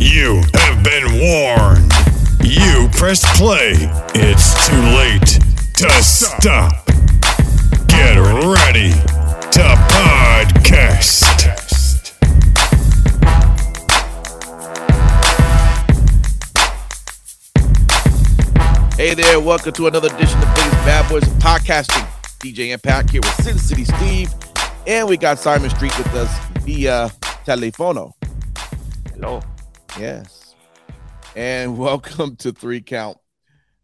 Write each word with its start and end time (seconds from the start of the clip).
You 0.00 0.40
have 0.54 0.82
been 0.82 1.20
warned. 1.20 1.92
You 2.42 2.88
pressed 2.90 3.26
play. 3.36 3.74
It's 4.14 4.66
too 4.66 4.80
late 4.96 5.38
to 5.74 5.90
stop. 6.02 6.86
Get 7.86 8.16
ready 8.16 8.92
to 8.92 9.76
podcast. 9.92 11.20
Hey 18.96 19.12
there, 19.12 19.38
welcome 19.38 19.72
to 19.72 19.86
another 19.86 20.08
edition 20.08 20.38
of 20.38 20.48
Vegas 20.56 20.72
Bad 20.86 21.10
Boys 21.10 21.24
of 21.24 21.34
Podcasting. 21.34 22.08
DJ 22.38 22.72
Impact 22.72 23.10
here 23.10 23.20
with 23.20 23.44
Sin 23.44 23.58
City 23.58 23.84
Steve, 23.84 24.32
and 24.86 25.06
we 25.06 25.18
got 25.18 25.38
Simon 25.38 25.68
Street 25.68 25.96
with 25.98 26.14
us 26.14 26.34
via 26.64 27.10
telefono. 27.44 28.14
Hello. 29.12 29.42
Yes. 29.98 30.54
And 31.36 31.78
welcome 31.78 32.36
to 32.36 32.52
Three 32.52 32.80
Count. 32.80 33.18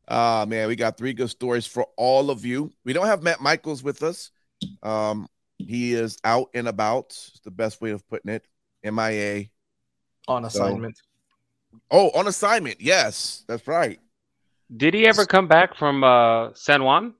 Uh 0.09 0.47
man, 0.48 0.69
we 0.69 0.77
got 0.77 0.97
three 0.97 1.12
good 1.12 1.30
stories 1.30 1.67
for 1.67 1.86
all 1.97 2.30
of 2.30 2.44
you. 2.44 2.72
We 2.84 2.92
don't 2.92 3.06
have 3.06 3.22
Matt 3.22 3.41
Michaels 3.41 3.83
with 3.83 4.03
us. 4.05 4.30
Um, 4.83 5.28
he 5.58 5.95
is 5.95 6.17
out 6.25 6.48
and 6.55 6.69
about. 6.69 7.06
It's 7.06 7.41
the 7.45 7.50
best 7.50 7.80
way 7.80 7.91
of 7.91 8.06
putting 8.08 8.30
it. 8.33 8.47
MIA. 8.84 9.47
on 10.28 10.45
assignment. 10.45 11.00
Oh, 11.91 12.11
on 12.11 12.28
assignment. 12.28 12.80
Yes, 12.80 13.45
that's 13.48 13.67
right. 13.67 13.98
Did 14.77 14.95
he 14.95 15.06
ever 15.08 15.27
come 15.27 15.48
back 15.48 15.77
from 15.77 16.05
uh, 16.05 16.50
San 16.55 16.84
Juan? 16.84 17.14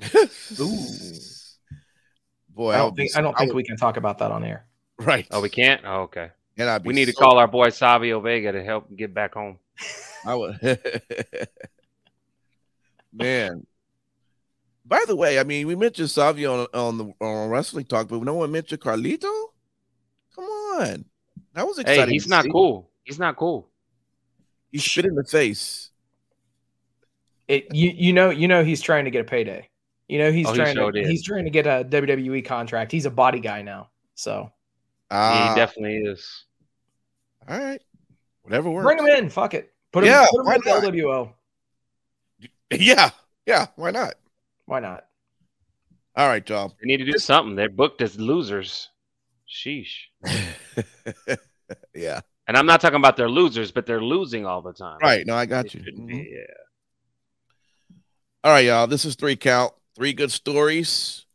Ooh. 0.60 0.76
Boy, 2.50 2.72
I 2.74 2.78
don't 2.78 2.96
be 2.96 3.02
think 3.02 3.12
so- 3.12 3.18
I 3.18 3.22
don't 3.22 3.38
think 3.38 3.48
would- 3.50 3.56
we 3.56 3.64
can 3.64 3.76
talk 3.76 3.96
about 3.96 4.18
that 4.18 4.32
on 4.32 4.42
air. 4.44 4.66
Right. 4.98 5.26
Oh, 5.30 5.40
we 5.40 5.48
can't. 5.48 5.82
Oh, 5.84 6.02
okay. 6.02 6.30
And 6.58 6.68
I'd 6.70 6.82
be 6.82 6.88
We 6.88 6.94
need 6.94 7.06
to 7.06 7.12
call 7.12 7.38
our 7.38 7.46
boy 7.48 7.68
Savio 7.70 8.20
Vega 8.20 8.52
to 8.52 8.62
help 8.64 8.94
get 8.96 9.12
back 9.12 9.34
home. 9.34 9.58
I 10.24 10.34
would. 10.34 10.58
Man. 13.12 13.66
By 14.84 15.04
the 15.06 15.16
way, 15.16 15.38
I 15.40 15.42
mean 15.44 15.66
we 15.66 15.74
mentioned 15.74 16.10
Savio 16.10 16.60
on, 16.62 16.66
on 16.72 16.98
the 16.98 17.12
on 17.20 17.48
wrestling 17.50 17.86
talk, 17.86 18.08
but 18.08 18.22
no 18.22 18.34
one 18.34 18.52
mentioned 18.52 18.80
Carlito. 18.80 19.46
Come 20.34 20.44
on, 20.44 21.04
that 21.54 21.66
was 21.66 21.78
exciting. 21.78 22.06
Hey, 22.06 22.12
he's 22.12 22.28
not 22.28 22.44
see. 22.44 22.50
cool. 22.50 22.88
He's 23.02 23.18
not 23.18 23.36
cool. 23.36 23.68
He 24.70 24.78
spit 24.78 25.06
in 25.06 25.14
the 25.16 25.24
face. 25.24 25.90
It 27.48 27.74
you 27.74 27.90
you 27.90 28.12
know 28.12 28.30
you 28.30 28.46
know 28.46 28.62
he's 28.62 28.80
trying 28.80 29.06
to 29.06 29.10
get 29.10 29.22
a 29.22 29.24
payday. 29.24 29.68
You 30.08 30.18
know 30.20 30.30
he's 30.30 30.46
Oh, 30.46 30.52
he 30.52 30.58
trying 30.58 30.76
sure 30.76 30.92
to 30.92 31.00
did. 31.02 31.10
he's 31.10 31.24
trying 31.24 31.44
to 31.44 31.50
get 31.50 31.66
a 31.66 31.84
WWE 31.84 32.44
contract. 32.44 32.92
He's 32.92 33.06
a 33.06 33.10
body 33.10 33.40
guy 33.40 33.62
now. 33.62 33.88
So 34.14 34.52
Ah, 35.10 35.50
he 35.50 35.56
definitely 35.60 35.96
is. 35.98 36.44
All 37.48 37.58
right, 37.58 37.80
whatever 38.42 38.70
works. 38.70 38.84
bring 38.84 38.98
him 38.98 39.06
in. 39.06 39.30
Fuck 39.30 39.54
it. 39.54 39.72
Put 39.92 40.04
him, 40.04 40.10
Yeah, 40.10 40.26
put 40.30 40.40
him 40.40 40.46
why 40.46 40.58
the 40.58 40.64
not? 40.66 40.82
LWO. 40.94 41.32
Yeah, 42.70 43.10
yeah. 43.46 43.66
Why 43.76 43.90
not? 43.90 44.14
Why 44.66 44.80
not? 44.80 45.04
All 46.16 46.26
right, 46.28 46.48
y'all. 46.48 46.74
They 46.80 46.86
need 46.86 46.96
to 46.98 47.04
do 47.10 47.18
something. 47.18 47.54
They're 47.54 47.68
booked 47.68 48.02
as 48.02 48.18
losers. 48.18 48.88
Sheesh. 49.48 49.92
yeah. 51.94 52.20
And 52.48 52.56
I'm 52.56 52.66
not 52.66 52.80
talking 52.80 52.96
about 52.96 53.16
they're 53.16 53.28
losers, 53.28 53.70
but 53.72 53.86
they're 53.86 54.02
losing 54.02 54.46
all 54.46 54.62
the 54.62 54.72
time. 54.72 54.98
Right. 55.02 55.26
No, 55.26 55.34
I 55.34 55.46
got 55.46 55.64
They 55.70 55.78
you. 55.78 55.84
shouldn't 55.84 56.04
Mhm. 56.04 56.08
be, 56.08 56.28
Yeah. 56.32 56.54
All 58.44 58.52
right, 58.52 58.64
y'all. 58.64 58.86
This 58.86 59.04
is 59.04 59.14
three 59.16 59.36
count, 59.36 59.72
three 59.94 60.12
good 60.12 60.30
stories. 60.32 61.26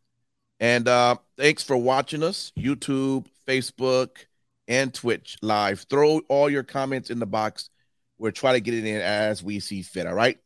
And 0.60 0.88
uh 0.88 1.16
thanks 1.38 1.64
for 1.64 1.76
watching 1.76 2.24
us, 2.24 2.52
YouTube, 2.58 3.26
Facebook, 3.48 4.26
and 4.72 4.94
Twitch 4.94 5.38
live. 5.42 5.86
Throw 5.90 6.20
all 6.30 6.50
your 6.50 6.64
comments 6.64 7.10
in 7.10 7.20
the 7.20 7.26
box. 7.26 7.70
We'll 8.18 8.32
try 8.32 8.54
to 8.54 8.62
get 8.62 8.74
it 8.74 8.86
in 8.86 9.02
as 9.02 9.44
we 9.44 9.60
see 9.60 9.82
fit. 9.82 10.08
All 10.08 10.14
right. 10.14 10.40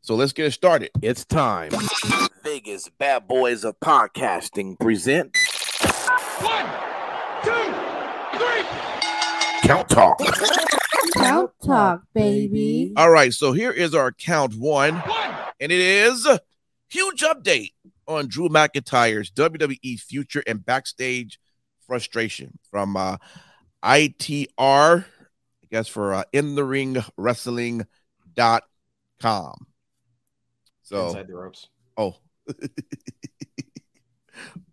So 0.00 0.14
let's 0.14 0.32
get 0.32 0.46
it 0.46 0.52
started. 0.52 0.90
It's 1.02 1.24
time. 1.26 1.72
Vegas 2.42 2.88
Bad 2.98 3.28
Boys 3.28 3.64
of 3.64 3.78
Podcasting 3.80 4.78
present 4.80 5.36
One, 6.40 6.66
two, 7.44 8.38
three. 8.38 8.64
Count 9.68 9.88
Talk. 9.90 10.20
Count 11.14 11.50
talk, 11.64 12.02
baby. 12.14 12.92
All 12.96 13.10
right, 13.10 13.32
so 13.32 13.52
here 13.52 13.72
is 13.72 13.94
our 13.94 14.12
count 14.12 14.54
one. 14.54 14.94
One. 14.94 15.34
and 15.60 15.72
it 15.72 15.80
is 15.80 16.24
a 16.24 16.40
huge 16.88 17.22
update 17.22 17.72
on 18.06 18.28
Drew 18.28 18.48
McIntyre's 18.48 19.30
WWE 19.32 19.98
future 20.00 20.42
and 20.46 20.64
backstage 20.64 21.40
frustration 21.86 22.58
from 22.70 22.96
uh, 22.96 23.16
ITR, 23.84 25.04
I 25.04 25.66
guess 25.70 25.88
for 25.88 26.14
uh, 26.14 26.24
in 26.32 26.54
the 26.54 26.64
ring 26.64 27.02
wrestling.com. 27.16 27.86
So, 30.82 31.06
Inside 31.08 31.26
the 31.26 31.34
ropes. 31.34 31.68
oh, 31.96 32.16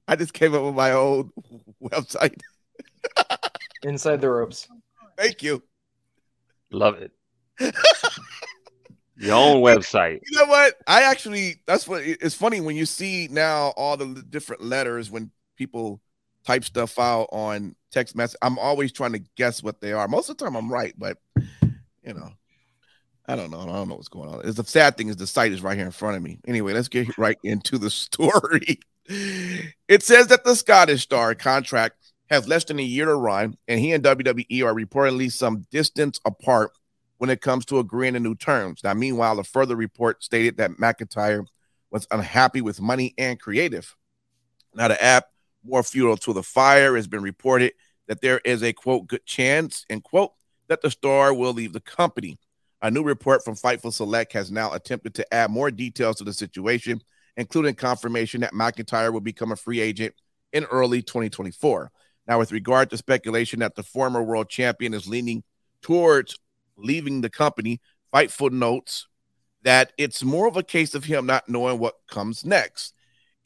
I 0.08 0.16
just 0.16 0.34
came 0.34 0.53
up 0.53 0.63
with 0.63 0.75
my 0.75 0.92
own 0.92 1.31
website. 1.84 2.40
Inside 3.84 4.22
the 4.22 4.30
ropes. 4.30 4.68
Thank 5.18 5.42
you. 5.44 5.63
Love 6.72 6.96
it. 6.96 7.12
Your 9.18 9.36
own 9.36 9.62
website. 9.62 10.19
You 10.25 10.40
know 10.40 10.46
what? 10.46 10.75
I 10.88 11.03
actually 11.03 11.62
that's 11.68 11.88
what 11.88 12.02
it's 12.03 12.36
funny 12.36 12.62
when 12.62 12.75
you 12.75 12.86
see 12.86 13.28
now 13.30 13.74
all 13.78 13.96
the 13.96 14.24
different 14.30 14.63
letters 14.63 15.12
when 15.12 15.31
people 15.56 16.02
type 16.46 16.64
stuff 16.64 17.00
out 17.00 17.30
on 17.31 17.76
text 17.92 18.16
message. 18.16 18.38
I'm 18.42 18.59
always 18.59 18.92
trying 18.92 19.14
to 19.14 19.24
guess 19.36 19.64
what 19.64 19.81
they 19.81 19.94
are. 19.94 20.08
Most 20.08 20.30
of 20.30 20.38
the 20.38 20.44
time 20.44 20.56
I'm 20.56 20.72
right, 20.72 20.94
but 20.98 21.18
you 22.04 22.14
know, 22.14 22.31
I 23.26 23.36
don't 23.36 23.52
know. 23.52 23.62
I 23.62 23.66
don't 23.66 23.90
know 23.90 23.96
what's 23.96 24.09
going 24.09 24.30
on. 24.30 24.42
It's 24.44 24.58
the 24.58 24.66
sad 24.66 24.98
thing 24.98 25.08
is 25.08 25.16
the 25.16 25.28
site 25.28 25.52
is 25.52 25.62
right 25.62 25.78
here 25.78 25.86
in 25.86 25.92
front 25.92 26.18
of 26.18 26.24
me. 26.24 26.40
Anyway, 26.46 26.74
let's 26.74 26.90
get 26.90 27.18
right 27.18 27.38
into 27.44 27.78
the 27.78 27.90
story. 27.90 28.80
It 29.08 30.04
says 30.04 30.28
that 30.28 30.44
the 30.44 30.56
Scottish 30.56 31.04
star 31.04 31.36
contract 31.36 31.96
has 32.30 32.48
less 32.48 32.64
than 32.66 32.80
a 32.80 32.84
year 32.84 33.06
to 33.06 33.16
run, 33.16 33.58
and 33.68 33.80
he 33.80 33.92
and 33.94 34.04
WWE 34.04 34.64
are 34.64 34.74
reportedly 34.74 35.31
some 35.31 35.66
distance 35.72 36.20
apart 36.25 36.72
when 37.18 37.30
it 37.30 37.42
comes 37.42 37.66
to 37.66 37.80
agreeing 37.80 38.14
to 38.14 38.20
new 38.20 38.36
terms. 38.36 38.84
Now, 38.84 38.94
meanwhile, 38.94 39.40
a 39.40 39.44
further 39.44 39.75
report 39.75 40.24
stated 40.24 40.58
that 40.58 40.72
McIntyre 40.72 41.46
was 41.92 42.08
unhappy 42.12 42.62
with 42.62 42.81
money 42.81 43.14
and 43.18 43.40
creative. 43.40 43.96
Now, 44.74 44.88
the 44.88 45.02
add 45.02 45.24
more 45.63 45.84
fuel 45.84 46.18
to 46.18 46.34
the 46.34 46.44
fire, 46.44 46.97
It's 46.97 47.07
been 47.07 47.24
reported 47.24 47.74
that 48.07 48.22
there 48.22 48.41
is 48.44 48.63
a 48.63 48.74
quote 48.74 49.07
good 49.07 49.25
chance 49.25 49.85
end 49.90 50.03
quote 50.03 50.34
that 50.68 50.81
the 50.81 50.91
star 50.91 51.34
will 51.34 51.53
leave 51.53 51.74
the 51.74 51.79
company. 51.79 52.38
A 52.81 52.91
new 52.91 53.03
report 53.03 53.46
from 53.46 53.56
Fightful 53.56 53.94
Select 53.94 54.34
has 54.34 54.51
now 54.51 54.74
attempted 54.74 55.13
to 55.16 55.34
add 55.34 55.50
more 55.50 55.72
details 55.72 56.18
to 56.18 56.25
the 56.25 56.34
situation, 56.34 57.01
including 57.38 57.75
confirmation 57.75 58.41
that 58.41 58.53
McIntyre 58.53 59.13
will 59.13 59.22
become 59.22 59.51
a 59.51 59.56
free 59.56 59.79
agent 59.79 60.13
in 60.51 60.66
early 60.66 61.01
2024. 61.01 61.91
Now, 62.28 62.40
with 62.40 62.51
regard 62.51 62.90
to 62.90 62.97
speculation 62.97 63.59
that 63.59 63.75
the 63.75 63.84
former 63.84 64.22
world 64.22 64.50
champion 64.50 64.94
is 64.94 65.07
leaning 65.07 65.44
towards 65.81 66.38
leaving 66.75 67.22
the 67.22 67.30
company, 67.30 67.80
Fightful 68.13 68.51
notes 68.51 69.07
that 69.63 69.94
it's 69.98 70.24
more 70.24 70.48
of 70.48 70.57
a 70.57 70.63
case 70.63 70.94
of 70.94 71.06
him 71.06 71.25
not 71.25 71.48
knowing 71.50 71.80
what 71.80 71.95
comes 72.10 72.45
next. 72.45 72.94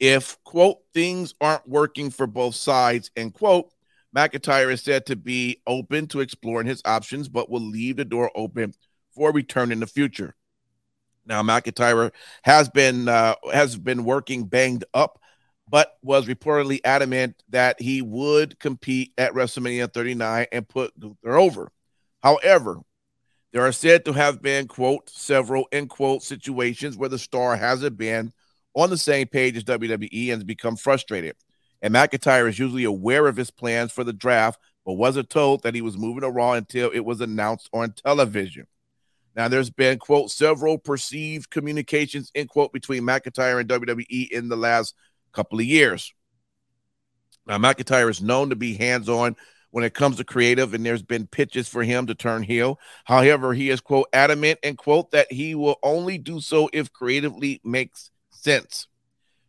If, 0.00 0.42
quote, 0.44 0.78
things 0.94 1.34
aren't 1.40 1.68
working 1.68 2.10
for 2.10 2.26
both 2.26 2.54
sides, 2.54 3.10
end 3.16 3.34
quote, 3.34 3.72
McIntyre 4.16 4.72
is 4.72 4.82
said 4.82 5.06
to 5.06 5.16
be 5.16 5.60
open 5.66 6.06
to 6.08 6.20
exploring 6.20 6.66
his 6.66 6.82
options, 6.84 7.28
but 7.28 7.50
will 7.50 7.60
leave 7.60 7.96
the 7.96 8.04
door 8.04 8.30
open 8.34 8.74
for 9.14 9.32
return 9.32 9.72
in 9.72 9.80
the 9.80 9.86
future. 9.86 10.34
Now, 11.26 11.42
McIntyre 11.42 12.12
has 12.42 12.70
been 12.70 13.08
uh, 13.08 13.34
has 13.52 13.76
been 13.76 14.04
working 14.04 14.44
banged 14.44 14.84
up, 14.94 15.20
but 15.68 15.98
was 16.02 16.26
reportedly 16.26 16.80
adamant 16.84 17.42
that 17.50 17.80
he 17.80 18.00
would 18.00 18.58
compete 18.58 19.12
at 19.18 19.34
WrestleMania 19.34 19.92
39 19.92 20.46
and 20.52 20.68
put 20.68 20.98
Gunther 20.98 21.36
over. 21.36 21.70
However, 22.22 22.80
there 23.52 23.62
are 23.62 23.72
said 23.72 24.04
to 24.06 24.12
have 24.12 24.40
been, 24.40 24.68
quote, 24.68 25.10
several, 25.10 25.66
end 25.70 25.90
quote, 25.90 26.22
situations 26.22 26.96
where 26.96 27.08
the 27.08 27.18
star 27.18 27.56
hasn't 27.56 27.96
been 27.96 28.32
on 28.78 28.90
the 28.90 28.96
same 28.96 29.26
page 29.26 29.56
as 29.56 29.64
WWE 29.64 30.32
and 30.32 30.38
has 30.40 30.44
become 30.44 30.76
frustrated. 30.76 31.34
And 31.82 31.92
McIntyre 31.92 32.48
is 32.48 32.60
usually 32.60 32.84
aware 32.84 33.26
of 33.26 33.36
his 33.36 33.50
plans 33.50 33.90
for 33.90 34.04
the 34.04 34.12
draft, 34.12 34.60
but 34.86 34.92
wasn't 34.92 35.30
told 35.30 35.64
that 35.64 35.74
he 35.74 35.82
was 35.82 35.98
moving 35.98 36.20
to 36.20 36.30
Raw 36.30 36.52
until 36.52 36.88
it 36.90 37.04
was 37.04 37.20
announced 37.20 37.68
on 37.72 37.92
television. 37.92 38.68
Now, 39.34 39.48
there's 39.48 39.70
been, 39.70 39.98
quote, 39.98 40.30
several 40.30 40.78
perceived 40.78 41.50
communications, 41.50 42.30
end 42.36 42.48
quote, 42.50 42.72
between 42.72 43.02
McIntyre 43.02 43.60
and 43.60 43.68
WWE 43.68 44.30
in 44.30 44.48
the 44.48 44.56
last 44.56 44.94
couple 45.32 45.58
of 45.58 45.64
years. 45.64 46.14
Now, 47.46 47.58
McIntyre 47.58 48.10
is 48.10 48.22
known 48.22 48.50
to 48.50 48.56
be 48.56 48.74
hands 48.74 49.08
on 49.08 49.34
when 49.70 49.84
it 49.84 49.92
comes 49.92 50.16
to 50.16 50.24
creative, 50.24 50.72
and 50.72 50.86
there's 50.86 51.02
been 51.02 51.26
pitches 51.26 51.68
for 51.68 51.82
him 51.82 52.06
to 52.06 52.14
turn 52.14 52.44
heel. 52.44 52.78
However, 53.04 53.54
he 53.54 53.70
is, 53.70 53.80
quote, 53.80 54.06
adamant 54.12 54.60
and, 54.62 54.78
quote, 54.78 55.10
that 55.10 55.32
he 55.32 55.56
will 55.56 55.78
only 55.82 56.16
do 56.16 56.40
so 56.40 56.70
if 56.72 56.92
creatively 56.92 57.60
makes 57.64 58.10
sense. 58.42 58.86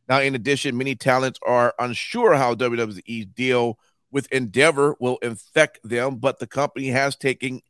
Now, 0.07 0.21
in 0.21 0.35
addition, 0.35 0.77
many 0.77 0.95
talents 0.95 1.39
are 1.45 1.73
unsure 1.77 2.35
how 2.35 2.55
WWE's 2.55 3.25
deal 3.27 3.77
with 4.11 4.31
Endeavor 4.31 4.95
will 4.99 5.19
affect 5.21 5.79
them, 5.83 6.15
but 6.15 6.39
the 6.39 6.47
company 6.47 6.87
has 6.87 7.15
taken 7.15 7.61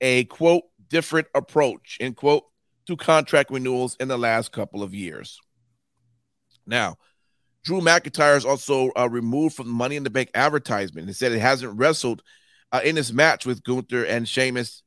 a, 0.00 0.24
quote, 0.24 0.64
different 0.88 1.28
approach, 1.34 1.96
end 2.00 2.16
quote, 2.16 2.44
to 2.86 2.96
contract 2.96 3.50
renewals 3.50 3.96
in 4.00 4.08
the 4.08 4.18
last 4.18 4.52
couple 4.52 4.82
of 4.82 4.94
years. 4.94 5.40
Now, 6.66 6.96
Drew 7.64 7.80
McIntyre 7.80 8.36
is 8.36 8.44
also 8.44 8.90
uh, 8.96 9.08
removed 9.10 9.56
from 9.56 9.66
the 9.66 9.72
Money 9.72 9.96
in 9.96 10.04
the 10.04 10.10
Bank 10.10 10.30
advertisement. 10.34 11.06
He 11.06 11.12
said 11.14 11.32
it 11.32 11.40
hasn't 11.40 11.78
wrestled 11.78 12.22
uh, 12.72 12.80
in 12.84 12.96
his 12.96 13.12
match 13.12 13.46
with 13.46 13.62
Gunther 13.62 14.04
and 14.04 14.28
Sheamus 14.28 14.82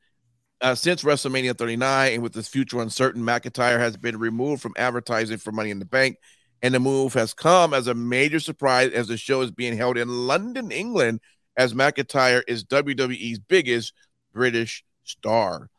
uh, 0.62 0.76
since 0.76 1.04
WrestleMania 1.04 1.58
39, 1.58 2.14
and 2.14 2.24
with 2.24 2.34
his 2.34 2.48
future 2.48 2.82
uncertain, 2.82 3.24
McIntyre 3.24 3.80
has 3.80 3.98
been 3.98 4.18
removed 4.18 4.62
from 4.62 4.74
advertising 4.78 5.38
for 5.38 5.52
Money 5.52 5.72
in 5.72 5.80
the 5.80 5.86
Bank. 5.86 6.18
And 6.62 6.76
the 6.76 6.80
move 6.80 7.14
has 7.16 7.34
come 7.34 7.74
as 7.74 7.88
a 7.88 7.96
major 7.96 8.40
surprise 8.40 8.92
as 8.92 9.08
the 9.08 9.18
show 9.18 9.42
is 9.42 9.50
being 9.50 9.76
held 9.76 9.98
in 9.98 10.08
London, 10.08 10.72
England, 10.72 11.20
as 11.58 11.74
McIntyre 11.74 12.44
is 12.48 12.64
WWE's 12.66 13.40
biggest 13.40 13.94
British 14.32 14.84
star. 15.04 15.70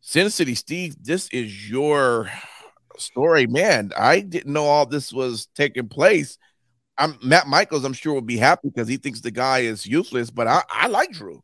Sin 0.00 0.28
City 0.28 0.54
Steve, 0.54 0.96
this 1.00 1.28
is 1.30 1.70
your 1.70 2.30
story, 2.98 3.46
man. 3.46 3.92
I 3.96 4.20
didn't 4.20 4.52
know 4.52 4.66
all 4.66 4.84
this 4.84 5.12
was 5.12 5.48
taking 5.54 5.88
place. 5.88 6.36
I'm 6.98 7.18
Matt 7.22 7.46
Michaels. 7.46 7.84
I'm 7.84 7.94
sure 7.94 8.12
will 8.12 8.20
be 8.20 8.36
happy 8.36 8.68
because 8.68 8.88
he 8.88 8.98
thinks 8.98 9.20
the 9.20 9.30
guy 9.30 9.60
is 9.60 9.86
useless. 9.86 10.30
But 10.30 10.46
I, 10.46 10.62
I 10.68 10.88
like 10.88 11.12
Drew. 11.12 11.42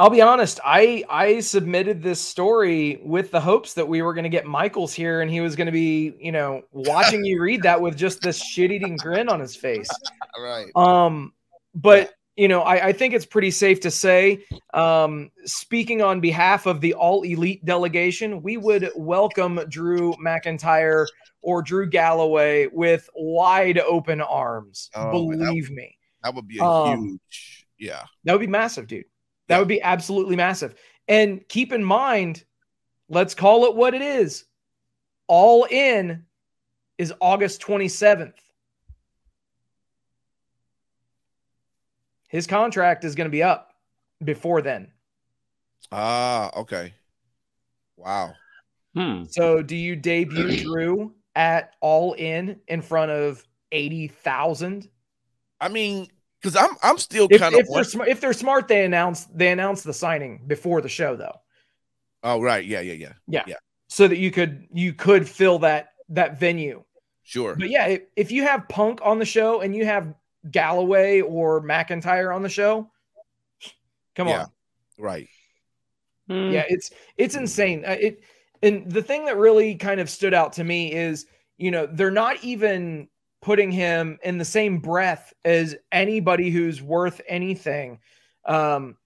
I'll 0.00 0.08
be 0.08 0.22
honest. 0.22 0.60
I 0.64 1.04
I 1.10 1.40
submitted 1.40 2.02
this 2.02 2.22
story 2.22 2.98
with 3.04 3.30
the 3.30 3.40
hopes 3.40 3.74
that 3.74 3.86
we 3.86 4.00
were 4.00 4.14
going 4.14 4.24
to 4.24 4.30
get 4.30 4.46
Michaels 4.46 4.94
here, 4.94 5.20
and 5.20 5.30
he 5.30 5.42
was 5.42 5.56
going 5.56 5.66
to 5.66 5.72
be, 5.72 6.14
you 6.18 6.32
know, 6.32 6.62
watching 6.72 7.22
you 7.22 7.42
read 7.42 7.62
that 7.64 7.78
with 7.78 7.98
just 7.98 8.22
this 8.22 8.42
shit-eating 8.42 8.96
grin 8.96 9.28
on 9.28 9.38
his 9.38 9.54
face. 9.54 9.88
Right. 10.40 10.70
Um, 10.74 11.34
but 11.74 12.14
you 12.36 12.48
know, 12.48 12.62
I, 12.62 12.86
I, 12.86 12.92
think 12.92 13.12
it's 13.12 13.26
pretty 13.26 13.50
safe 13.50 13.80
to 13.80 13.90
say, 13.90 14.44
um, 14.72 15.30
speaking 15.44 16.00
on 16.00 16.20
behalf 16.20 16.64
of 16.64 16.80
the 16.80 16.94
All 16.94 17.22
Elite 17.22 17.62
delegation, 17.64 18.40
we 18.42 18.56
would 18.56 18.90
welcome 18.96 19.60
Drew 19.68 20.14
McIntyre 20.14 21.06
or 21.42 21.60
Drew 21.60 21.86
Galloway 21.90 22.68
with 22.72 23.10
wide 23.14 23.80
open 23.80 24.22
arms. 24.22 24.88
Oh, 24.94 25.10
believe 25.10 25.66
that, 25.66 25.74
me, 25.74 25.98
that 26.22 26.34
would 26.34 26.48
be 26.48 26.58
a 26.58 26.64
um, 26.64 27.02
huge, 27.02 27.66
yeah, 27.78 28.04
that 28.24 28.32
would 28.32 28.40
be 28.40 28.46
massive, 28.46 28.86
dude. 28.86 29.04
That 29.50 29.58
would 29.58 29.68
be 29.68 29.82
absolutely 29.82 30.36
massive. 30.36 30.74
And 31.06 31.46
keep 31.48 31.72
in 31.72 31.84
mind, 31.84 32.44
let's 33.10 33.34
call 33.34 33.66
it 33.66 33.76
what 33.76 33.92
it 33.92 34.00
is. 34.00 34.44
All 35.26 35.64
in 35.64 36.24
is 36.96 37.12
August 37.20 37.60
27th. 37.60 38.32
his 42.30 42.46
contract 42.46 43.04
is 43.04 43.16
going 43.16 43.26
to 43.26 43.30
be 43.30 43.42
up 43.42 43.74
before 44.22 44.62
then. 44.62 44.92
Ah, 45.90 46.50
okay. 46.56 46.94
Wow. 47.96 48.34
Hmm. 48.94 49.24
So, 49.24 49.62
do 49.62 49.76
you 49.76 49.96
debut 49.96 50.56
Drew 50.62 51.12
at 51.34 51.74
All 51.80 52.12
In 52.14 52.60
in 52.68 52.82
front 52.82 53.10
of 53.10 53.46
eighty 53.72 54.06
thousand? 54.06 54.88
I 55.60 55.68
mean, 55.68 56.08
because 56.40 56.56
I'm 56.56 56.76
I'm 56.82 56.98
still 56.98 57.28
kind 57.28 57.54
of 57.54 57.60
if 57.60 57.68
they're 57.68 57.84
smart. 57.84 58.08
If 58.08 58.20
they're 58.20 58.32
smart, 58.32 58.68
they 58.68 58.84
announce 58.84 59.24
they 59.26 59.50
announce 59.50 59.82
the 59.82 59.92
signing 59.92 60.42
before 60.46 60.80
the 60.80 60.88
show, 60.88 61.16
though. 61.16 61.36
Oh 62.22 62.40
right, 62.40 62.64
yeah, 62.64 62.80
yeah, 62.80 62.94
yeah, 62.94 63.12
yeah, 63.26 63.44
yeah. 63.46 63.56
So 63.88 64.08
that 64.08 64.18
you 64.18 64.30
could 64.30 64.66
you 64.72 64.92
could 64.92 65.28
fill 65.28 65.58
that 65.60 65.94
that 66.10 66.38
venue. 66.38 66.84
Sure. 67.22 67.54
But 67.54 67.70
yeah, 67.70 67.86
if, 67.86 68.02
if 68.16 68.32
you 68.32 68.42
have 68.42 68.68
Punk 68.68 69.00
on 69.02 69.18
the 69.18 69.24
show 69.24 69.60
and 69.60 69.74
you 69.74 69.84
have 69.84 70.14
Galloway 70.50 71.20
or 71.20 71.62
McIntyre 71.62 72.34
on 72.34 72.42
the 72.42 72.48
show. 72.48 72.90
Come 74.16 74.28
yeah, 74.28 74.42
on. 74.42 74.46
Right. 74.98 75.28
Mm. 76.28 76.52
Yeah, 76.52 76.64
it's 76.68 76.90
it's 77.16 77.34
insane. 77.34 77.84
Uh, 77.86 77.96
it 78.00 78.22
and 78.62 78.90
the 78.90 79.02
thing 79.02 79.26
that 79.26 79.36
really 79.36 79.74
kind 79.74 80.00
of 80.00 80.10
stood 80.10 80.34
out 80.34 80.54
to 80.54 80.64
me 80.64 80.92
is, 80.92 81.26
you 81.56 81.70
know, 81.70 81.86
they're 81.86 82.10
not 82.10 82.42
even 82.44 83.08
putting 83.42 83.70
him 83.70 84.18
in 84.22 84.38
the 84.38 84.44
same 84.44 84.78
breath 84.78 85.32
as 85.44 85.76
anybody 85.92 86.50
who's 86.50 86.82
worth 86.82 87.20
anything. 87.26 87.98
Um, 88.44 88.96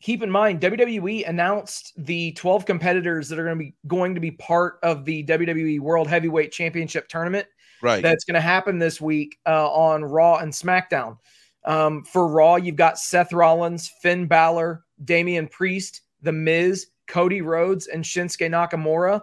keep 0.00 0.22
in 0.22 0.30
mind, 0.30 0.60
WWE 0.60 1.28
announced 1.28 1.92
the 1.96 2.32
12 2.32 2.66
competitors 2.66 3.28
that 3.28 3.38
are 3.38 3.44
going 3.44 3.58
to 3.58 3.64
be 3.64 3.74
going 3.86 4.14
to 4.14 4.20
be 4.20 4.30
part 4.30 4.78
of 4.82 5.04
the 5.04 5.24
WWE 5.24 5.80
World 5.80 6.08
Heavyweight 6.08 6.52
Championship 6.52 7.08
tournament 7.08 7.46
right. 7.82 8.02
that's 8.02 8.24
going 8.24 8.34
to 8.34 8.40
happen 8.40 8.78
this 8.78 9.00
week 9.00 9.38
uh, 9.46 9.70
on 9.70 10.04
Raw 10.04 10.36
and 10.36 10.52
SmackDown. 10.52 11.18
Um, 11.64 12.04
for 12.04 12.28
Raw, 12.28 12.56
you've 12.56 12.76
got 12.76 12.98
Seth 12.98 13.32
Rollins, 13.32 13.90
Finn 14.00 14.26
Balor, 14.26 14.84
Damian 15.04 15.48
Priest, 15.48 16.02
The 16.22 16.32
Miz, 16.32 16.88
Cody 17.08 17.42
Rhodes, 17.42 17.88
and 17.88 18.04
Shinsuke 18.04 18.48
Nakamura. 18.50 19.22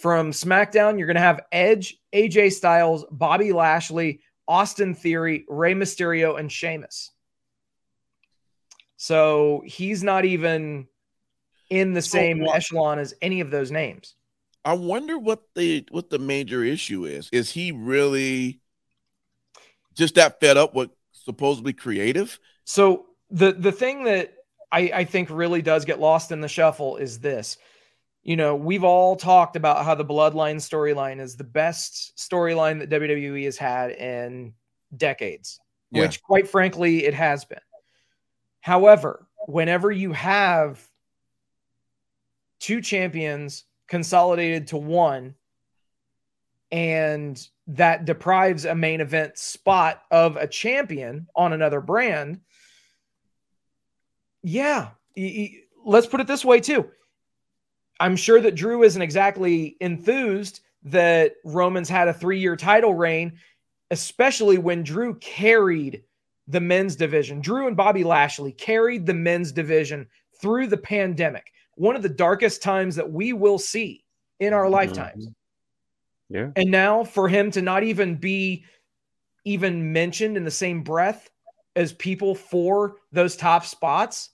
From 0.00 0.32
SmackDown, 0.32 0.96
you're 0.96 1.06
going 1.06 1.16
to 1.16 1.20
have 1.20 1.42
Edge, 1.52 1.98
AJ 2.14 2.52
Styles, 2.52 3.04
Bobby 3.10 3.52
Lashley, 3.52 4.20
Austin 4.48 4.94
Theory, 4.94 5.44
Rey 5.46 5.74
Mysterio, 5.74 6.38
and 6.38 6.50
Sheamus. 6.50 7.10
So 8.96 9.62
he's 9.66 10.02
not 10.02 10.24
even 10.24 10.88
in 11.68 11.92
the 11.92 12.00
so 12.00 12.16
same 12.16 12.40
what? 12.40 12.56
echelon 12.56 12.98
as 12.98 13.12
any 13.20 13.40
of 13.40 13.50
those 13.50 13.70
names. 13.70 14.14
I 14.64 14.72
wonder 14.72 15.18
what 15.18 15.42
the 15.54 15.86
what 15.90 16.08
the 16.08 16.18
major 16.18 16.64
issue 16.64 17.04
is. 17.04 17.28
Is 17.30 17.50
he 17.50 17.70
really 17.70 18.60
just 19.94 20.14
that 20.14 20.40
fed 20.40 20.56
up 20.56 20.74
with 20.74 20.90
supposedly 21.12 21.74
creative? 21.74 22.38
So 22.64 23.06
the 23.30 23.52
the 23.52 23.72
thing 23.72 24.04
that 24.04 24.32
I, 24.72 24.90
I 24.94 25.04
think 25.04 25.28
really 25.30 25.60
does 25.62 25.84
get 25.84 26.00
lost 26.00 26.32
in 26.32 26.40
the 26.40 26.48
shuffle 26.48 26.96
is 26.96 27.18
this. 27.18 27.58
You 28.22 28.36
know, 28.36 28.54
we've 28.54 28.84
all 28.84 29.16
talked 29.16 29.56
about 29.56 29.84
how 29.84 29.94
the 29.94 30.04
bloodline 30.04 30.56
storyline 30.56 31.20
is 31.20 31.36
the 31.36 31.44
best 31.44 32.16
storyline 32.16 32.78
that 32.80 32.90
WWE 32.90 33.44
has 33.44 33.56
had 33.56 33.92
in 33.92 34.52
decades, 34.96 35.58
yeah. 35.90 36.02
which 36.02 36.22
quite 36.22 36.48
frankly 36.48 37.04
it 37.04 37.14
has 37.14 37.44
been. 37.44 37.58
However, 38.60 39.26
whenever 39.46 39.90
you 39.90 40.12
have 40.12 40.86
two 42.58 42.80
champions 42.82 43.64
consolidated 43.88 44.68
to 44.68 44.76
one 44.76 45.34
and 46.70 47.48
that 47.66 48.04
deprives 48.04 48.64
a 48.64 48.74
main 48.74 49.00
event 49.00 49.36
spot 49.36 50.02
of 50.10 50.36
a 50.36 50.46
champion 50.46 51.26
on 51.34 51.52
another 51.52 51.80
brand 51.80 52.40
yeah 54.42 54.90
let's 55.84 56.06
put 56.06 56.20
it 56.20 56.26
this 56.26 56.44
way 56.44 56.60
too 56.60 56.88
i'm 58.00 58.16
sure 58.16 58.40
that 58.40 58.54
drew 58.54 58.82
isn't 58.82 59.02
exactly 59.02 59.76
enthused 59.80 60.60
that 60.82 61.34
romans 61.44 61.88
had 61.88 62.08
a 62.08 62.14
three-year 62.14 62.56
title 62.56 62.94
reign 62.94 63.32
especially 63.90 64.58
when 64.58 64.82
drew 64.82 65.14
carried 65.16 66.02
the 66.48 66.60
men's 66.60 66.96
division 66.96 67.40
drew 67.40 67.66
and 67.66 67.76
bobby 67.76 68.02
lashley 68.02 68.52
carried 68.52 69.06
the 69.06 69.14
men's 69.14 69.52
division 69.52 70.06
through 70.40 70.66
the 70.66 70.76
pandemic 70.76 71.52
one 71.80 71.96
of 71.96 72.02
the 72.02 72.08
darkest 72.08 72.62
times 72.62 72.96
that 72.96 73.10
we 73.10 73.32
will 73.32 73.58
see 73.58 74.04
in 74.38 74.52
our 74.52 74.68
lifetimes. 74.68 75.28
Mm-hmm. 75.28 76.34
Yeah. 76.34 76.50
And 76.56 76.70
now 76.70 77.04
for 77.04 77.26
him 77.28 77.50
to 77.52 77.62
not 77.62 77.84
even 77.84 78.16
be 78.16 78.64
even 79.46 79.92
mentioned 79.92 80.36
in 80.36 80.44
the 80.44 80.50
same 80.50 80.82
breath 80.82 81.30
as 81.74 81.92
people 81.94 82.34
for 82.34 82.96
those 83.12 83.34
top 83.36 83.64
spots. 83.64 84.30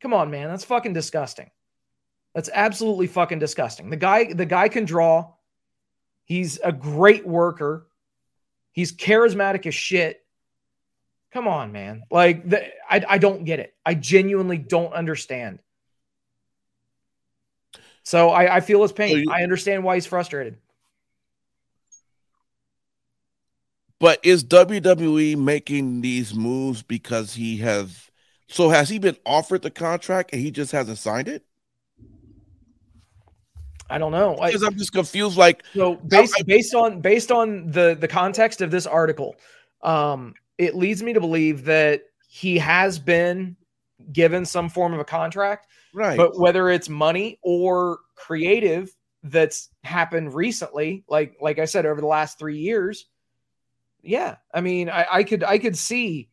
Come 0.00 0.12
on, 0.12 0.30
man. 0.30 0.48
That's 0.48 0.64
fucking 0.64 0.92
disgusting. 0.92 1.50
That's 2.34 2.50
absolutely 2.52 3.08
fucking 3.08 3.38
disgusting. 3.38 3.90
The 3.90 3.96
guy, 3.96 4.32
the 4.32 4.46
guy 4.46 4.68
can 4.68 4.84
draw. 4.84 5.32
He's 6.24 6.58
a 6.62 6.72
great 6.72 7.26
worker. 7.26 7.86
He's 8.72 8.92
charismatic 8.92 9.66
as 9.66 9.74
shit. 9.74 10.24
Come 11.32 11.48
on, 11.48 11.72
man. 11.72 12.02
Like, 12.10 12.48
the, 12.48 12.66
I, 12.88 13.04
I 13.08 13.18
don't 13.18 13.44
get 13.44 13.60
it. 13.60 13.74
I 13.84 13.94
genuinely 13.94 14.58
don't 14.58 14.92
understand. 14.92 15.60
So 18.02 18.30
I, 18.30 18.56
I 18.56 18.60
feel 18.60 18.82
his 18.82 18.92
pain. 18.92 19.12
So 19.12 19.16
you, 19.16 19.30
I 19.30 19.42
understand 19.42 19.84
why 19.84 19.96
he's 19.96 20.06
frustrated. 20.06 20.56
But 23.98 24.18
is 24.22 24.44
WWE 24.44 25.36
making 25.36 26.00
these 26.00 26.34
moves 26.34 26.82
because 26.82 27.34
he 27.34 27.58
has? 27.58 28.10
So 28.48 28.70
has 28.70 28.88
he 28.88 28.98
been 28.98 29.18
offered 29.26 29.62
the 29.62 29.70
contract 29.70 30.30
and 30.32 30.40
he 30.40 30.50
just 30.50 30.72
hasn't 30.72 30.98
signed 30.98 31.28
it? 31.28 31.44
I 33.90 33.98
don't 33.98 34.12
know. 34.12 34.36
I- 34.36 34.48
Because 34.48 34.62
I'm 34.62 34.76
just 34.78 34.92
confused. 34.92 35.36
Like, 35.36 35.64
So 35.74 35.96
based 35.96 36.34
based 36.46 36.74
on 36.74 37.00
based 37.00 37.30
on 37.32 37.70
the 37.70 37.96
the 37.98 38.08
context 38.08 38.60
of 38.60 38.70
this 38.70 38.86
article, 38.86 39.36
um, 39.82 40.34
it 40.58 40.74
leads 40.76 41.02
me 41.02 41.12
to 41.12 41.20
believe 41.20 41.64
that 41.64 42.02
he 42.28 42.58
has 42.58 42.98
been 42.98 43.56
given 44.12 44.44
some 44.46 44.68
form 44.68 44.94
of 44.94 45.00
a 45.00 45.04
contract, 45.04 45.66
right? 45.92 46.16
but 46.16 46.38
whether 46.38 46.70
it's 46.70 46.88
money 46.88 47.38
or 47.42 47.98
creative 48.14 48.94
that's 49.22 49.68
happened 49.84 50.32
recently, 50.34 51.04
like 51.08 51.36
like 51.40 51.58
I 51.58 51.64
said, 51.66 51.84
over 51.84 52.00
the 52.00 52.06
last 52.06 52.38
three 52.38 52.58
years, 52.58 53.06
yeah, 54.02 54.36
I 54.54 54.60
mean, 54.60 54.88
I, 54.88 55.06
I 55.10 55.24
could 55.24 55.44
I 55.44 55.58
could 55.58 55.76
see 55.76 56.30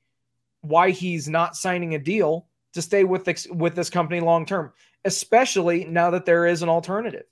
why 0.61 0.91
he's 0.91 1.27
not 1.27 1.55
signing 1.55 1.95
a 1.95 1.99
deal 1.99 2.47
to 2.73 2.81
stay 2.81 3.03
with 3.03 3.25
this 3.25 3.47
with 3.49 3.75
this 3.75 3.89
company 3.89 4.19
long 4.21 4.45
term, 4.45 4.71
especially 5.03 5.85
now 5.85 6.11
that 6.11 6.25
there 6.25 6.45
is 6.45 6.61
an 6.61 6.69
alternative. 6.69 7.25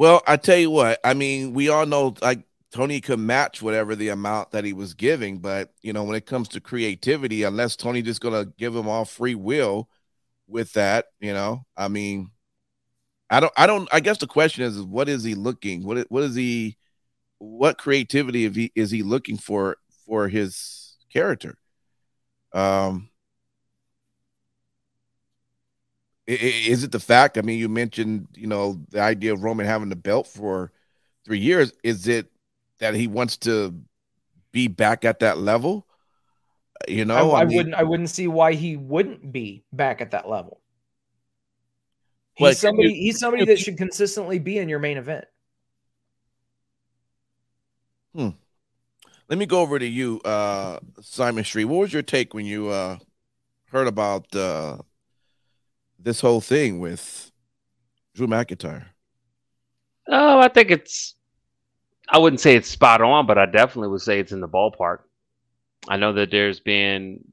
Well, 0.00 0.22
I 0.26 0.38
tell 0.38 0.56
you 0.56 0.70
what, 0.70 0.98
I 1.04 1.12
mean, 1.12 1.52
we 1.52 1.68
all 1.68 1.84
know 1.84 2.14
like 2.22 2.44
Tony 2.72 3.02
could 3.02 3.18
match 3.18 3.60
whatever 3.60 3.94
the 3.94 4.08
amount 4.08 4.52
that 4.52 4.64
he 4.64 4.72
was 4.72 4.94
giving, 4.94 5.40
but 5.40 5.74
you 5.82 5.92
know, 5.92 6.04
when 6.04 6.16
it 6.16 6.24
comes 6.24 6.48
to 6.50 6.60
creativity, 6.62 7.42
unless 7.42 7.76
Tony 7.76 8.00
just 8.00 8.22
gonna 8.22 8.46
give 8.56 8.74
him 8.74 8.88
all 8.88 9.04
free 9.04 9.34
will 9.34 9.90
with 10.48 10.72
that, 10.74 11.08
you 11.20 11.34
know, 11.34 11.64
I 11.76 11.88
mean, 11.88 12.30
I 13.30 13.40
don't, 13.40 13.52
I 13.56 13.66
don't, 13.66 13.88
I 13.92 14.00
guess 14.00 14.18
the 14.18 14.28
question 14.28 14.64
is, 14.64 14.80
what 14.82 15.08
is 15.08 15.24
he 15.24 15.34
looking? 15.36 15.84
What, 15.84 16.06
what 16.10 16.24
is 16.24 16.36
he, 16.36 16.78
what 17.38 17.78
creativity 17.78 18.46
if 18.46 18.56
he 18.56 18.72
is 18.76 18.90
he 18.90 19.02
looking 19.04 19.38
for 19.38 19.76
for 20.06 20.28
his 20.28 20.96
character? 21.12 21.56
Um, 22.54 23.10
i- 25.34 25.82
i- 25.82 26.10
is 26.30 26.84
it 26.84 26.92
the 26.92 27.00
fact? 27.00 27.38
I 27.38 27.42
mean, 27.42 27.58
you 27.58 27.68
mentioned, 27.68 28.28
you 28.34 28.46
know, 28.46 28.80
the 28.90 29.00
idea 29.00 29.32
of 29.32 29.42
Roman 29.42 29.66
having 29.66 29.88
the 29.88 29.96
belt 29.96 30.26
for 30.26 30.72
three 31.24 31.38
years. 31.38 31.72
Is 31.82 32.06
it 32.08 32.30
that 32.78 32.94
he 32.94 33.06
wants 33.06 33.36
to 33.38 33.74
be 34.52 34.68
back 34.68 35.04
at 35.04 35.20
that 35.20 35.38
level? 35.38 35.86
You 36.88 37.04
know, 37.04 37.32
I, 37.32 37.42
I 37.42 37.44
mean, 37.44 37.56
wouldn't 37.56 37.74
I 37.74 37.82
wouldn't 37.82 38.10
see 38.10 38.26
why 38.26 38.54
he 38.54 38.76
wouldn't 38.76 39.32
be 39.32 39.64
back 39.72 40.00
at 40.00 40.12
that 40.12 40.28
level. 40.28 40.60
He's 42.34 42.44
Well, 42.44 42.54
somebody 42.54 42.88
you- 42.94 42.94
he's 42.94 43.18
somebody 43.18 43.44
that 43.44 43.58
should 43.58 43.76
consistently 43.76 44.38
be 44.38 44.58
in 44.58 44.68
your 44.68 44.78
main 44.78 44.96
event. 44.96 45.26
Hmm. 48.14 48.30
Let 49.28 49.38
me 49.38 49.46
go 49.46 49.60
over 49.60 49.78
to 49.78 49.86
you, 49.86 50.20
uh, 50.24 50.80
Simon 51.00 51.44
Street. 51.44 51.66
What 51.66 51.78
was 51.80 51.92
your 51.92 52.02
take 52.02 52.34
when 52.34 52.46
you 52.46 52.68
uh, 52.68 52.98
heard 53.66 53.86
about 53.86 54.34
uh, 54.34 54.78
this 56.02 56.20
whole 56.20 56.40
thing 56.40 56.80
with 56.80 57.30
Drew 58.14 58.26
McIntyre? 58.26 58.86
Oh, 60.08 60.38
I 60.38 60.48
think 60.48 60.70
it's. 60.70 61.14
I 62.08 62.18
wouldn't 62.18 62.40
say 62.40 62.56
it's 62.56 62.68
spot 62.68 63.00
on, 63.00 63.26
but 63.26 63.38
I 63.38 63.46
definitely 63.46 63.88
would 63.88 64.00
say 64.00 64.18
it's 64.18 64.32
in 64.32 64.40
the 64.40 64.48
ballpark. 64.48 65.00
I 65.88 65.96
know 65.96 66.12
that 66.14 66.30
there's 66.30 66.58
been 66.58 67.24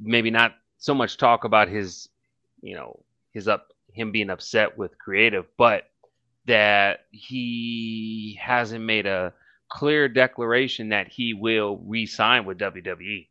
maybe 0.00 0.30
not 0.30 0.54
so 0.78 0.92
much 0.92 1.16
talk 1.16 1.44
about 1.44 1.68
his, 1.68 2.08
you 2.60 2.74
know, 2.74 3.00
his 3.32 3.46
up 3.46 3.68
him 3.92 4.10
being 4.10 4.30
upset 4.30 4.76
with 4.76 4.98
creative, 4.98 5.46
but 5.56 5.84
that 6.46 7.06
he 7.10 8.38
hasn't 8.42 8.84
made 8.84 9.06
a 9.06 9.32
clear 9.68 10.08
declaration 10.08 10.90
that 10.90 11.08
he 11.08 11.32
will 11.32 11.78
re-sign 11.78 12.44
with 12.44 12.58
WWE. 12.58 13.28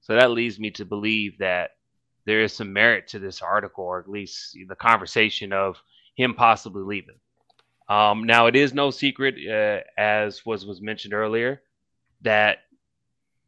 So 0.00 0.14
that 0.14 0.30
leads 0.30 0.58
me 0.58 0.70
to 0.72 0.84
believe 0.84 1.38
that 1.38 1.72
there 2.26 2.42
is 2.42 2.52
some 2.52 2.72
merit 2.72 3.08
to 3.08 3.18
this 3.18 3.40
article, 3.40 3.84
or 3.84 4.00
at 4.00 4.10
least 4.10 4.56
the 4.68 4.74
conversation 4.74 5.52
of 5.52 5.80
him 6.16 6.34
possibly 6.34 6.82
leaving. 6.82 7.18
Um, 7.88 8.24
now, 8.24 8.46
it 8.46 8.56
is 8.56 8.74
no 8.74 8.90
secret, 8.90 9.36
uh, 9.48 9.80
as 9.98 10.44
was 10.44 10.66
was 10.66 10.82
mentioned 10.82 11.14
earlier, 11.14 11.62
that 12.22 12.58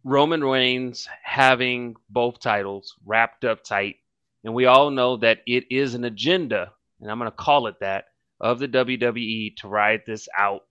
Roman 0.05 0.45
Reigns 0.45 1.09
having 1.25 1.97
both 2.09 2.39
titles 2.39 2.95
wrapped 3.05 3.45
up 3.45 3.65
tight, 3.65 3.97
and 4.45 4.55
we 4.55 4.67
all 4.67 4.91
know 4.91 5.17
that 5.17 5.41
it 5.47 5.65
is 5.71 5.95
an 5.95 6.05
agenda, 6.05 6.73
and 7.01 7.11
I'm 7.11 7.19
going 7.19 7.31
to 7.31 7.37
call 7.37 7.67
it 7.67 7.81
that, 7.81 8.07
of 8.41 8.61
the 8.61 8.69
WWE 8.69 9.57
to 9.57 9.69
ride 9.69 10.03
this 10.07 10.29
out, 10.39 10.63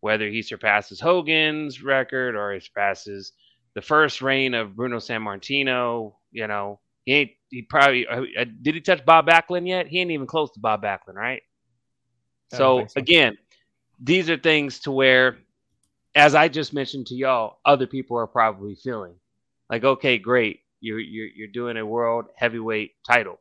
whether 0.00 0.26
he 0.28 0.40
surpasses 0.40 0.98
Hogan's 0.98 1.82
record 1.82 2.34
or 2.34 2.54
he 2.54 2.60
surpasses 2.60 3.32
the 3.74 3.82
first 3.82 4.22
reign 4.22 4.54
of 4.54 4.74
Bruno 4.74 4.96
Sammartino. 4.96 6.14
You 6.32 6.46
know, 6.46 6.80
he 7.04 7.12
ain't. 7.12 7.30
He 7.48 7.62
probably 7.62 8.06
uh, 8.06 8.22
uh, 8.38 8.44
did 8.62 8.74
he 8.74 8.80
touch 8.80 9.04
Bob 9.04 9.26
Backlund 9.26 9.66
yet? 9.66 9.88
He 9.88 10.00
ain't 10.00 10.12
even 10.12 10.26
close 10.26 10.52
to 10.52 10.60
Bob 10.60 10.82
Backlund, 10.82 11.14
right? 11.14 11.42
So, 12.52 12.86
so. 12.86 12.98
again, 12.98 13.36
these 14.00 14.30
are 14.30 14.36
things 14.36 14.80
to 14.80 14.92
where, 14.92 15.38
as 16.14 16.34
I 16.34 16.48
just 16.48 16.72
mentioned 16.72 17.06
to 17.08 17.14
y'all, 17.14 17.58
other 17.64 17.86
people 17.86 18.16
are 18.18 18.26
probably 18.26 18.74
feeling 18.76 19.14
like, 19.68 19.84
okay, 19.84 20.18
great, 20.18 20.60
you're 20.80 21.00
you're 21.00 21.28
you're 21.28 21.48
doing 21.48 21.76
a 21.76 21.86
world 21.86 22.26
heavyweight 22.36 22.92
title 23.06 23.40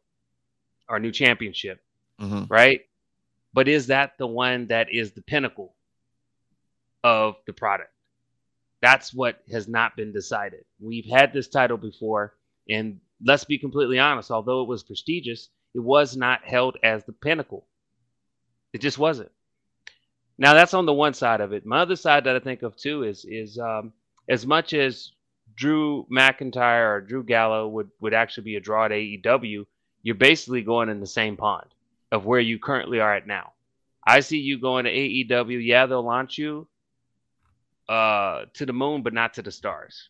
or 0.87 0.97
a 0.97 0.99
new 0.99 1.11
championship, 1.11 1.81
Mm-hmm. 2.19 2.51
right? 2.53 2.81
But 3.53 3.67
is 3.67 3.87
that 3.87 4.17
the 4.17 4.27
one 4.27 4.67
that 4.67 4.91
is 4.91 5.11
the 5.11 5.21
pinnacle 5.21 5.73
of 7.03 7.35
the 7.47 7.53
product? 7.53 7.91
That's 8.81 9.13
what 9.13 9.41
has 9.51 9.67
not 9.67 9.95
been 9.95 10.11
decided. 10.11 10.65
We've 10.79 11.05
had 11.05 11.33
this 11.33 11.47
title 11.47 11.77
before, 11.77 12.35
and 12.69 12.99
let's 13.23 13.43
be 13.43 13.57
completely 13.57 13.99
honest, 13.99 14.31
although 14.31 14.61
it 14.61 14.67
was 14.67 14.83
prestigious, 14.83 15.49
it 15.73 15.79
was 15.79 16.17
not 16.17 16.43
held 16.43 16.77
as 16.83 17.03
the 17.03 17.13
pinnacle. 17.13 17.65
It 18.73 18.81
just 18.81 18.97
wasn't. 18.97 19.31
Now 20.38 20.53
that's 20.53 20.73
on 20.73 20.85
the 20.85 20.93
one 20.93 21.13
side 21.13 21.41
of 21.41 21.51
it. 21.53 21.65
My 21.65 21.81
other 21.81 21.95
side 21.95 22.23
that 22.23 22.35
I 22.35 22.39
think 22.39 22.61
of 22.61 22.75
too 22.75 23.03
is 23.03 23.25
is 23.25 23.57
um, 23.59 23.93
as 24.29 24.45
much 24.45 24.73
as 24.73 25.11
Drew 25.55 26.07
McIntyre 26.09 26.95
or 26.95 27.01
Drew 27.01 27.23
Gallo 27.23 27.67
would 27.67 27.89
would 27.99 28.13
actually 28.13 28.43
be 28.43 28.55
a 28.55 28.61
draw 28.61 28.85
at 28.85 28.91
AEW, 28.91 29.65
you're 30.01 30.15
basically 30.15 30.61
going 30.61 30.89
in 30.89 31.01
the 31.01 31.07
same 31.07 31.35
pond 31.35 31.67
of 32.11 32.25
where 32.25 32.39
you 32.39 32.57
currently 32.57 32.99
are 32.99 33.13
at 33.13 33.27
now. 33.27 33.53
I 34.07 34.21
see 34.21 34.39
you 34.39 34.59
going 34.59 34.85
to 34.85 34.91
AEW. 34.91 35.63
Yeah, 35.63 35.85
they'll 35.85 36.01
launch 36.01 36.38
you 36.38 36.67
uh, 37.89 38.45
to 38.53 38.65
the 38.65 38.73
moon, 38.73 39.03
but 39.03 39.13
not 39.13 39.33
to 39.33 39.41
the 39.41 39.51
stars. 39.51 40.09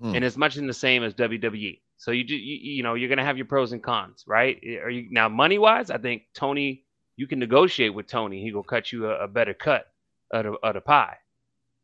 Hmm. 0.00 0.14
And 0.14 0.24
as 0.24 0.36
much 0.36 0.56
in 0.56 0.66
the 0.66 0.72
same 0.72 1.02
as 1.02 1.14
WWE. 1.14 1.80
So 1.96 2.10
you 2.10 2.24
do, 2.24 2.36
you, 2.36 2.76
you 2.76 2.82
know, 2.82 2.94
you're 2.94 3.08
gonna 3.08 3.24
have 3.24 3.36
your 3.38 3.46
pros 3.46 3.72
and 3.72 3.82
cons, 3.82 4.24
right? 4.26 4.60
Are 4.82 4.90
you 4.90 5.08
now 5.10 5.28
money 5.28 5.58
wise? 5.58 5.90
I 5.90 5.98
think 5.98 6.22
Tony, 6.34 6.84
you 7.16 7.26
can 7.26 7.38
negotiate 7.38 7.94
with 7.94 8.06
Tony. 8.06 8.42
He 8.42 8.52
will 8.52 8.64
cut 8.64 8.92
you 8.92 9.06
a, 9.06 9.24
a 9.24 9.28
better 9.28 9.54
cut 9.54 9.86
of 10.30 10.44
the, 10.44 10.52
of 10.62 10.74
the 10.74 10.80
pie. 10.80 11.16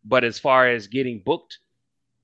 But 0.05 0.25
as 0.25 0.38
far 0.38 0.69
as 0.69 0.87
getting 0.88 1.23
booked, 1.25 1.59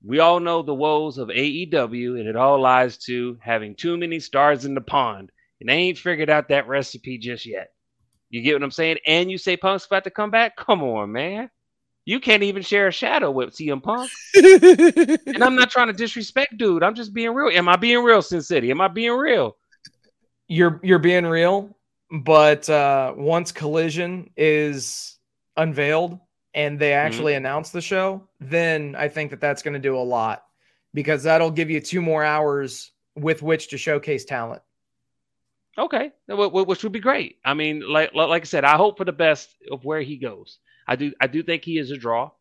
we 0.03 0.19
all 0.19 0.39
know 0.39 0.61
the 0.61 0.73
woes 0.73 1.17
of 1.17 1.29
AEW, 1.29 2.19
and 2.19 2.27
it 2.27 2.35
all 2.35 2.61
lies 2.61 2.97
to 3.05 3.37
having 3.41 3.75
too 3.75 3.97
many 3.97 4.19
stars 4.19 4.65
in 4.65 4.75
the 4.75 4.81
pond, 4.81 5.31
and 5.59 5.69
they 5.69 5.73
ain't 5.73 5.97
figured 5.97 6.29
out 6.29 6.49
that 6.49 6.67
recipe 6.67 7.17
just 7.17 7.45
yet. 7.45 7.73
You 8.29 8.41
get 8.41 8.53
what 8.53 8.63
I'm 8.63 8.71
saying? 8.71 8.97
And 9.07 9.31
you 9.31 9.37
say 9.37 9.57
Punk's 9.57 9.85
about 9.85 10.03
to 10.03 10.11
come 10.11 10.31
back? 10.31 10.55
Come 10.55 10.83
on, 10.83 11.11
man. 11.11 11.49
You 12.07 12.21
can't 12.21 12.41
even 12.41 12.63
share 12.63 12.87
a 12.87 12.91
shadow 12.91 13.29
with 13.31 13.53
CM 13.53 13.83
Punk. 13.83 14.09
And 15.27 15.43
I'm 15.43 15.57
not 15.57 15.69
trying 15.69 15.87
to 15.87 15.93
disrespect, 15.93 16.57
dude. 16.57 16.81
I'm 16.81 16.95
just 16.95 17.13
being 17.13 17.33
real. 17.33 17.49
Am 17.49 17.67
I 17.67 17.75
being 17.75 18.01
real, 18.01 18.21
Sin 18.21 18.41
City? 18.41 18.71
Am 18.71 18.79
I 18.79 18.87
being 18.87 19.11
real? 19.11 19.57
You're 20.47 20.79
you're 20.81 20.99
being 20.99 21.25
real, 21.25 21.75
but 22.09 22.69
uh, 22.69 23.13
once 23.17 23.51
Collision 23.51 24.29
is 24.37 25.17
unveiled 25.57 26.17
and 26.53 26.79
they 26.79 26.93
actually 26.93 27.33
announce 27.33 27.71
the 27.71 27.81
show, 27.81 28.25
then 28.39 28.95
I 28.97 29.09
think 29.09 29.31
that 29.31 29.41
that's 29.41 29.61
going 29.61 29.73
to 29.73 29.79
do 29.79 29.97
a 29.97 29.99
lot 29.99 30.45
because 30.93 31.23
that'll 31.23 31.51
give 31.51 31.69
you 31.69 31.81
two 31.81 32.01
more 32.01 32.23
hours 32.23 32.91
with 33.15 33.41
which 33.41 33.67
to 33.71 33.77
showcase 33.77 34.23
talent. 34.23 34.61
Okay, 35.77 36.13
wh- 36.31 36.47
wh- 36.47 36.67
which 36.67 36.83
would 36.83 36.93
be 36.93 37.01
great. 37.01 37.39
I 37.43 37.53
mean, 37.53 37.81
like 37.81 38.13
like 38.13 38.43
I 38.43 38.45
said, 38.45 38.63
I 38.63 38.77
hope 38.77 38.97
for 38.97 39.03
the 39.03 39.11
best 39.11 39.49
of 39.69 39.83
where 39.83 39.99
he 40.01 40.15
goes. 40.15 40.59
I 40.87 40.95
do 40.95 41.13
I 41.19 41.27
do 41.27 41.43
think 41.43 41.63
he 41.63 41.77
is 41.77 41.91
a 41.91 41.97
draw. 41.97 42.31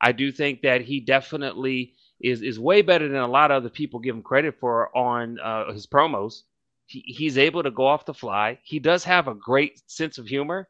I 0.00 0.12
do 0.12 0.30
think 0.30 0.62
that 0.62 0.82
he 0.82 1.00
definitely 1.00 1.94
is 2.20 2.42
is 2.42 2.58
way 2.58 2.82
better 2.82 3.08
than 3.08 3.20
a 3.20 3.28
lot 3.28 3.50
of 3.50 3.58
other 3.58 3.70
people 3.70 4.00
give 4.00 4.14
him 4.14 4.22
credit 4.22 4.58
for 4.58 4.96
on 4.96 5.38
uh, 5.40 5.72
his 5.72 5.86
promos. 5.86 6.42
He, 6.86 7.02
he's 7.06 7.38
able 7.38 7.62
to 7.62 7.70
go 7.70 7.86
off 7.86 8.04
the 8.04 8.12
fly. 8.12 8.58
He 8.62 8.78
does 8.78 9.04
have 9.04 9.26
a 9.26 9.34
great 9.34 9.80
sense 9.86 10.18
of 10.18 10.26
humor, 10.26 10.68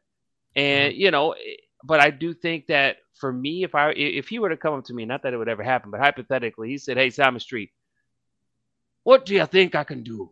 and 0.55 0.93
you 0.93 1.11
know, 1.11 1.33
eh, 1.33 1.55
but 1.83 1.99
I 1.99 2.09
do 2.09 2.33
think 2.33 2.67
that 2.67 2.97
for 3.13 3.31
me, 3.31 3.63
if 3.63 3.75
I 3.75 3.91
if 3.91 4.29
he 4.29 4.39
were 4.39 4.49
to 4.49 4.57
come 4.57 4.75
up 4.75 4.85
to 4.85 4.93
me, 4.93 5.05
not 5.05 5.23
that 5.23 5.33
it 5.33 5.37
would 5.37 5.49
ever 5.49 5.63
happen, 5.63 5.91
but 5.91 5.99
hypothetically, 5.99 6.69
he 6.69 6.77
said, 6.77 6.97
"Hey, 6.97 7.09
Simon 7.09 7.39
Street, 7.39 7.71
what 9.03 9.25
do 9.25 9.33
you 9.33 9.45
think 9.45 9.75
I 9.75 9.83
can 9.83 10.03
do?" 10.03 10.31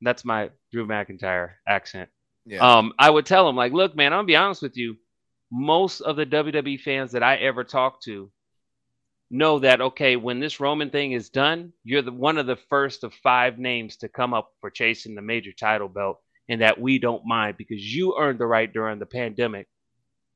That's 0.00 0.24
my 0.24 0.50
Drew 0.72 0.86
McIntyre 0.86 1.52
accent. 1.66 2.10
Yeah. 2.44 2.58
Um, 2.58 2.92
I 2.98 3.10
would 3.10 3.26
tell 3.26 3.48
him 3.48 3.56
like, 3.56 3.72
look, 3.72 3.96
man, 3.96 4.12
I'm 4.12 4.18
gonna 4.18 4.26
be 4.26 4.36
honest 4.36 4.62
with 4.62 4.76
you. 4.76 4.96
Most 5.50 6.00
of 6.00 6.16
the 6.16 6.26
WWE 6.26 6.80
fans 6.80 7.12
that 7.12 7.22
I 7.22 7.36
ever 7.36 7.64
talk 7.64 8.02
to 8.02 8.30
know 9.30 9.58
that 9.60 9.80
okay, 9.80 10.16
when 10.16 10.40
this 10.40 10.60
Roman 10.60 10.90
thing 10.90 11.12
is 11.12 11.30
done, 11.30 11.72
you're 11.84 12.02
the 12.02 12.12
one 12.12 12.38
of 12.38 12.46
the 12.46 12.58
first 12.68 13.04
of 13.04 13.14
five 13.14 13.58
names 13.58 13.96
to 13.98 14.08
come 14.08 14.34
up 14.34 14.50
for 14.60 14.70
chasing 14.70 15.14
the 15.14 15.22
major 15.22 15.52
title 15.52 15.88
belt, 15.88 16.20
and 16.48 16.60
that 16.62 16.80
we 16.80 16.98
don't 16.98 17.26
mind 17.26 17.56
because 17.56 17.82
you 17.82 18.16
earned 18.18 18.38
the 18.38 18.46
right 18.46 18.72
during 18.72 18.98
the 18.98 19.06
pandemic 19.06 19.68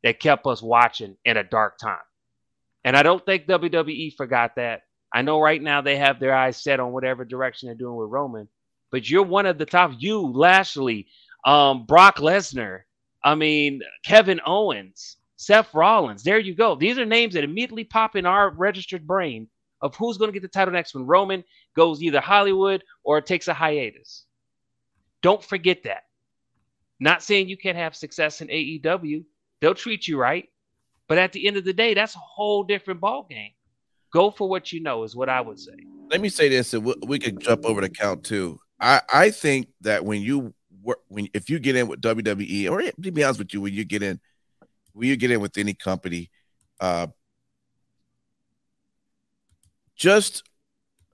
that 0.03 0.21
kept 0.21 0.47
us 0.47 0.63
watching 0.63 1.17
in 1.25 1.37
a 1.37 1.45
dark 1.45 1.79
time. 1.79 1.99
And 2.85 2.97
I 2.97 3.03
don't 3.03 3.25
think 3.25 3.47
WWE 3.47 4.17
forgot 4.17 4.57
that. 4.57 4.83
I 5.13 5.23
know 5.23 5.41
right 5.41 5.61
now 5.61 5.81
they 5.81 5.97
have 5.97 6.21
their 6.21 6.35
eyes 6.35 6.57
set 6.57 6.81
on 6.81 6.93
whatever 6.93 7.25
direction 7.25 7.67
they're 7.69 7.75
doing 7.75 7.97
with 7.97 8.11
Roman, 8.11 8.49
but 8.91 9.09
you're 9.09 9.25
one 9.25 9.47
of 9.47 9.59
the 9.59 9.67
top. 9.67 9.93
You, 9.99 10.21
Lashley, 10.21 11.09
um, 11.45 11.85
Brock 11.85 12.17
Lesnar, 12.19 12.83
I 13.23 13.35
mean, 13.35 13.83
Kevin 14.05 14.41
Owens, 14.47 15.17
Seth 15.37 15.73
Rollins. 15.75 16.23
There 16.23 16.39
you 16.39 16.55
go. 16.55 16.75
These 16.75 16.99
are 16.99 17.05
names 17.05 17.35
that 17.35 17.45
immediately 17.45 17.85
pop 17.85 18.17
in 18.17 18.27
our 18.27 18.51
registered 18.51 19.07
brain 19.07 19.49
of 19.83 19.97
who's 19.97 20.19
going 20.19 20.29
to 20.29 20.33
get 20.33 20.43
the 20.43 20.49
title 20.49 20.73
next 20.73 20.95
when 20.95 21.07
Roman 21.07 21.43
goes 21.75 22.03
either 22.03 22.21
Hollywood 22.21 22.83
or 23.05 23.21
takes 23.21 23.49
a 23.49 23.55
hiatus. 23.55 24.25
Don't 25.23 25.43
forget 25.43 25.83
that. 25.85 26.05
Not 26.99 27.23
saying 27.23 27.49
you 27.49 27.57
can't 27.57 27.77
have 27.77 27.97
success 27.97 28.41
in 28.41 28.49
AEW. 28.49 29.25
They'll 29.61 29.75
treat 29.75 30.07
you 30.07 30.19
right. 30.19 30.49
But 31.09 31.19
at 31.19 31.33
the 31.33 31.47
end 31.47 31.57
of 31.57 31.65
the 31.65 31.73
day, 31.73 31.95
that's 31.95 32.15
a 32.15 32.19
whole 32.19 32.63
different 32.63 33.01
ball 33.01 33.27
game. 33.29 33.53
Go 34.13 34.31
for 34.31 34.49
what 34.49 34.73
you 34.73 34.83
know 34.83 35.05
is 35.05 35.17
what 35.17 35.29
I 35.29 35.41
would 35.41 35.59
say. 35.59 35.73
Let 36.11 36.21
me 36.21 36.29
say 36.29 36.49
this, 36.49 36.75
and 36.75 36.85
we, 37.07 37.19
could 37.19 37.41
jump 37.41 37.65
over 37.65 37.81
to 37.81 37.89
count 37.89 38.25
two. 38.25 38.61
I 38.81 39.01
I 39.13 39.31
think 39.31 39.69
that 39.83 40.05
when 40.05 40.21
you 40.21 40.53
when 41.09 41.29
if 41.35 41.51
you 41.51 41.59
get 41.59 41.77
in 41.77 41.89
with 41.89 42.01
WWE, 42.01 42.71
or 42.71 42.83
to 42.83 43.13
be 43.13 43.25
honest 43.25 43.39
with 43.39 43.55
you, 43.55 43.61
when 43.61 43.75
you 43.75 43.85
get 43.85 44.03
in, 44.03 44.21
when 44.93 45.09
you 45.09 45.17
get 45.17 45.31
in 45.31 45.41
with 45.41 45.57
any 45.59 45.75
company, 45.75 46.31
uh, 46.81 47.09
just 49.97 50.43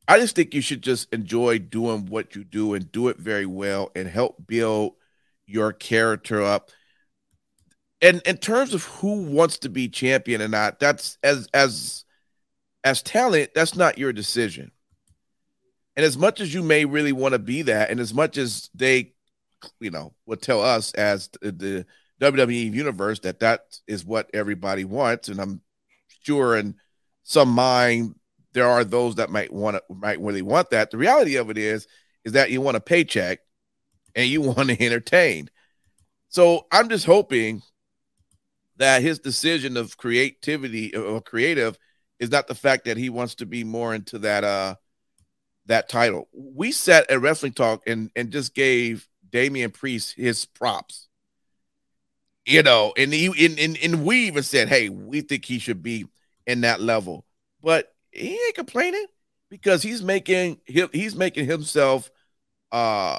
I 0.08 0.18
just 0.18 0.36
think 0.36 0.54
you 0.54 0.60
should 0.60 0.82
just 0.82 1.12
enjoy 1.12 1.58
doing 1.58 2.06
what 2.06 2.36
you 2.36 2.44
do 2.44 2.74
and 2.74 2.90
do 2.90 3.08
it 3.08 3.18
very 3.18 3.46
well 3.46 3.90
and 3.96 4.08
help 4.08 4.46
build 4.46 4.94
your 5.46 5.72
character 5.72 6.42
up. 6.42 6.70
And 8.00 8.22
in 8.24 8.36
terms 8.36 8.74
of 8.74 8.84
who 8.84 9.24
wants 9.24 9.58
to 9.58 9.68
be 9.68 9.88
champion 9.88 10.42
or 10.42 10.48
not, 10.48 10.78
that's 10.78 11.18
as 11.22 11.48
as 11.52 12.04
as 12.84 13.02
talent, 13.02 13.50
that's 13.54 13.74
not 13.74 13.98
your 13.98 14.12
decision. 14.12 14.70
And 15.96 16.04
as 16.04 16.16
much 16.16 16.40
as 16.40 16.52
you 16.52 16.62
may 16.62 16.84
really 16.84 17.12
want 17.12 17.32
to 17.32 17.38
be 17.38 17.62
that, 17.62 17.90
and 17.90 17.98
as 17.98 18.12
much 18.12 18.36
as 18.36 18.70
they, 18.74 19.14
you 19.80 19.90
know, 19.90 20.14
would 20.26 20.42
tell 20.42 20.62
us 20.62 20.92
as 20.94 21.28
the, 21.40 21.86
WWE 22.20 22.72
universe 22.72 23.18
that 23.20 23.40
that 23.40 23.60
is 23.86 24.04
what 24.04 24.30
everybody 24.32 24.84
wants, 24.84 25.28
and 25.28 25.38
I'm 25.38 25.60
sure 26.22 26.56
in 26.56 26.76
some 27.24 27.50
mind 27.50 28.14
there 28.54 28.66
are 28.66 28.84
those 28.84 29.16
that 29.16 29.28
might 29.28 29.52
want 29.52 29.76
to 29.76 29.94
might 29.94 30.18
really 30.18 30.40
want 30.40 30.70
that. 30.70 30.90
The 30.90 30.96
reality 30.96 31.36
of 31.36 31.50
it 31.50 31.58
is 31.58 31.86
is 32.24 32.32
that 32.32 32.50
you 32.50 32.62
want 32.62 32.78
a 32.78 32.80
paycheck 32.80 33.40
and 34.14 34.28
you 34.28 34.40
want 34.56 34.70
to 34.70 34.82
entertain. 34.82 35.50
So 36.28 36.66
I'm 36.72 36.88
just 36.88 37.04
hoping 37.04 37.60
that 38.78 39.02
his 39.02 39.18
decision 39.18 39.76
of 39.76 39.96
creativity 39.96 40.96
or 40.96 41.20
creative 41.20 41.78
is 42.18 42.30
not 42.30 42.46
the 42.46 42.54
fact 42.54 42.86
that 42.86 42.96
he 42.96 43.10
wants 43.10 43.34
to 43.36 43.46
be 43.46 43.62
more 43.62 43.94
into 43.94 44.18
that 44.20 44.42
uh 44.42 44.76
that 45.66 45.88
title. 45.88 46.28
We 46.32 46.72
sat 46.72 47.10
at 47.10 47.20
wrestling 47.20 47.52
talk 47.52 47.82
and 47.86 48.10
and 48.16 48.30
just 48.30 48.54
gave 48.54 49.06
Damian 49.30 49.70
Priest 49.70 50.14
his 50.16 50.44
props. 50.44 51.08
You 52.44 52.62
know, 52.62 52.92
and 52.96 53.12
he 53.12 53.26
and, 53.44 53.58
and, 53.58 53.76
and 53.82 54.04
we 54.04 54.26
even 54.26 54.44
said, 54.44 54.68
hey, 54.68 54.88
we 54.88 55.20
think 55.20 55.44
he 55.44 55.58
should 55.58 55.82
be 55.82 56.06
in 56.46 56.60
that 56.60 56.80
level. 56.80 57.24
But 57.60 57.92
he 58.12 58.32
ain't 58.32 58.54
complaining 58.54 59.06
because 59.50 59.82
he's 59.82 60.02
making 60.02 60.58
he's 60.64 61.16
making 61.16 61.46
himself 61.46 62.10
uh 62.72 63.18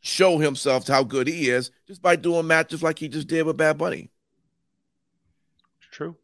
show 0.00 0.38
himself 0.38 0.88
how 0.88 1.04
good 1.04 1.26
he 1.26 1.48
is 1.50 1.70
just 1.86 2.02
by 2.02 2.16
doing 2.16 2.46
matches 2.46 2.82
like 2.82 2.98
he 2.98 3.08
just 3.08 3.28
did 3.28 3.46
with 3.46 3.56
Bad 3.56 3.78
Bunny. 3.78 4.10
True. 5.92 6.16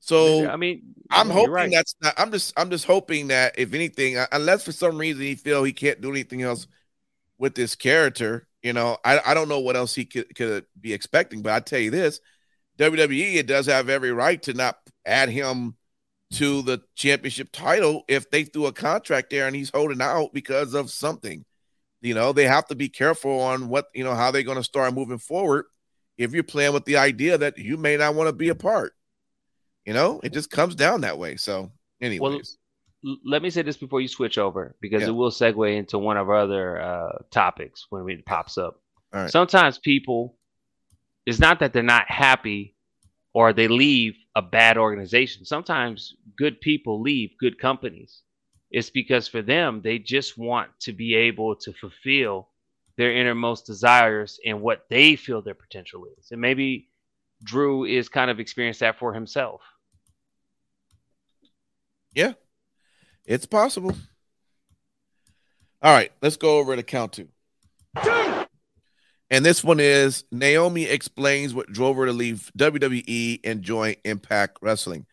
So 0.00 0.48
I 0.48 0.56
mean, 0.56 0.94
I'm 1.10 1.30
hoping 1.30 1.50
right. 1.50 1.70
that's 1.70 1.96
not. 2.00 2.14
I'm 2.16 2.30
just 2.30 2.52
I'm 2.56 2.70
just 2.70 2.84
hoping 2.84 3.28
that 3.28 3.58
if 3.58 3.74
anything, 3.74 4.16
unless 4.30 4.64
for 4.64 4.72
some 4.72 4.98
reason 4.98 5.22
he 5.22 5.34
feel 5.34 5.64
he 5.64 5.72
can't 5.72 6.00
do 6.00 6.10
anything 6.10 6.42
else 6.42 6.68
with 7.38 7.54
this 7.54 7.74
character, 7.74 8.48
you 8.62 8.72
know, 8.72 8.98
I 9.04 9.20
I 9.24 9.34
don't 9.34 9.48
know 9.48 9.60
what 9.60 9.76
else 9.76 9.94
he 9.94 10.04
could 10.04 10.34
could 10.34 10.66
be 10.80 10.92
expecting. 10.92 11.42
But 11.42 11.52
I 11.52 11.60
tell 11.60 11.80
you 11.80 11.90
this, 11.90 12.20
WWE 12.78 13.36
it 13.36 13.46
does 13.46 13.66
have 13.66 13.88
every 13.88 14.12
right 14.12 14.42
to 14.42 14.54
not 14.54 14.78
add 15.04 15.28
him 15.28 15.76
to 16.32 16.62
the 16.62 16.80
championship 16.94 17.50
title 17.52 18.02
if 18.08 18.30
they 18.30 18.44
threw 18.44 18.66
a 18.66 18.72
contract 18.72 19.30
there 19.30 19.46
and 19.46 19.54
he's 19.54 19.70
holding 19.70 20.02
out 20.02 20.32
because 20.32 20.74
of 20.74 20.90
something. 20.90 21.44
You 22.00 22.14
know, 22.14 22.32
they 22.32 22.44
have 22.44 22.66
to 22.68 22.74
be 22.74 22.88
careful 22.88 23.40
on 23.40 23.68
what, 23.68 23.86
you 23.94 24.04
know, 24.04 24.14
how 24.14 24.30
they're 24.30 24.42
going 24.42 24.58
to 24.58 24.64
start 24.64 24.94
moving 24.94 25.18
forward 25.18 25.66
if 26.18 26.32
you're 26.32 26.42
playing 26.42 26.72
with 26.72 26.84
the 26.84 26.96
idea 26.96 27.38
that 27.38 27.58
you 27.58 27.76
may 27.76 27.96
not 27.96 28.14
want 28.14 28.28
to 28.28 28.32
be 28.32 28.48
a 28.48 28.54
part. 28.54 28.92
You 29.84 29.94
know, 29.94 30.20
it 30.22 30.32
just 30.32 30.50
comes 30.50 30.74
down 30.74 31.02
that 31.02 31.18
way. 31.18 31.36
So, 31.36 31.70
anyways. 32.00 32.20
Well, 32.20 32.40
let 33.24 33.42
me 33.42 33.50
say 33.50 33.62
this 33.62 33.76
before 33.76 34.00
you 34.00 34.08
switch 34.08 34.38
over 34.38 34.74
because 34.80 35.02
Yeah. 35.02 35.08
it 35.08 35.12
will 35.12 35.30
segue 35.30 35.76
into 35.76 35.98
one 35.98 36.16
of 36.16 36.28
our 36.28 36.36
other 36.36 36.80
uh, 36.80 37.18
topics 37.30 37.86
when 37.90 38.08
it 38.08 38.26
pops 38.26 38.58
up. 38.58 38.80
Right. 39.12 39.30
Sometimes 39.30 39.78
people, 39.78 40.36
it's 41.24 41.38
not 41.38 41.60
that 41.60 41.72
they're 41.72 41.82
not 41.82 42.10
happy 42.10 42.74
or 43.32 43.52
they 43.52 43.68
leave 43.68 44.16
a 44.34 44.42
bad 44.42 44.76
organization. 44.76 45.44
Sometimes 45.44 46.16
good 46.36 46.60
people 46.60 47.00
leave 47.00 47.30
good 47.38 47.58
companies. 47.58 48.22
It's 48.70 48.90
because 48.90 49.28
for 49.28 49.42
them, 49.42 49.80
they 49.82 49.98
just 49.98 50.36
want 50.36 50.70
to 50.80 50.92
be 50.92 51.14
able 51.14 51.54
to 51.56 51.72
fulfill 51.72 52.48
their 52.96 53.12
innermost 53.12 53.66
desires 53.66 54.40
and 54.44 54.60
what 54.60 54.86
they 54.90 55.16
feel 55.16 55.42
their 55.42 55.54
potential 55.54 56.06
is. 56.18 56.32
And 56.32 56.40
maybe 56.40 56.88
Drew 57.44 57.84
is 57.84 58.08
kind 58.08 58.30
of 58.30 58.40
experienced 58.40 58.80
that 58.80 58.98
for 58.98 59.14
himself. 59.14 59.60
It's 63.26 63.46
possible. 63.46 63.94
All 65.82 65.92
right, 65.92 66.12
let's 66.22 66.36
go 66.36 66.58
over 66.58 66.74
to 66.74 66.82
count 66.82 67.12
two. 67.12 67.28
And 69.28 69.44
this 69.44 69.64
one 69.64 69.80
is 69.80 70.24
Naomi 70.30 70.84
explains 70.84 71.52
what 71.52 71.72
drove 71.72 71.96
her 71.96 72.06
to 72.06 72.12
leave 72.12 72.50
WWE 72.56 73.40
and 73.42 73.62
join 73.62 73.96
Impact 74.04 74.58
Wrestling. 74.62 75.06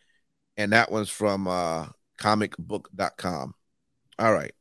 And 0.56 0.72
that 0.72 0.92
one's 0.92 1.10
from 1.10 1.48
uh, 1.48 1.88
comicbook.com. 2.20 3.54
All 4.18 4.32
right. 4.32 4.52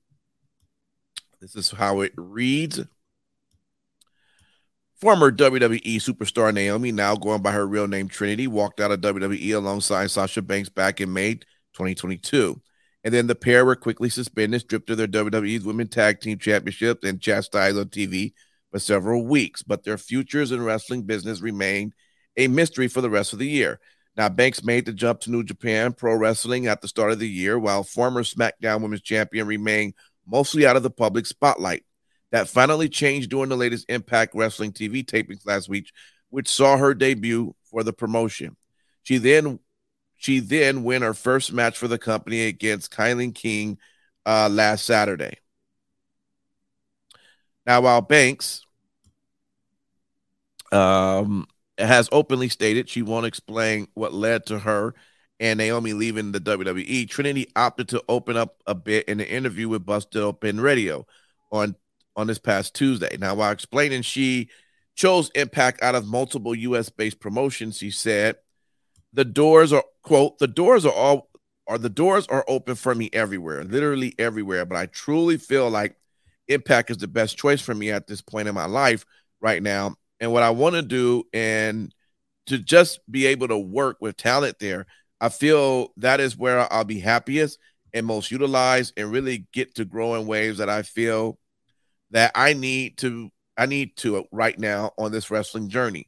This 1.40 1.56
is 1.56 1.72
how 1.72 2.02
it 2.02 2.14
reads. 2.18 2.82
Former 4.96 5.32
WWE 5.32 5.98
superstar 5.98 6.54
Naomi, 6.54 6.92
now 6.92 7.16
going 7.16 7.42
by 7.42 7.52
her 7.52 7.68
real 7.68 7.88
name 7.88 8.08
Trinity, 8.08 8.48
walked 8.48 8.80
out 8.80 8.92
of 8.92 9.02
WWE 9.02 9.54
alongside 9.56 10.10
Sasha 10.10 10.42
Banks 10.42 10.70
back 10.70 11.02
in 11.02 11.12
May 11.12 11.36
2022. 11.74 12.60
And 13.04 13.14
then 13.14 13.28
the 13.28 13.36
pair 13.36 13.66
were 13.66 13.76
quickly 13.76 14.10
suspended, 14.10 14.62
stripped 14.62 14.90
of 14.90 14.98
their 14.98 15.08
WWE's 15.08 15.66
Women 15.66 15.88
Tag 15.88 16.22
Team 16.22 16.38
Championship, 16.38 17.04
and 17.04 17.20
chastised 17.20 17.78
on 17.78 17.86
TV 17.86 18.34
for 18.72 18.80
several 18.80 19.26
weeks. 19.26 19.62
But 19.62 19.84
their 19.84 19.98
futures 19.98 20.52
in 20.52 20.64
wrestling 20.64 21.04
business 21.04 21.42
remained 21.42 21.94
a 22.38 22.48
mystery 22.48 22.88
for 22.88 23.02
the 23.02 23.10
rest 23.10 23.34
of 23.34 23.40
the 23.40 23.48
year. 23.48 23.80
Now, 24.16 24.30
Banks 24.30 24.64
made 24.64 24.86
the 24.86 24.94
jump 24.94 25.22
to 25.22 25.32
New 25.32 25.44
Japan 25.44 25.92
Pro 25.92 26.16
Wrestling 26.16 26.68
at 26.68 26.82
the 26.82 26.88
start 26.88 27.12
of 27.12 27.20
the 27.20 27.28
year, 27.28 27.58
while 27.58 27.84
former 27.84 28.24
SmackDown 28.24 28.82
Women's 28.82 29.02
Champion 29.02 29.48
remained 29.48 29.96
mostly 30.26 30.66
out 30.66 30.76
of 30.78 30.84
the 30.84 30.92
public 30.92 31.26
spotlight. 31.26 31.84
That 32.32 32.48
finally 32.48 32.90
changed 32.90 33.30
during 33.30 33.50
the 33.50 33.58
latest 33.58 33.86
Impact 33.90 34.34
Wrestling 34.34 34.72
TV 34.72 35.06
tapings 35.06 35.46
last 35.46 35.68
week, 35.68 35.92
which 36.30 36.48
saw 36.48 36.78
her 36.78 36.94
debut 36.94 37.54
for 37.70 37.84
the 37.84 37.94
promotion. 37.94 38.56
She 39.04 39.18
then 39.18 39.60
she 40.24 40.40
then 40.40 40.86
win 40.86 41.02
her 41.02 41.14
first 41.14 41.52
match 41.52 41.78
for 41.78 41.90
the 41.90 41.98
company 41.98 42.44
against 42.46 42.94
Kylie 42.94 43.36
King 43.36 43.78
uh, 44.26 44.48
last 44.50 44.86
Saturday. 44.86 45.34
Now, 47.66 47.82
while 47.82 48.00
Banks 48.00 48.66
um, 50.72 51.46
has 51.78 52.08
openly 52.14 52.48
stated 52.48 52.88
she 52.88 53.02
won't 53.02 53.26
explain 53.26 53.90
what 53.96 54.14
led 54.14 54.46
to 54.46 54.60
her 54.60 54.94
and 55.42 55.58
Naomi 55.58 55.92
leaving 55.92 56.32
the 56.32 56.40
WWE, 56.40 57.10
Trinity 57.10 57.50
opted 57.58 57.90
to 57.90 58.02
open 58.08 58.38
up 58.38 58.56
a 58.66 58.74
bit 58.74 59.10
in 59.10 59.20
an 59.20 59.26
interview 59.28 59.68
with 59.68 59.86
Busted 59.86 60.22
Open 60.22 60.62
Radio 60.62 61.06
on 61.52 61.76
on 62.16 62.28
this 62.28 62.40
past 62.40 62.74
Tuesday. 62.74 63.18
Now, 63.20 63.36
while 63.36 63.52
explaining 63.52 64.04
she 64.04 64.48
chose 64.96 65.32
Impact 65.36 65.84
out 65.84 65.96
of 65.96 66.08
multiple 66.08 66.56
U.S. 66.56 66.88
based 66.88 67.20
promotions, 67.20 67.78
she 67.78 67.92
said, 67.92 68.38
"The 69.14 69.26
doors 69.26 69.74
are 69.74 69.84
quote 70.04 70.40
the 70.40 70.48
doors 70.48 70.86
are 70.86 70.94
all 70.94 71.30
are 71.68 71.78
the 71.78 71.90
doors 71.90 72.28
are 72.28 72.46
open 72.48 72.76
for 72.76 72.94
me 72.96 73.10
everywhere, 73.14 73.64
literally 73.64 74.14
everywhere. 74.20 74.66
But 74.66 74.78
I 74.78 74.88
truly 74.88 75.38
feel 75.38 75.70
like 75.70 75.96
Impact 76.48 76.92
is 76.92 76.98
the 76.98 77.08
best 77.08 77.38
choice 77.38 77.62
for 77.62 77.74
me 77.74 77.92
at 77.92 78.08
this 78.08 78.22
point 78.22 78.48
in 78.48 78.56
my 78.56 78.66
life 78.66 79.06
right 79.42 79.64
now. 79.64 79.96
And 80.20 80.32
what 80.34 80.44
I 80.44 80.50
want 80.50 80.76
to 80.76 80.82
do 80.82 81.24
and 81.34 81.94
to 82.48 82.58
just 82.58 83.00
be 83.10 83.26
able 83.28 83.48
to 83.48 83.58
work 83.58 83.98
with 84.02 84.18
talent 84.18 84.58
there, 84.60 84.86
I 85.22 85.30
feel 85.30 85.94
that 85.98 86.20
is 86.20 86.38
where 86.38 86.72
I'll 86.72 86.84
be 86.84 87.00
happiest 87.00 87.60
and 87.94 88.06
most 88.06 88.32
utilized 88.32 88.94
and 88.98 89.12
really 89.12 89.48
get 89.54 89.76
to 89.76 89.86
grow 89.86 90.16
in 90.16 90.28
ways 90.28 90.58
that 90.58 90.70
I 90.70 90.82
feel 90.82 91.40
that 92.12 92.32
I 92.36 92.54
need 92.54 92.98
to 93.00 93.30
I 93.58 93.68
need 93.68 93.96
to 93.98 94.26
right 94.32 94.58
now 94.58 94.92
on 94.98 95.12
this 95.12 95.30
wrestling 95.30 95.70
journey. 95.70 96.08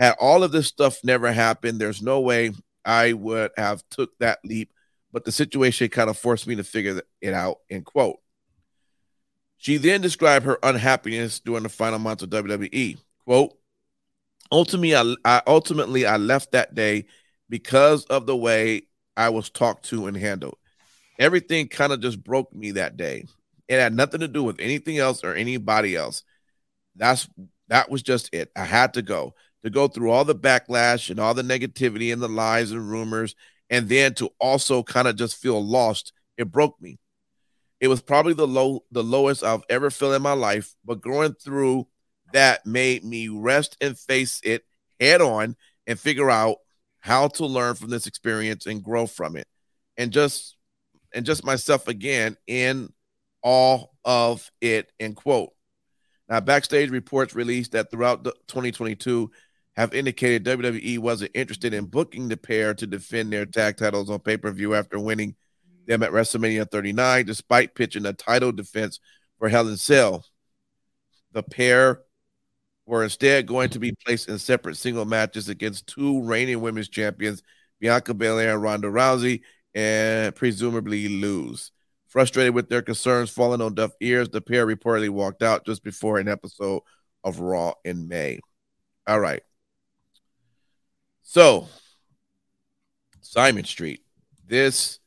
Had 0.00 0.16
all 0.18 0.42
of 0.42 0.50
this 0.50 0.66
stuff 0.66 1.04
never 1.04 1.30
happened, 1.30 1.78
there's 1.78 2.00
no 2.00 2.20
way 2.20 2.52
I 2.86 3.12
would 3.12 3.50
have 3.58 3.82
took 3.90 4.18
that 4.18 4.38
leap, 4.42 4.72
but 5.12 5.26
the 5.26 5.30
situation 5.30 5.90
kind 5.90 6.08
of 6.08 6.16
forced 6.16 6.46
me 6.46 6.56
to 6.56 6.64
figure 6.64 7.02
it 7.20 7.34
out. 7.34 7.58
End 7.68 7.84
quote. 7.84 8.16
She 9.58 9.76
then 9.76 10.00
described 10.00 10.46
her 10.46 10.58
unhappiness 10.62 11.38
during 11.40 11.64
the 11.64 11.68
final 11.68 11.98
months 11.98 12.22
of 12.22 12.30
WWE. 12.30 12.96
Quote, 13.26 13.58
ultimately 14.50 14.96
I, 14.96 15.14
I 15.22 15.42
ultimately 15.46 16.06
I 16.06 16.16
left 16.16 16.52
that 16.52 16.74
day 16.74 17.04
because 17.50 18.06
of 18.06 18.24
the 18.24 18.36
way 18.36 18.84
I 19.18 19.28
was 19.28 19.50
talked 19.50 19.84
to 19.90 20.06
and 20.06 20.16
handled. 20.16 20.56
Everything 21.18 21.68
kind 21.68 21.92
of 21.92 22.00
just 22.00 22.24
broke 22.24 22.54
me 22.54 22.70
that 22.70 22.96
day. 22.96 23.26
It 23.68 23.78
had 23.78 23.94
nothing 23.94 24.20
to 24.20 24.28
do 24.28 24.42
with 24.42 24.60
anything 24.60 24.96
else 24.96 25.22
or 25.22 25.34
anybody 25.34 25.94
else. 25.94 26.24
That's 26.96 27.28
that 27.68 27.90
was 27.90 28.02
just 28.02 28.30
it. 28.32 28.50
I 28.56 28.64
had 28.64 28.94
to 28.94 29.02
go 29.02 29.34
to 29.64 29.70
go 29.70 29.88
through 29.88 30.10
all 30.10 30.24
the 30.24 30.34
backlash 30.34 31.10
and 31.10 31.20
all 31.20 31.34
the 31.34 31.42
negativity 31.42 32.12
and 32.12 32.22
the 32.22 32.28
lies 32.28 32.70
and 32.70 32.88
rumors, 32.88 33.34
and 33.68 33.88
then 33.88 34.14
to 34.14 34.30
also 34.38 34.82
kind 34.82 35.08
of 35.08 35.16
just 35.16 35.36
feel 35.36 35.64
lost. 35.64 36.12
It 36.36 36.50
broke 36.50 36.80
me. 36.80 36.98
It 37.80 37.88
was 37.88 38.02
probably 38.02 38.34
the 38.34 38.46
low, 38.46 38.84
the 38.90 39.04
lowest 39.04 39.42
I've 39.42 39.64
ever 39.68 39.90
felt 39.90 40.14
in 40.14 40.22
my 40.22 40.32
life. 40.32 40.74
But 40.84 41.00
going 41.00 41.34
through 41.34 41.86
that 42.32 42.66
made 42.66 43.04
me 43.04 43.28
rest 43.28 43.76
and 43.80 43.98
face 43.98 44.40
it 44.44 44.64
head 44.98 45.20
on 45.20 45.56
and 45.86 45.98
figure 45.98 46.30
out 46.30 46.56
how 47.00 47.28
to 47.28 47.46
learn 47.46 47.74
from 47.74 47.90
this 47.90 48.06
experience 48.06 48.66
and 48.66 48.82
grow 48.82 49.06
from 49.06 49.36
it, 49.36 49.46
and 49.96 50.12
just 50.12 50.56
and 51.14 51.24
just 51.24 51.44
myself 51.44 51.88
again 51.88 52.36
in 52.46 52.92
all 53.42 53.94
of 54.04 54.50
it. 54.60 54.92
End 55.00 55.16
quote. 55.16 55.50
Now, 56.28 56.40
backstage 56.40 56.90
reports 56.90 57.34
released 57.34 57.72
that 57.72 57.90
throughout 57.90 58.22
the 58.22 58.32
2022 58.46 59.30
have 59.80 59.94
indicated 59.94 60.44
WWE 60.44 60.98
wasn't 60.98 61.30
interested 61.34 61.72
in 61.72 61.86
booking 61.86 62.28
the 62.28 62.36
pair 62.36 62.74
to 62.74 62.86
defend 62.86 63.32
their 63.32 63.46
tag 63.46 63.78
titles 63.78 64.10
on 64.10 64.20
pay 64.20 64.36
per 64.36 64.50
view 64.50 64.74
after 64.74 64.98
winning 64.98 65.34
them 65.86 66.02
at 66.02 66.10
WrestleMania 66.10 66.70
39, 66.70 67.24
despite 67.24 67.74
pitching 67.74 68.04
a 68.04 68.12
title 68.12 68.52
defense 68.52 69.00
for 69.38 69.48
Hell 69.48 69.68
in 69.68 69.78
Cell. 69.78 70.24
The 71.32 71.42
pair 71.42 72.02
were 72.84 73.04
instead 73.04 73.46
going 73.46 73.70
to 73.70 73.78
be 73.78 73.94
placed 74.04 74.28
in 74.28 74.38
separate 74.38 74.76
single 74.76 75.06
matches 75.06 75.48
against 75.48 75.86
two 75.86 76.22
reigning 76.24 76.60
women's 76.60 76.88
champions, 76.88 77.42
Bianca 77.78 78.12
Belair 78.12 78.54
and 78.54 78.62
Ronda 78.62 78.88
Rousey, 78.88 79.40
and 79.74 80.34
presumably 80.34 81.08
lose. 81.08 81.72
Frustrated 82.08 82.54
with 82.54 82.68
their 82.68 82.82
concerns 82.82 83.30
falling 83.30 83.62
on 83.62 83.74
deaf 83.74 83.92
ears, 84.00 84.28
the 84.28 84.42
pair 84.42 84.66
reportedly 84.66 85.08
walked 85.08 85.42
out 85.42 85.64
just 85.64 85.82
before 85.82 86.18
an 86.18 86.28
episode 86.28 86.82
of 87.24 87.40
Raw 87.40 87.74
in 87.84 88.08
May. 88.08 88.40
All 89.06 89.20
right. 89.20 89.42
So, 91.32 91.68
Simon 93.20 93.62
Street, 93.62 94.00
this 94.48 94.98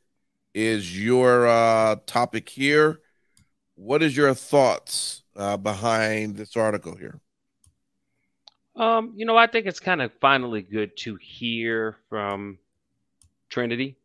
is 0.53 0.97
your 0.97 1.45
uh, 1.45 1.97
topic 2.05 2.47
here. 2.47 3.01
What 3.75 4.01
is 4.01 4.15
your 4.15 4.33
thoughts 4.33 5.23
uh, 5.35 5.57
behind 5.57 6.37
this 6.37 6.55
article 6.55 6.95
here? 6.95 7.19
Um, 8.77 9.11
you 9.17 9.25
know, 9.25 9.35
I 9.35 9.47
think 9.47 9.65
it's 9.65 9.81
kind 9.81 10.01
of 10.01 10.13
finally 10.21 10.61
good 10.61 10.95
to 10.99 11.17
hear 11.17 11.97
from 12.07 12.57
Trinity, 13.49 13.97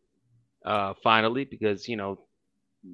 uh, 0.65 0.95
finally, 1.05 1.45
because 1.45 1.89
you 1.89 1.95
know 1.95 2.19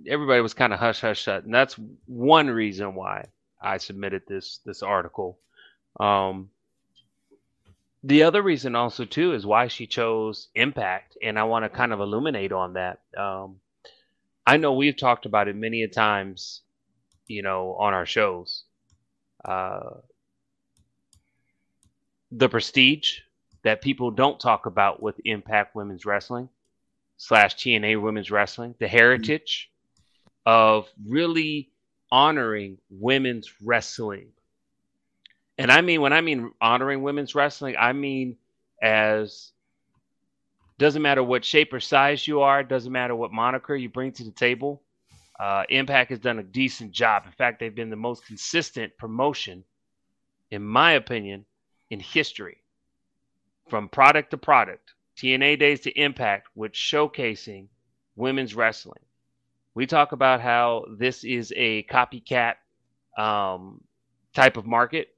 everybody 0.06 0.42
was 0.42 0.52
kind 0.52 0.74
of 0.74 0.78
hush 0.78 1.00
hush 1.00 1.22
shut, 1.22 1.44
and 1.44 1.54
that's 1.54 1.76
one 2.04 2.48
reason 2.48 2.94
why 2.94 3.28
I 3.58 3.78
submitted 3.78 4.24
this 4.28 4.60
this 4.66 4.82
article. 4.82 5.38
Um, 5.98 6.50
the 8.04 8.22
other 8.22 8.42
reason 8.42 8.76
also 8.76 9.06
too 9.06 9.32
is 9.32 9.46
why 9.46 9.66
she 9.66 9.86
chose 9.86 10.48
impact 10.54 11.16
and 11.22 11.38
i 11.38 11.42
want 11.42 11.64
to 11.64 11.68
kind 11.68 11.92
of 11.92 12.00
illuminate 12.00 12.52
on 12.52 12.74
that 12.74 13.00
um, 13.16 13.56
i 14.46 14.56
know 14.56 14.74
we've 14.74 14.96
talked 14.96 15.26
about 15.26 15.48
it 15.48 15.56
many 15.56 15.82
a 15.82 15.88
times 15.88 16.60
you 17.26 17.42
know 17.42 17.74
on 17.78 17.94
our 17.94 18.06
shows 18.06 18.64
uh, 19.44 19.90
the 22.30 22.48
prestige 22.48 23.20
that 23.62 23.82
people 23.82 24.10
don't 24.10 24.38
talk 24.38 24.66
about 24.66 25.02
with 25.02 25.20
impact 25.24 25.74
women's 25.74 26.04
wrestling 26.04 26.48
slash 27.16 27.56
tna 27.56 28.00
women's 28.00 28.30
wrestling 28.30 28.74
the 28.78 28.88
heritage 28.88 29.70
mm-hmm. 30.46 30.50
of 30.52 30.88
really 31.06 31.70
honoring 32.12 32.76
women's 32.90 33.50
wrestling 33.62 34.28
and 35.58 35.70
I 35.70 35.80
mean 35.80 36.00
when 36.00 36.12
I 36.12 36.20
mean 36.20 36.52
honoring 36.60 37.02
women's 37.02 37.34
wrestling, 37.34 37.76
I 37.78 37.92
mean 37.92 38.36
as 38.82 39.52
doesn't 40.78 41.02
matter 41.02 41.22
what 41.22 41.44
shape 41.44 41.72
or 41.72 41.80
size 41.80 42.26
you 42.26 42.40
are, 42.40 42.62
doesn't 42.62 42.92
matter 42.92 43.14
what 43.14 43.32
moniker 43.32 43.76
you 43.76 43.88
bring 43.88 44.12
to 44.12 44.24
the 44.24 44.32
table. 44.32 44.82
Uh, 45.38 45.64
Impact 45.68 46.10
has 46.10 46.18
done 46.18 46.38
a 46.38 46.42
decent 46.42 46.92
job. 46.92 47.24
In 47.26 47.32
fact, 47.32 47.60
they've 47.60 47.74
been 47.74 47.90
the 47.90 47.96
most 47.96 48.26
consistent 48.26 48.96
promotion, 48.98 49.64
in 50.50 50.62
my 50.62 50.92
opinion, 50.92 51.44
in 51.90 52.00
history. 52.00 52.58
From 53.68 53.88
product 53.88 54.30
to 54.32 54.36
product, 54.36 54.94
TNA 55.16 55.58
days 55.58 55.80
to 55.80 55.90
Impact, 55.92 56.48
with 56.54 56.72
showcasing 56.72 57.68
women's 58.16 58.54
wrestling. 58.54 59.00
We 59.74 59.86
talk 59.86 60.12
about 60.12 60.40
how 60.40 60.86
this 60.98 61.24
is 61.24 61.52
a 61.56 61.82
copycat 61.84 62.54
um, 63.16 63.82
type 64.34 64.56
of 64.56 64.66
market. 64.66 65.13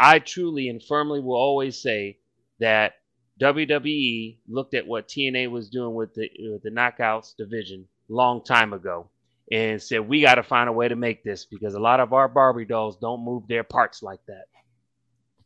I 0.00 0.18
truly 0.18 0.70
and 0.70 0.82
firmly 0.82 1.20
will 1.20 1.36
always 1.36 1.80
say 1.80 2.18
that 2.58 2.94
WWE 3.40 4.38
looked 4.48 4.72
at 4.72 4.86
what 4.86 5.08
TNA 5.08 5.50
was 5.50 5.68
doing 5.68 5.94
with 5.94 6.14
the 6.14 6.30
with 6.50 6.62
the 6.62 6.70
Knockouts 6.70 7.36
division 7.36 7.86
long 8.08 8.42
time 8.42 8.72
ago 8.72 9.10
and 9.52 9.80
said 9.80 10.08
we 10.08 10.22
got 10.22 10.36
to 10.36 10.42
find 10.42 10.68
a 10.68 10.72
way 10.72 10.88
to 10.88 10.96
make 10.96 11.22
this 11.22 11.44
because 11.44 11.74
a 11.74 11.80
lot 11.80 12.00
of 12.00 12.14
our 12.14 12.28
Barbie 12.28 12.64
dolls 12.64 12.96
don't 12.96 13.24
move 13.24 13.46
their 13.46 13.62
parts 13.62 14.02
like 14.02 14.20
that. 14.26 14.44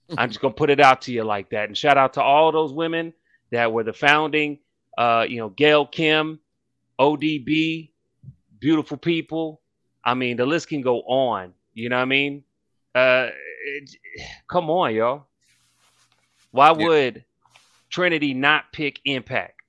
I'm 0.18 0.28
just 0.28 0.40
gonna 0.40 0.54
put 0.54 0.70
it 0.70 0.80
out 0.80 1.02
to 1.02 1.12
you 1.12 1.24
like 1.24 1.50
that. 1.50 1.68
And 1.68 1.76
shout 1.76 1.98
out 1.98 2.14
to 2.14 2.22
all 2.22 2.52
those 2.52 2.72
women 2.72 3.12
that 3.50 3.72
were 3.72 3.82
the 3.82 3.92
founding, 3.92 4.58
uh, 4.96 5.26
you 5.28 5.38
know, 5.38 5.48
Gail 5.48 5.84
Kim, 5.84 6.38
ODB, 7.00 7.90
beautiful 8.60 8.98
people. 8.98 9.62
I 10.04 10.14
mean, 10.14 10.36
the 10.36 10.46
list 10.46 10.68
can 10.68 10.80
go 10.80 11.00
on. 11.00 11.54
You 11.72 11.88
know 11.88 11.96
what 11.96 12.02
I 12.02 12.06
mean? 12.06 12.44
Uh, 12.94 13.28
it, 13.64 13.90
come 14.48 14.70
on, 14.70 14.94
y'all. 14.94 15.26
Why 16.50 16.68
yeah. 16.68 16.86
would 16.86 17.24
Trinity 17.90 18.34
not 18.34 18.72
pick 18.72 19.00
Impact? 19.04 19.60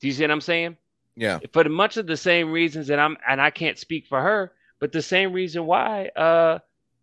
Do 0.00 0.06
you 0.06 0.12
see 0.12 0.22
what 0.22 0.30
I'm 0.30 0.40
saying? 0.40 0.76
Yeah. 1.16 1.40
For 1.52 1.64
the 1.64 1.70
much 1.70 1.96
of 1.96 2.06
the 2.06 2.16
same 2.16 2.52
reasons 2.52 2.86
that 2.88 2.98
I'm, 2.98 3.16
and 3.28 3.40
I 3.40 3.50
can't 3.50 3.78
speak 3.78 4.06
for 4.06 4.20
her, 4.20 4.52
but 4.78 4.92
the 4.92 5.02
same 5.02 5.32
reason 5.32 5.66
why 5.66 6.10
uh, 6.16 6.60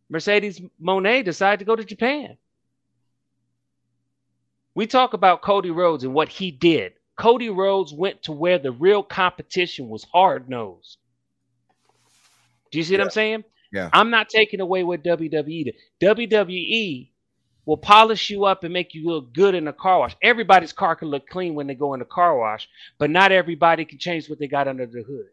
Mercedes 0.09 0.61
Moné 0.81 1.23
decided 1.23 1.59
to 1.59 1.65
go 1.65 1.75
to 1.75 1.83
Japan. 1.83 2.37
We 4.73 4.87
talk 4.87 5.13
about 5.13 5.41
Cody 5.41 5.71
Rhodes 5.71 6.03
and 6.03 6.13
what 6.13 6.29
he 6.29 6.51
did. 6.51 6.93
Cody 7.17 7.49
Rhodes 7.49 7.93
went 7.93 8.23
to 8.23 8.31
where 8.31 8.59
the 8.59 8.71
real 8.71 9.03
competition 9.03 9.87
was 9.87 10.03
hard 10.03 10.49
nosed. 10.49 10.97
Do 12.71 12.77
you 12.77 12.83
see 12.83 12.93
yeah. 12.93 12.99
what 12.99 13.05
I'm 13.05 13.11
saying? 13.11 13.43
Yeah. 13.75 13.89
I'm 13.91 14.09
not 14.09 14.29
taking 14.29 14.61
away 14.61 14.83
what 14.83 15.03
WWE 15.03 15.65
did. 15.65 15.75
WWE 16.01 17.09
will 17.65 17.75
polish 17.75 18.29
you 18.29 18.45
up 18.45 18.63
and 18.63 18.71
make 18.71 18.93
you 18.93 19.05
look 19.05 19.33
good 19.33 19.53
in 19.53 19.67
a 19.67 19.73
car 19.73 19.99
wash. 19.99 20.15
Everybody's 20.21 20.71
car 20.71 20.95
can 20.95 21.09
look 21.09 21.27
clean 21.27 21.55
when 21.55 21.67
they 21.67 21.75
go 21.75 21.93
in 21.93 21.99
the 21.99 22.05
car 22.05 22.37
wash, 22.37 22.69
but 22.97 23.09
not 23.09 23.33
everybody 23.33 23.83
can 23.83 23.99
change 23.99 24.29
what 24.29 24.39
they 24.39 24.47
got 24.47 24.69
under 24.69 24.85
the 24.85 25.03
hood. 25.03 25.25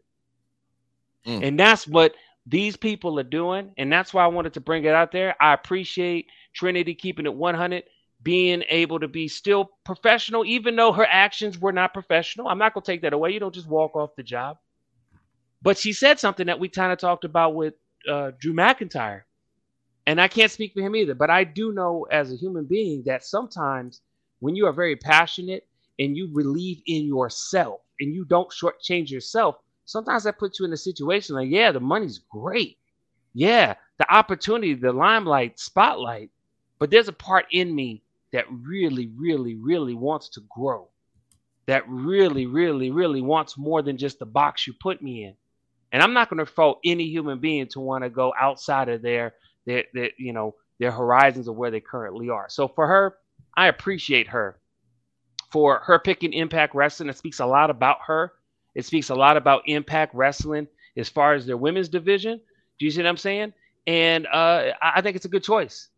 Mm. 1.25 1.47
And 1.47 1.59
that's 1.59 1.87
what 1.87 2.15
these 2.45 2.75
people 2.75 3.17
are 3.17 3.23
doing. 3.23 3.71
And 3.77 3.89
that's 3.89 4.13
why 4.13 4.25
I 4.25 4.27
wanted 4.27 4.55
to 4.55 4.59
bring 4.59 4.83
it 4.83 4.93
out 4.93 5.13
there. 5.13 5.35
I 5.39 5.53
appreciate 5.53 6.27
Trinity 6.53 6.95
keeping 6.95 7.25
it 7.25 7.33
100, 7.33 7.85
being 8.23 8.63
able 8.67 8.99
to 8.99 9.07
be 9.07 9.29
still 9.29 9.71
professional, 9.85 10.43
even 10.43 10.75
though 10.75 10.91
her 10.91 11.07
actions 11.09 11.57
were 11.57 11.71
not 11.71 11.93
professional. 11.93 12.49
I'm 12.49 12.57
not 12.57 12.73
going 12.73 12.83
to 12.83 12.91
take 12.91 13.03
that 13.03 13.13
away. 13.13 13.31
You 13.31 13.39
don't 13.39 13.55
just 13.55 13.69
walk 13.69 13.95
off 13.95 14.17
the 14.17 14.23
job. 14.23 14.57
But 15.61 15.77
she 15.77 15.93
said 15.93 16.19
something 16.19 16.47
that 16.47 16.59
we 16.59 16.67
kind 16.67 16.91
of 16.91 16.99
talked 16.99 17.23
about 17.23 17.55
with 17.55 17.75
uh, 18.09 18.31
Drew 18.39 18.53
McIntyre, 18.53 19.21
and 20.05 20.19
I 20.19 20.27
can't 20.27 20.51
speak 20.51 20.73
for 20.73 20.81
him 20.81 20.95
either. 20.95 21.15
But 21.15 21.29
I 21.29 21.43
do 21.43 21.71
know 21.71 22.05
as 22.11 22.31
a 22.31 22.35
human 22.35 22.65
being 22.65 23.03
that 23.05 23.23
sometimes 23.23 24.01
when 24.39 24.55
you 24.55 24.65
are 24.65 24.73
very 24.73 24.95
passionate 24.95 25.67
and 25.99 26.17
you 26.17 26.27
believe 26.27 26.81
in 26.87 27.05
yourself 27.05 27.81
and 27.99 28.13
you 28.13 28.25
don't 28.25 28.51
shortchange 28.51 29.09
yourself, 29.09 29.55
sometimes 29.85 30.23
that 30.23 30.39
puts 30.39 30.59
you 30.59 30.65
in 30.65 30.73
a 30.73 30.77
situation 30.77 31.35
like, 31.35 31.49
yeah, 31.49 31.71
the 31.71 31.79
money's 31.79 32.19
great, 32.29 32.77
yeah, 33.33 33.75
the 33.97 34.13
opportunity, 34.13 34.73
the 34.73 34.91
limelight, 34.91 35.59
spotlight, 35.59 36.29
but 36.79 36.89
there's 36.89 37.07
a 37.07 37.13
part 37.13 37.45
in 37.51 37.73
me 37.73 38.03
that 38.33 38.45
really, 38.49 39.11
really, 39.15 39.55
really 39.55 39.93
wants 39.93 40.27
to 40.29 40.41
grow. 40.49 40.89
That 41.67 41.87
really, 41.87 42.45
really, 42.45 42.91
really 42.91 43.21
wants 43.21 43.57
more 43.57 43.81
than 43.81 43.97
just 43.97 44.19
the 44.19 44.25
box 44.25 44.67
you 44.67 44.73
put 44.81 45.01
me 45.01 45.23
in. 45.23 45.35
And 45.93 46.01
I'm 46.01 46.13
not 46.13 46.29
going 46.29 46.39
to 46.39 46.45
fault 46.45 46.79
any 46.83 47.05
human 47.05 47.39
being 47.39 47.67
to 47.67 47.79
want 47.79 48.03
to 48.03 48.09
go 48.09 48.33
outside 48.39 48.89
of 48.89 49.01
their 49.01 49.35
their, 49.65 49.85
their 49.93 50.09
you 50.17 50.33
know 50.33 50.55
their 50.79 50.91
horizons 50.91 51.47
of 51.47 51.55
where 51.55 51.71
they 51.71 51.79
currently 51.79 52.29
are. 52.29 52.47
So 52.49 52.67
for 52.67 52.87
her, 52.87 53.15
I 53.55 53.67
appreciate 53.67 54.27
her 54.27 54.59
for 55.51 55.79
her 55.85 55.99
picking 55.99 56.33
Impact 56.33 56.73
Wrestling. 56.73 57.09
It 57.09 57.17
speaks 57.17 57.39
a 57.39 57.45
lot 57.45 57.69
about 57.69 57.99
her. 58.07 58.33
It 58.73 58.85
speaks 58.85 59.09
a 59.09 59.15
lot 59.15 59.37
about 59.37 59.61
Impact 59.67 60.15
Wrestling 60.15 60.67
as 60.97 61.09
far 61.09 61.35
as 61.35 61.45
their 61.45 61.57
women's 61.57 61.89
division. 61.89 62.41
Do 62.79 62.85
you 62.85 62.91
see 62.91 63.01
what 63.01 63.07
I'm 63.07 63.17
saying? 63.17 63.53
And 63.85 64.25
uh, 64.25 64.71
I 64.81 65.01
think 65.01 65.15
it's 65.15 65.25
a 65.25 65.29
good 65.29 65.43
choice. 65.43 65.89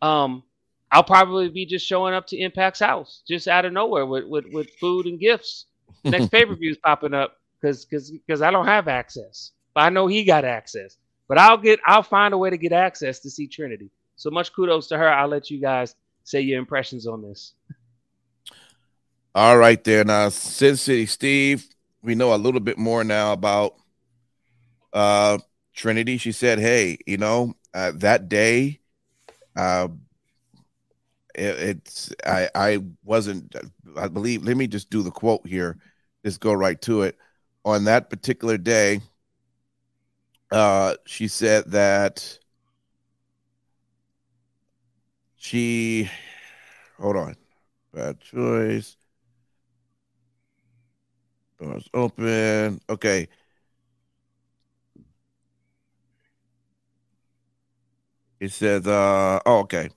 Um, 0.00 0.42
I'll 0.90 1.04
probably 1.04 1.50
be 1.50 1.66
just 1.66 1.86
showing 1.86 2.14
up 2.14 2.26
to 2.28 2.38
Impact's 2.38 2.80
house 2.80 3.22
just 3.28 3.48
out 3.48 3.66
of 3.66 3.72
nowhere 3.72 4.06
with 4.06 4.24
with, 4.24 4.46
with 4.50 4.70
food 4.80 5.06
and 5.06 5.20
gifts. 5.20 5.66
Next 6.04 6.28
pay 6.32 6.46
per 6.46 6.54
view 6.54 6.70
is 6.70 6.78
popping 6.78 7.12
up 7.14 7.36
because 7.62 8.10
because 8.10 8.42
I 8.42 8.50
don't 8.50 8.66
have 8.66 8.88
access, 8.88 9.52
but 9.74 9.82
I 9.82 9.88
know 9.88 10.06
he 10.06 10.24
got 10.24 10.44
access. 10.44 10.96
But 11.28 11.38
I'll 11.38 11.56
get 11.56 11.80
I'll 11.86 12.02
find 12.02 12.34
a 12.34 12.38
way 12.38 12.50
to 12.50 12.58
get 12.58 12.72
access 12.72 13.20
to 13.20 13.30
see 13.30 13.46
Trinity. 13.46 13.90
So 14.16 14.30
much 14.30 14.52
kudos 14.52 14.88
to 14.88 14.98
her. 14.98 15.08
I'll 15.08 15.28
let 15.28 15.50
you 15.50 15.60
guys 15.60 15.94
say 16.24 16.40
your 16.40 16.58
impressions 16.58 17.06
on 17.06 17.22
this. 17.22 17.54
All 19.34 19.56
right, 19.56 19.82
there 19.82 20.04
now, 20.04 20.28
Sin 20.28 20.76
City 20.76 21.06
Steve. 21.06 21.66
We 22.02 22.14
know 22.14 22.34
a 22.34 22.36
little 22.36 22.60
bit 22.60 22.76
more 22.76 23.02
now 23.04 23.32
about 23.32 23.76
uh 24.92 25.38
Trinity. 25.74 26.18
She 26.18 26.32
said, 26.32 26.58
"Hey, 26.58 26.98
you 27.06 27.16
know, 27.16 27.54
uh, 27.72 27.92
that 27.96 28.28
day, 28.28 28.80
uh, 29.56 29.88
it, 31.34 31.58
it's 31.58 32.12
I 32.26 32.50
I 32.54 32.78
wasn't. 33.04 33.54
I 33.96 34.08
believe. 34.08 34.44
Let 34.44 34.56
me 34.56 34.66
just 34.66 34.90
do 34.90 35.02
the 35.02 35.10
quote 35.10 35.46
here. 35.46 35.78
Just 36.24 36.40
go 36.40 36.52
right 36.52 36.80
to 36.82 37.02
it. 37.02 37.16
On 37.64 37.84
that 37.84 38.10
particular 38.10 38.58
day, 38.58 39.00
uh, 40.50 40.94
she 41.06 41.28
said 41.28 41.70
that 41.70 42.38
she. 45.36 46.10
Hold 46.98 47.16
on. 47.16 47.36
Bad 47.92 48.20
choice. 48.20 48.96
Doors 51.58 51.88
open. 51.94 52.80
Okay. 52.90 53.28
It 58.40 58.50
says, 58.52 58.86
uh, 58.86 59.40
oh, 59.46 59.60
okay. 59.60 59.90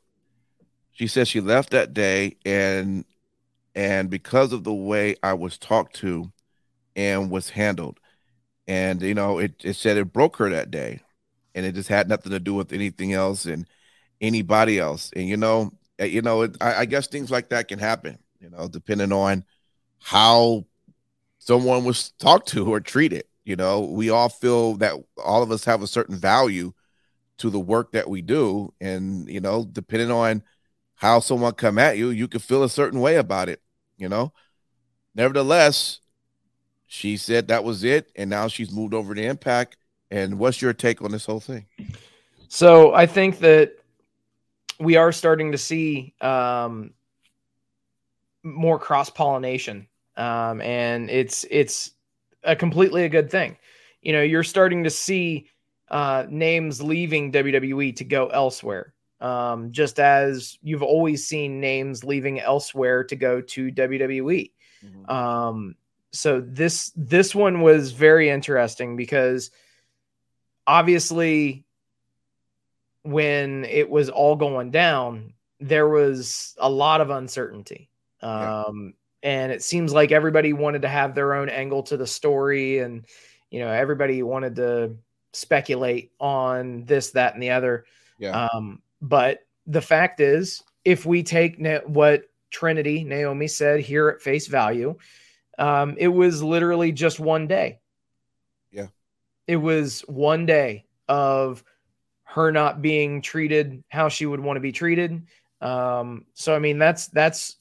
She 0.91 1.07
says 1.07 1.27
she 1.27 1.41
left 1.41 1.71
that 1.71 1.93
day 1.93 2.37
and 2.45 3.05
and 3.75 4.09
because 4.09 4.53
of 4.53 4.63
the 4.63 4.73
way 4.73 5.15
I 5.23 5.33
was 5.33 5.57
talked 5.57 5.95
to 5.97 6.31
and 6.95 7.29
was 7.31 7.49
handled. 7.49 7.99
And 8.67 9.01
you 9.01 9.13
know, 9.13 9.39
it, 9.39 9.55
it 9.63 9.75
said 9.75 9.97
it 9.97 10.13
broke 10.13 10.37
her 10.37 10.49
that 10.49 10.71
day. 10.71 11.01
And 11.53 11.65
it 11.65 11.73
just 11.75 11.89
had 11.89 12.09
nothing 12.09 12.31
to 12.31 12.39
do 12.39 12.53
with 12.53 12.73
anything 12.73 13.13
else 13.13 13.45
and 13.45 13.67
anybody 14.21 14.79
else. 14.79 15.11
And 15.15 15.27
you 15.27 15.37
know, 15.37 15.71
eh, 15.99 16.05
you 16.05 16.21
know, 16.21 16.43
it, 16.43 16.57
I, 16.61 16.81
I 16.81 16.85
guess 16.85 17.07
things 17.07 17.31
like 17.31 17.49
that 17.49 17.67
can 17.67 17.79
happen, 17.79 18.19
you 18.39 18.49
know, 18.49 18.67
depending 18.67 19.13
on 19.13 19.45
how 20.01 20.65
someone 21.39 21.85
was 21.85 22.11
talked 22.19 22.49
to 22.49 22.73
or 22.73 22.79
treated. 22.79 23.25
You 23.45 23.55
know, 23.55 23.81
we 23.81 24.09
all 24.09 24.29
feel 24.29 24.75
that 24.77 24.95
all 25.23 25.43
of 25.43 25.51
us 25.51 25.65
have 25.65 25.83
a 25.83 25.87
certain 25.87 26.17
value 26.17 26.73
to 27.37 27.49
the 27.49 27.59
work 27.59 27.91
that 27.91 28.09
we 28.09 28.21
do 28.21 28.73
and 28.79 29.27
you 29.29 29.41
know 29.41 29.65
depending 29.71 30.11
on 30.11 30.41
how 30.95 31.19
someone 31.19 31.53
come 31.53 31.77
at 31.77 31.97
you 31.97 32.09
you 32.09 32.27
could 32.27 32.41
feel 32.41 32.63
a 32.63 32.69
certain 32.69 32.99
way 33.01 33.15
about 33.17 33.49
it 33.49 33.61
you 33.97 34.07
know 34.07 34.31
nevertheless 35.15 35.99
she 36.87 37.17
said 37.17 37.47
that 37.47 37.63
was 37.63 37.83
it 37.83 38.11
and 38.15 38.29
now 38.29 38.47
she's 38.47 38.71
moved 38.71 38.93
over 38.93 39.15
to 39.15 39.21
impact 39.23 39.77
and 40.11 40.37
what's 40.39 40.61
your 40.61 40.73
take 40.73 41.01
on 41.01 41.11
this 41.11 41.25
whole 41.25 41.39
thing 41.39 41.65
So 42.49 42.93
I 42.93 43.05
think 43.05 43.39
that 43.39 43.73
we 44.79 44.95
are 44.97 45.11
starting 45.11 45.51
to 45.51 45.57
see 45.57 46.13
um, 46.21 46.93
more 48.43 48.79
cross 48.79 49.09
pollination, 49.09 49.87
um, 50.17 50.61
and 50.61 51.09
it's 51.09 51.45
it's 51.49 51.91
a 52.43 52.55
completely 52.55 53.03
a 53.05 53.09
good 53.09 53.29
thing. 53.29 53.57
You 54.01 54.13
know, 54.13 54.21
you're 54.21 54.43
starting 54.43 54.83
to 54.83 54.89
see 54.89 55.49
uh, 55.89 56.25
names 56.29 56.81
leaving 56.81 57.31
WWE 57.31 57.95
to 57.97 58.03
go 58.03 58.27
elsewhere, 58.27 58.93
um, 59.21 59.71
just 59.71 59.99
as 59.99 60.57
you've 60.61 60.83
always 60.83 61.25
seen 61.27 61.59
names 61.59 62.03
leaving 62.03 62.39
elsewhere 62.39 63.03
to 63.05 63.15
go 63.15 63.41
to 63.41 63.71
WWE. 63.71 64.51
Um, 65.09 65.75
so 66.15 66.41
this 66.41 66.91
this 66.95 67.35
one 67.35 67.61
was 67.61 67.91
very 67.91 68.29
interesting 68.29 68.95
because 68.95 69.51
obviously 70.65 71.65
when 73.03 73.65
it 73.65 73.89
was 73.89 74.09
all 74.09 74.35
going 74.35 74.71
down, 74.71 75.33
there 75.59 75.87
was 75.87 76.55
a 76.57 76.69
lot 76.69 77.01
of 77.01 77.09
uncertainty. 77.09 77.89
Yeah. 78.21 78.63
Um, 78.63 78.93
and 79.21 79.51
it 79.51 79.63
seems 79.63 79.93
like 79.93 80.11
everybody 80.11 80.53
wanted 80.53 80.83
to 80.83 80.87
have 80.87 81.15
their 81.15 81.33
own 81.33 81.49
angle 81.49 81.83
to 81.83 81.97
the 81.97 82.07
story, 82.07 82.79
and 82.79 83.05
you 83.49 83.59
know, 83.59 83.71
everybody 83.71 84.23
wanted 84.23 84.55
to 84.57 84.95
speculate 85.33 86.11
on 86.19 86.85
this, 86.85 87.11
that, 87.11 87.33
and 87.33 87.43
the 87.43 87.51
other. 87.51 87.85
yeah 88.17 88.47
Um, 88.53 88.81
but 89.01 89.39
the 89.67 89.81
fact 89.81 90.19
is, 90.19 90.63
if 90.83 91.05
we 91.05 91.23
take 91.23 91.57
what 91.85 92.23
Trinity 92.51 93.03
Naomi 93.03 93.47
said 93.47 93.81
here 93.81 94.09
at 94.09 94.21
face 94.21 94.47
value, 94.47 94.95
um, 95.57 95.95
it 95.97 96.07
was 96.07 96.43
literally 96.43 96.91
just 96.91 97.19
one 97.19 97.47
day. 97.47 97.79
Yeah. 98.71 98.87
It 99.47 99.57
was 99.57 100.01
one 100.01 100.45
day 100.45 100.85
of 101.07 101.63
her 102.23 102.51
not 102.51 102.81
being 102.81 103.21
treated 103.21 103.83
how 103.89 104.09
she 104.09 104.25
would 104.25 104.39
want 104.39 104.57
to 104.57 104.61
be 104.61 104.71
treated. 104.71 105.21
Um, 105.61 106.25
so 106.33 106.55
I 106.55 106.59
mean 106.59 106.77
that's 106.77 107.07
that's 107.07 107.55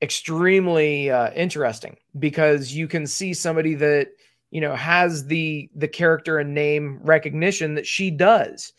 extremely 0.00 1.10
uh, 1.10 1.32
interesting 1.32 1.96
because 2.18 2.72
you 2.72 2.86
can 2.88 3.06
see 3.06 3.34
somebody 3.34 3.74
that 3.74 4.08
you 4.50 4.60
know 4.60 4.74
has 4.74 5.26
the 5.26 5.68
the 5.74 5.88
character 5.88 6.38
and 6.38 6.54
name 6.54 7.00
recognition 7.02 7.74
that 7.74 7.86
she 7.86 8.10
does. 8.10 8.72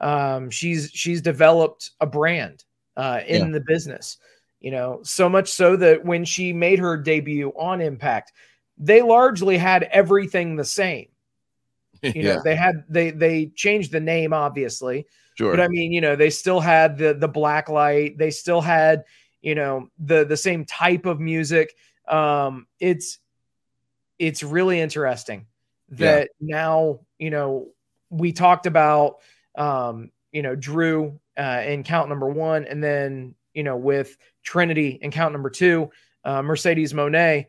Um, 0.00 0.50
she's 0.50 0.90
she's 0.92 1.20
developed 1.20 1.90
a 2.00 2.06
brand 2.06 2.64
uh, 2.96 3.20
in 3.26 3.46
Yeah. 3.46 3.52
the 3.52 3.64
business, 3.66 4.18
you 4.62 4.70
know, 4.70 5.00
so 5.02 5.28
much 5.28 5.50
so 5.50 5.76
that 5.76 6.04
when 6.04 6.24
she 6.24 6.52
made 6.52 6.78
her 6.78 6.96
debut 6.96 7.52
on 7.56 7.80
Impact, 7.80 8.32
they 8.78 9.02
largely 9.02 9.58
had 9.58 9.82
everything 9.84 10.56
the 10.56 10.64
same. 10.64 11.08
You 12.02 12.22
yeah 12.22 12.34
know, 12.34 12.40
they 12.42 12.56
had 12.56 12.84
they 12.88 13.10
they 13.10 13.46
changed 13.54 13.92
the 13.92 14.00
name 14.00 14.32
obviously, 14.32 15.06
sure 15.36 15.52
but 15.52 15.60
I 15.60 15.68
mean, 15.68 15.92
you 15.92 16.00
know, 16.00 16.16
they 16.16 16.30
still 16.30 16.58
had 16.60 16.98
the 16.98 17.14
the 17.14 17.28
black 17.28 17.68
light. 17.68 18.18
They 18.18 18.30
still 18.30 18.60
had, 18.60 19.04
you 19.40 19.54
know, 19.54 19.88
the 19.98 20.24
the 20.24 20.36
same 20.36 20.64
type 20.64 21.06
of 21.06 21.20
music. 21.20 21.74
Um, 22.08 22.66
it's 22.80 23.18
it's 24.18 24.42
really 24.42 24.80
interesting 24.80 25.46
that 25.90 26.30
now, 26.40 27.00
you 27.18 27.30
know, 27.30 27.68
we 28.10 28.32
talked 28.32 28.66
about, 28.66 29.16
um, 29.56 30.10
you 30.32 30.42
know, 30.42 30.56
Drew 30.56 31.20
uh, 31.38 31.62
in 31.64 31.84
count 31.84 32.08
number 32.08 32.28
one, 32.28 32.64
and 32.64 32.82
then 32.82 33.34
you 33.54 33.62
know 33.62 33.76
with 33.76 34.16
Trinity 34.42 34.98
and 35.02 35.12
count 35.12 35.32
number 35.32 35.50
two, 35.50 35.90
uh, 36.24 36.42
Mercedes 36.42 36.92
Moné. 36.92 37.46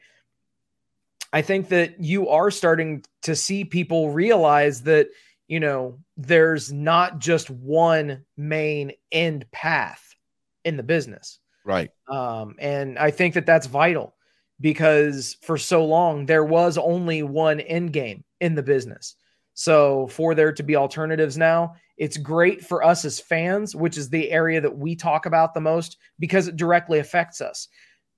I 1.31 1.41
think 1.41 1.69
that 1.69 1.99
you 1.99 2.29
are 2.29 2.51
starting 2.51 3.03
to 3.23 3.35
see 3.35 3.65
people 3.65 4.11
realize 4.11 4.83
that 4.83 5.07
you 5.47 5.59
know 5.59 5.99
there's 6.17 6.71
not 6.71 7.19
just 7.19 7.49
one 7.49 8.23
main 8.37 8.91
end 9.11 9.45
path 9.51 10.15
in 10.63 10.77
the 10.77 10.83
business 10.83 11.39
right 11.65 11.91
um, 12.09 12.55
and 12.59 12.97
i 12.97 13.11
think 13.11 13.33
that 13.33 13.45
that's 13.45 13.67
vital 13.67 14.15
because 14.59 15.37
for 15.41 15.57
so 15.57 15.85
long 15.85 16.25
there 16.25 16.45
was 16.45 16.77
only 16.77 17.23
one 17.23 17.59
end 17.59 17.91
game 17.91 18.23
in 18.39 18.55
the 18.55 18.63
business 18.63 19.15
so 19.53 20.07
for 20.07 20.33
there 20.33 20.51
to 20.51 20.63
be 20.63 20.75
alternatives 20.75 21.37
now 21.37 21.75
it's 22.03 22.17
great 22.17 22.65
for 22.65 22.83
us 22.83 23.05
as 23.05 23.19
fans 23.19 23.73
which 23.73 23.97
is 23.97 24.09
the 24.09 24.29
area 24.29 24.59
that 24.59 24.77
we 24.77 24.93
talk 24.93 25.25
about 25.25 25.53
the 25.53 25.61
most 25.61 25.97
because 26.19 26.49
it 26.49 26.57
directly 26.57 26.99
affects 26.99 27.39
us 27.39 27.69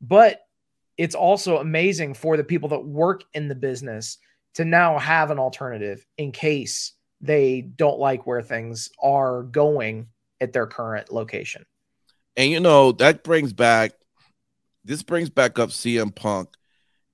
but 0.01 0.41
it's 0.97 1.15
also 1.15 1.57
amazing 1.57 2.13
for 2.13 2.35
the 2.35 2.43
people 2.43 2.69
that 2.69 2.83
work 2.83 3.23
in 3.33 3.47
the 3.47 3.55
business 3.55 4.17
to 4.55 4.65
now 4.65 4.97
have 4.97 5.29
an 5.29 5.39
alternative 5.39 6.05
in 6.17 6.31
case 6.31 6.93
they 7.21 7.61
don't 7.61 7.99
like 7.99 8.25
where 8.25 8.41
things 8.41 8.89
are 9.01 9.43
going 9.43 10.07
at 10.41 10.53
their 10.53 10.67
current 10.67 11.11
location. 11.11 11.65
And 12.37 12.51
you 12.51 12.59
know, 12.59 12.91
that 12.93 13.23
brings 13.23 13.53
back 13.53 13.91
this 14.83 15.03
brings 15.03 15.29
back 15.29 15.57
up 15.57 15.69
CM 15.69 16.13
Punk 16.13 16.49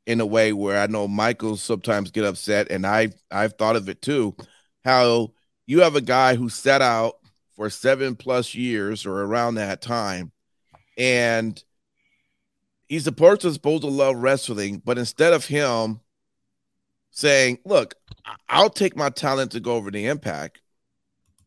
in 0.06 0.20
a 0.20 0.26
way 0.26 0.52
where 0.52 0.82
I 0.82 0.88
know 0.88 1.08
Michael 1.08 1.56
sometimes 1.56 2.12
get 2.12 2.26
upset, 2.26 2.70
and 2.70 2.86
I've 2.86 3.16
I've 3.32 3.54
thought 3.54 3.76
of 3.76 3.88
it 3.90 4.02
too. 4.02 4.36
How 4.84 5.32
you 5.66 5.82
have 5.82 5.96
a 5.96 6.02
guy 6.02 6.36
who 6.36 6.50
set 6.50 6.82
out 6.82 7.18
for 7.56 7.70
seven 7.70 8.16
plus 8.16 8.56
years 8.56 9.06
or 9.06 9.22
around 9.22 9.56
that 9.56 9.82
time, 9.82 10.32
and 10.98 11.64
he's 12.88 13.08
a 13.08 13.12
person 13.12 13.54
supposed 13.54 13.84
to 13.84 13.90
love 13.90 14.18
wrestling, 14.18 14.82
but 14.84 14.98
instead 14.98 15.34
of 15.34 15.46
him 15.46 16.02
saying, 17.12 17.60
Look, 17.66 17.96
I'll 18.50 18.70
take 18.70 18.96
my 18.96 19.10
talent 19.10 19.52
to 19.52 19.60
go 19.60 19.76
over 19.76 19.92
the 19.92 20.08
impact, 20.08 20.62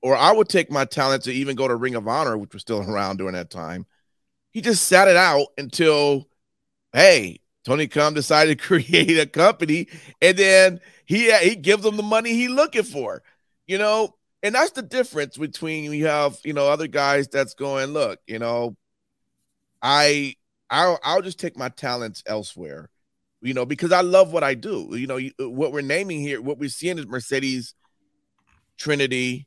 or 0.03 0.16
I 0.16 0.33
would 0.33 0.48
take 0.48 0.70
my 0.70 0.85
talent 0.85 1.24
to 1.24 1.33
even 1.33 1.57
go 1.57 1.68
to 1.68 1.77
Ring 1.77 1.94
of 1.94 2.09
Honor, 2.09 2.38
which 2.38 2.53
was 2.53 2.62
still 2.62 2.81
around 2.90 3.18
during 3.18 3.35
that 3.35 3.50
time. 3.50 3.87
He 4.53 4.61
just 4.61 4.85
sat 4.85 5.09
it 5.09 5.16
out 5.16 5.48
until, 5.59 6.29
hey, 6.92 7.40
Tony 7.64 7.88
Khan 7.88 8.14
decided 8.14 8.59
to 8.59 8.64
create 8.66 9.18
a 9.18 9.27
company, 9.27 9.88
and 10.22 10.37
then 10.37 10.81
he 11.07 11.31
he 11.38 11.57
gives 11.57 11.83
them 11.83 11.96
the 11.96 12.03
money 12.03 12.33
he 12.33 12.48
looking 12.48 12.85
for, 12.85 13.22
you 13.66 13.79
know. 13.79 14.14
And 14.42 14.55
that's 14.55 14.72
the 14.72 14.83
difference 14.83 15.38
between 15.38 15.90
you 15.90 16.07
have 16.07 16.37
you 16.44 16.53
know 16.53 16.68
other 16.68 16.87
guys 16.87 17.29
that's 17.29 17.55
going, 17.55 17.88
look, 17.92 18.20
you 18.27 18.38
know, 18.38 18.77
I 19.81 20.35
I'll 20.70 20.98
I'll 21.03 21.22
just 21.22 21.38
take 21.40 21.57
my 21.57 21.68
talents 21.68 22.22
elsewhere, 22.27 22.90
you 23.40 23.55
know, 23.55 23.64
because 23.64 23.92
I 23.92 24.03
love 24.03 24.33
what 24.33 24.44
I 24.44 24.55
do. 24.55 24.88
You 24.92 25.07
know, 25.07 25.16
you, 25.16 25.33
what 25.38 25.72
we're 25.72 25.81
naming 25.83 26.20
here, 26.20 26.42
what 26.42 26.59
we're 26.59 26.68
seeing 26.68 26.98
is 26.98 27.07
Mercedes, 27.07 27.74
Trinity, 28.77 29.46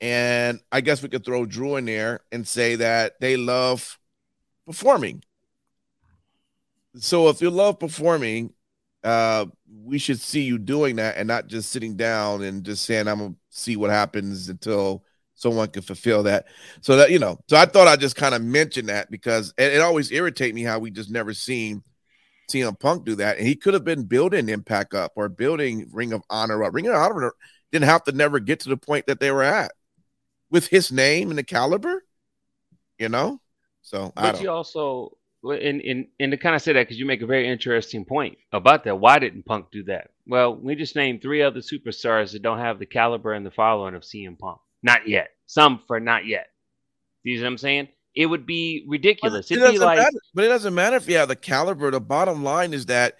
and 0.00 0.60
I 0.70 0.80
guess 0.80 1.02
we 1.02 1.08
could 1.08 1.24
throw 1.24 1.46
Drew 1.46 1.76
in 1.76 1.86
there 1.86 2.20
and 2.30 2.46
say 2.46 2.76
that 2.76 3.20
they 3.20 3.36
love 3.36 3.98
performing. 4.66 5.22
So 6.96 7.28
if 7.28 7.40
you 7.40 7.50
love 7.50 7.78
performing, 7.78 8.52
uh, 9.04 9.46
we 9.84 9.98
should 9.98 10.20
see 10.20 10.42
you 10.42 10.58
doing 10.58 10.96
that 10.96 11.16
and 11.16 11.28
not 11.28 11.46
just 11.46 11.70
sitting 11.70 11.96
down 11.96 12.42
and 12.42 12.64
just 12.64 12.84
saying, 12.84 13.06
I'm 13.06 13.18
gonna 13.18 13.34
see 13.50 13.76
what 13.76 13.90
happens 13.90 14.48
until 14.48 15.04
someone 15.34 15.68
can 15.68 15.82
fulfill 15.82 16.22
that. 16.24 16.46
So 16.80 16.96
that 16.96 17.10
you 17.10 17.18
know, 17.18 17.38
so 17.48 17.56
I 17.56 17.66
thought 17.66 17.86
I'd 17.86 18.00
just 18.00 18.16
kind 18.16 18.34
of 18.34 18.42
mention 18.42 18.86
that 18.86 19.10
because 19.10 19.52
it, 19.58 19.74
it 19.74 19.80
always 19.80 20.10
irritates 20.10 20.54
me 20.54 20.62
how 20.62 20.78
we 20.78 20.90
just 20.90 21.10
never 21.10 21.34
seen 21.34 21.82
CM 22.50 22.78
Punk 22.78 23.04
do 23.04 23.14
that. 23.16 23.38
And 23.38 23.46
he 23.46 23.56
could 23.56 23.74
have 23.74 23.84
been 23.84 24.04
building 24.04 24.48
Impact 24.48 24.94
up 24.94 25.12
or 25.16 25.28
building 25.28 25.88
Ring 25.92 26.12
of 26.12 26.22
Honor 26.30 26.64
up. 26.64 26.74
Ring 26.74 26.86
of 26.86 26.94
Honor 26.94 27.32
didn't 27.72 27.86
have 27.86 28.04
to 28.04 28.12
never 28.12 28.38
get 28.40 28.60
to 28.60 28.68
the 28.68 28.76
point 28.76 29.06
that 29.06 29.20
they 29.20 29.30
were 29.30 29.42
at 29.42 29.72
with 30.50 30.68
his 30.68 30.92
name 30.92 31.30
and 31.30 31.38
the 31.38 31.44
caliber, 31.44 32.04
you 32.98 33.08
know. 33.08 33.40
So, 33.82 34.12
but 34.16 34.40
you 34.40 34.50
also 34.50 35.16
and 35.52 35.80
and 35.80 36.06
and 36.18 36.32
to 36.32 36.36
kind 36.36 36.54
of 36.54 36.62
say 36.62 36.72
that 36.72 36.82
because 36.82 36.98
you 36.98 37.06
make 37.06 37.22
a 37.22 37.26
very 37.26 37.48
interesting 37.48 38.04
point 38.04 38.38
about 38.52 38.84
that. 38.84 38.98
Why 38.98 39.18
didn't 39.18 39.44
Punk 39.44 39.66
do 39.70 39.84
that? 39.84 40.10
Well, 40.26 40.56
we 40.56 40.74
just 40.74 40.96
named 40.96 41.22
three 41.22 41.42
other 41.42 41.60
superstars 41.60 42.32
that 42.32 42.42
don't 42.42 42.58
have 42.58 42.78
the 42.78 42.86
caliber 42.86 43.32
and 43.32 43.44
the 43.44 43.50
following 43.50 43.94
of 43.94 44.02
CM 44.02 44.38
Punk. 44.38 44.58
Not 44.82 45.08
yet. 45.08 45.30
Some 45.46 45.80
for 45.86 46.00
not 46.00 46.26
yet. 46.26 46.48
You 47.22 47.36
know 47.36 47.42
what 47.42 47.48
I'm 47.48 47.58
saying? 47.58 47.88
It 48.14 48.26
would 48.26 48.46
be 48.46 48.84
ridiculous. 48.86 49.48
But 49.48 49.58
it, 49.58 49.62
It'd 49.62 49.72
be 49.72 49.78
like, 49.78 49.98
matter. 49.98 50.18
but 50.34 50.44
it 50.44 50.48
doesn't 50.48 50.74
matter 50.74 50.96
if 50.96 51.08
you 51.08 51.16
have 51.16 51.28
the 51.28 51.36
caliber. 51.36 51.90
The 51.90 52.00
bottom 52.00 52.44
line 52.44 52.72
is 52.72 52.86
that 52.86 53.14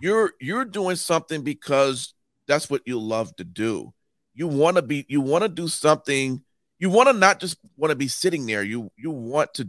you're 0.00 0.32
you're 0.40 0.64
doing 0.64 0.96
something 0.96 1.42
because 1.42 2.14
that's 2.46 2.70
what 2.70 2.82
you 2.86 2.98
love 2.98 3.34
to 3.36 3.44
do. 3.44 3.92
You 4.34 4.46
want 4.46 4.76
to 4.76 4.82
be. 4.82 5.04
You 5.08 5.20
want 5.20 5.42
to 5.42 5.48
do 5.48 5.68
something. 5.68 6.42
You 6.78 6.90
want 6.90 7.08
to 7.08 7.12
not 7.12 7.40
just 7.40 7.58
want 7.76 7.90
to 7.90 7.96
be 7.96 8.08
sitting 8.08 8.46
there. 8.46 8.62
You 8.62 8.90
you 8.96 9.10
want 9.10 9.54
to 9.54 9.68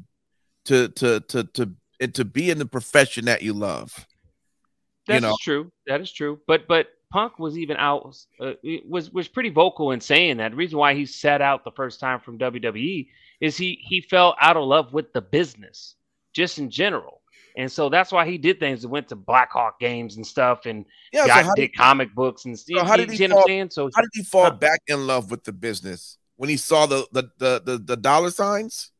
to 0.65 0.87
to 0.89 1.19
to 1.21 1.43
to 1.43 1.73
and 1.99 2.13
to 2.15 2.25
be 2.25 2.49
in 2.49 2.59
the 2.59 2.65
profession 2.65 3.25
that 3.25 3.41
you 3.41 3.53
love. 3.53 4.05
That's 5.07 5.21
you 5.21 5.27
know? 5.27 5.35
true. 5.41 5.71
That 5.87 6.01
is 6.01 6.11
true. 6.11 6.39
But 6.47 6.67
but 6.67 6.87
Punk 7.11 7.39
was 7.39 7.57
even 7.57 7.77
out 7.77 8.15
uh, 8.39 8.53
was 8.87 9.11
was 9.11 9.27
pretty 9.27 9.49
vocal 9.49 9.91
in 9.91 9.99
saying 10.01 10.37
that. 10.37 10.51
The 10.51 10.57
reason 10.57 10.77
why 10.77 10.93
he 10.93 11.05
sat 11.05 11.41
out 11.41 11.63
the 11.63 11.71
first 11.71 11.99
time 11.99 12.19
from 12.19 12.37
WWE 12.37 13.07
is 13.41 13.57
he 13.57 13.79
he 13.81 14.01
fell 14.01 14.35
out 14.39 14.57
of 14.57 14.63
love 14.65 14.93
with 14.93 15.11
the 15.13 15.21
business 15.21 15.95
just 16.33 16.59
in 16.59 16.69
general. 16.69 17.21
And 17.57 17.69
so 17.69 17.89
that's 17.89 18.11
why 18.11 18.25
he 18.25 18.37
did 18.37 18.59
things 18.59 18.83
that 18.83 18.89
went 18.89 19.07
to 19.09 19.15
Blackhawk 19.15 19.79
games 19.79 20.15
and 20.15 20.25
stuff 20.25 20.65
and 20.65 20.85
yeah, 21.11 21.27
got 21.27 21.45
so 21.45 21.55
did 21.55 21.75
comic 21.75 22.13
books 22.13 22.45
and 22.45 22.57
so 22.57 22.83
how 22.85 22.95
did 22.95 23.11
he 23.11 23.17
you 23.17 23.29
fall, 23.29 23.69
So 23.69 23.89
how 23.93 24.01
did 24.01 24.11
he 24.13 24.23
fall 24.23 24.45
huh. 24.45 24.51
back 24.51 24.81
in 24.87 25.07
love 25.07 25.31
with 25.31 25.43
the 25.43 25.51
business 25.51 26.17
when 26.37 26.49
he 26.49 26.57
saw 26.57 26.85
the 26.85 27.07
the 27.11 27.23
the 27.39 27.61
the, 27.65 27.77
the 27.79 27.97
dollar 27.97 28.29
signs? 28.29 28.91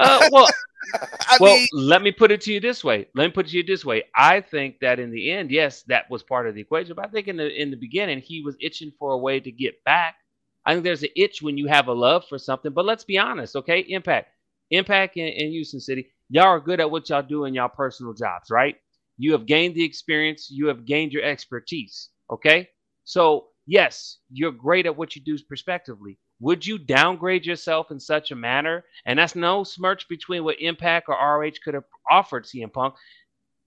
Uh, 0.00 0.28
well, 0.32 0.48
well, 1.40 1.54
mean, 1.56 1.66
let 1.72 2.02
me 2.02 2.10
put 2.12 2.30
it 2.30 2.40
to 2.42 2.52
you 2.52 2.60
this 2.60 2.82
way. 2.82 3.06
Let 3.14 3.24
me 3.26 3.30
put 3.30 3.46
it 3.46 3.50
to 3.50 3.56
you 3.58 3.64
this 3.64 3.84
way. 3.84 4.04
I 4.14 4.40
think 4.40 4.80
that 4.80 4.98
in 4.98 5.10
the 5.10 5.30
end, 5.30 5.50
yes, 5.50 5.82
that 5.84 6.10
was 6.10 6.22
part 6.22 6.48
of 6.48 6.54
the 6.54 6.60
equation. 6.60 6.94
But 6.94 7.06
I 7.06 7.08
think 7.08 7.28
in 7.28 7.36
the 7.36 7.50
in 7.60 7.70
the 7.70 7.76
beginning, 7.76 8.20
he 8.20 8.42
was 8.42 8.56
itching 8.60 8.92
for 8.98 9.12
a 9.12 9.18
way 9.18 9.40
to 9.40 9.52
get 9.52 9.82
back. 9.84 10.16
I 10.64 10.72
think 10.72 10.84
there's 10.84 11.02
an 11.02 11.10
itch 11.16 11.42
when 11.42 11.56
you 11.56 11.66
have 11.68 11.88
a 11.88 11.92
love 11.92 12.26
for 12.28 12.38
something. 12.38 12.72
But 12.72 12.84
let's 12.84 13.04
be 13.04 13.18
honest, 13.18 13.56
okay? 13.56 13.80
Impact, 13.80 14.28
Impact 14.70 15.16
in, 15.16 15.26
in 15.26 15.50
Houston 15.50 15.80
City, 15.80 16.08
y'all 16.28 16.44
are 16.44 16.60
good 16.60 16.80
at 16.80 16.90
what 16.90 17.08
y'all 17.08 17.22
do 17.22 17.44
in 17.44 17.54
y'all 17.54 17.68
personal 17.68 18.12
jobs, 18.12 18.50
right? 18.50 18.76
You 19.16 19.32
have 19.32 19.46
gained 19.46 19.74
the 19.74 19.84
experience. 19.84 20.50
You 20.50 20.66
have 20.68 20.84
gained 20.84 21.12
your 21.12 21.24
expertise. 21.24 22.10
Okay, 22.30 22.68
so 23.04 23.48
yes, 23.66 24.18
you're 24.30 24.52
great 24.52 24.86
at 24.86 24.96
what 24.96 25.16
you 25.16 25.22
do 25.22 25.36
prospectively. 25.48 26.18
Would 26.40 26.66
you 26.66 26.78
downgrade 26.78 27.44
yourself 27.44 27.90
in 27.90 28.00
such 28.00 28.30
a 28.30 28.36
manner? 28.36 28.84
And 29.06 29.18
that's 29.18 29.36
no 29.36 29.62
smirch 29.62 30.08
between 30.08 30.44
what 30.44 30.60
Impact 30.60 31.08
or 31.08 31.14
ROH 31.14 31.52
could 31.62 31.74
have 31.74 31.84
offered 32.10 32.44
CM 32.44 32.72
Punk 32.72 32.94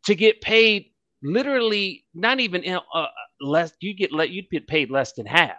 to 0.05 0.15
get 0.15 0.41
paid 0.41 0.88
literally 1.23 2.05
not 2.13 2.39
even 2.39 2.63
uh, 2.93 3.05
less. 3.39 3.73
You 3.79 3.93
get 3.93 4.12
let 4.12 4.31
you 4.31 4.43
get 4.51 4.67
paid 4.67 4.91
less 4.91 5.13
than 5.13 5.25
half. 5.25 5.55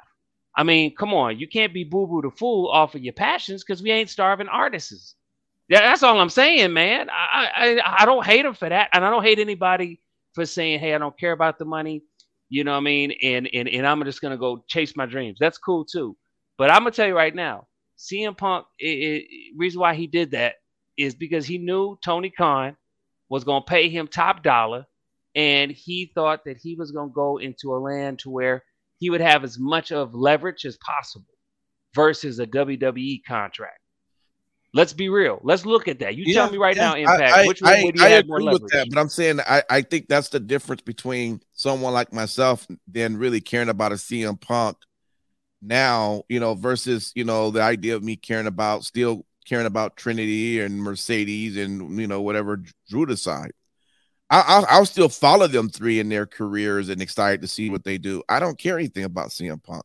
I 0.57 0.62
mean, 0.62 0.94
come 0.94 1.14
on, 1.14 1.38
you 1.38 1.48
can't 1.48 1.74
be 1.74 1.85
boo 1.85 2.07
boo 2.07 2.22
the 2.22 2.31
fool 2.31 2.68
off 2.68 2.94
of 2.94 3.03
your 3.03 3.12
passions 3.14 3.64
because 3.64 3.83
we 3.83 3.90
ain't 3.90 4.11
starving 4.11 4.48
artists. 4.48 5.14
Yeah, 5.68 5.81
that's 5.81 6.03
all 6.03 6.20
I'm 6.20 6.29
saying, 6.31 6.72
man. 6.72 7.09
I, 7.11 7.81
I 7.83 8.03
I 8.03 8.05
don't 8.05 8.27
hate 8.27 8.44
him 8.44 8.55
for 8.55 8.68
that, 8.68 8.90
and 8.92 9.05
I 9.05 9.11
don't 9.11 9.24
hate 9.24 9.38
anybody 9.38 10.00
for 10.35 10.44
saying, 10.44 10.81
"Hey, 10.81 10.94
I 10.94 10.98
don't 10.98 11.18
care 11.18 11.33
about 11.33 11.59
the 11.59 11.64
money." 11.64 12.03
You 12.50 12.64
know 12.64 12.72
what 12.72 12.79
I 12.79 12.81
mean? 12.83 13.12
And 13.22 13.48
and 13.55 13.68
and 13.68 13.87
I'm 13.87 14.05
just 14.05 14.20
gonna 14.20 14.37
go 14.37 14.64
chase 14.68 14.94
my 14.96 15.07
dreams. 15.07 15.38
That's 15.40 15.59
cool 15.59 15.85
too. 15.85 16.16
But 16.57 16.71
I'm 16.71 16.81
gonna 16.81 16.93
tell 16.93 17.07
you 17.07 17.17
right 17.17 17.35
now, 17.35 17.67
CM 17.99 18.37
Punk. 18.37 18.67
It, 18.79 18.87
it, 18.87 19.25
reason 19.57 19.81
why 19.81 19.95
he 19.95 20.07
did 20.07 20.33
that 20.33 20.57
is 20.97 21.14
because 21.14 21.47
he 21.47 21.59
knew 21.59 21.99
Tony 22.05 22.31
Khan 22.31 22.77
was 23.29 23.45
gonna 23.45 23.64
pay 23.64 23.88
him 23.88 24.07
top 24.07 24.43
dollar, 24.43 24.87
and 25.35 25.71
he 25.71 26.12
thought 26.14 26.45
that 26.45 26.59
he 26.59 26.75
was 26.75 26.93
gonna 26.93 27.11
go 27.12 27.38
into 27.38 27.75
a 27.75 27.79
land 27.79 28.21
to 28.21 28.31
where 28.31 28.62
he 28.99 29.11
would 29.11 29.21
have 29.21 29.45
as 29.45 29.59
much 29.59 29.90
of 29.93 30.14
leverage 30.14 30.64
as 30.64 30.77
possible 30.79 31.35
versus 31.95 32.38
a 32.38 32.47
WWE 32.47 33.23
contract. 33.27 33.79
Let's 34.73 34.93
be 34.93 35.09
real. 35.09 35.38
Let's 35.45 35.64
look 35.64 35.87
at 35.87 36.01
that. 36.01 36.17
You 36.17 36.25
yeah, 36.27 36.35
tell 36.35 36.51
me 36.51 36.59
right 36.59 36.75
yeah, 36.75 36.83
now, 36.83 36.95
Impact. 36.97 37.33
I, 37.33 37.47
which 37.47 37.62
one 37.62 37.73
I, 37.73 37.85
would 37.85 37.97
you 37.97 38.05
I 38.05 38.09
have 38.09 38.27
more 38.27 38.38
agree 38.38 38.47
leverage? 38.47 38.62
with 38.62 38.73
that, 38.73 38.88
but 38.90 38.99
I'm 38.99 39.09
saying 39.09 39.40
I, 39.40 39.62
I 39.71 39.83
think 39.83 40.09
that's 40.09 40.31
the 40.31 40.40
difference 40.40 40.83
between 40.83 41.40
someone 41.53 41.93
like 41.93 42.12
myself 42.12 42.67
than 42.88 43.17
really 43.17 43.40
caring 43.40 43.69
about 43.69 43.93
a 43.93 43.97
CM 43.97 44.40
Punk 44.40 44.77
now, 45.64 46.22
you 46.29 46.40
know, 46.40 46.55
versus, 46.55 47.12
you 47.14 47.24
know, 47.24 47.50
the 47.50 47.62
idea 47.62 47.96
of 47.96 48.03
me 48.03 48.16
caring 48.16 48.46
about 48.46 48.85
still 48.85 49.24
caring 49.46 49.66
about 49.66 49.96
Trinity 49.96 50.61
and 50.61 50.79
Mercedes 50.79 51.57
and, 51.57 51.98
you 51.98 52.07
know, 52.07 52.22
whatever 52.22 52.62
Drew 52.88 53.07
decide. 53.07 53.53
I, 54.31 54.59
will 54.59 54.66
I'll 54.68 54.87
still 54.87 55.09
follow 55.09 55.46
them 55.46 55.68
three 55.68 56.00
in 56.00 56.09
their 56.09 56.27
careers 56.27 56.88
and 56.88 57.03
excited 57.03 57.42
to 57.42 57.48
see 57.48 57.70
what 57.70 57.85
they 57.85 57.98
do. 57.98 58.22
I 58.29 58.40
don't 58.40 58.59
care 58.59 58.79
anything 58.79 59.05
about 59.05 59.29
CM 59.29 59.62
Punk, 59.62 59.85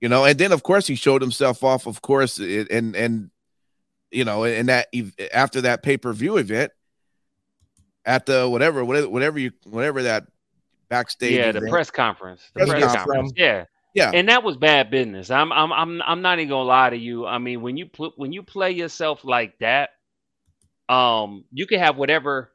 you 0.00 0.08
know. 0.08 0.24
And 0.24 0.38
then, 0.38 0.50
of 0.50 0.62
course, 0.62 0.86
he 0.86 0.94
showed 0.94 1.20
himself 1.20 1.62
off, 1.62 1.86
of 1.86 2.00
course, 2.00 2.38
and 2.38 2.96
and 2.96 3.30
you 4.10 4.24
know, 4.24 4.44
and 4.44 4.70
that 4.70 4.88
after 5.32 5.60
that 5.60 5.82
pay 5.82 5.98
per 5.98 6.12
view 6.12 6.38
event, 6.38 6.72
at 8.04 8.24
the 8.24 8.48
whatever, 8.48 8.84
whatever, 8.84 9.08
whatever 9.08 9.38
you, 9.38 9.52
whatever 9.64 10.02
that 10.04 10.24
backstage, 10.88 11.32
yeah, 11.32 11.50
event, 11.50 11.66
the 11.66 11.70
press 11.70 11.90
conference, 11.90 12.42
the 12.54 12.60
press 12.60 12.70
press 12.70 12.82
conference, 12.82 13.06
conference. 13.06 13.32
yeah. 13.36 13.64
Yeah, 13.94 14.10
and 14.12 14.28
that 14.28 14.42
was 14.42 14.56
bad 14.56 14.90
business. 14.90 15.30
I'm 15.30 15.52
I'm 15.52 15.72
I'm 15.72 16.02
I'm 16.02 16.22
not 16.22 16.38
even 16.38 16.50
gonna 16.50 16.68
lie 16.68 16.90
to 16.90 16.96
you. 16.96 17.26
I 17.26 17.38
mean, 17.38 17.62
when 17.62 17.76
you 17.76 17.86
pl- 17.86 18.12
when 18.16 18.32
you 18.32 18.42
play 18.42 18.72
yourself 18.72 19.24
like 19.24 19.58
that, 19.58 19.90
um, 20.88 21.44
you 21.52 21.66
can 21.66 21.80
have 21.80 21.96
whatever 21.96 22.52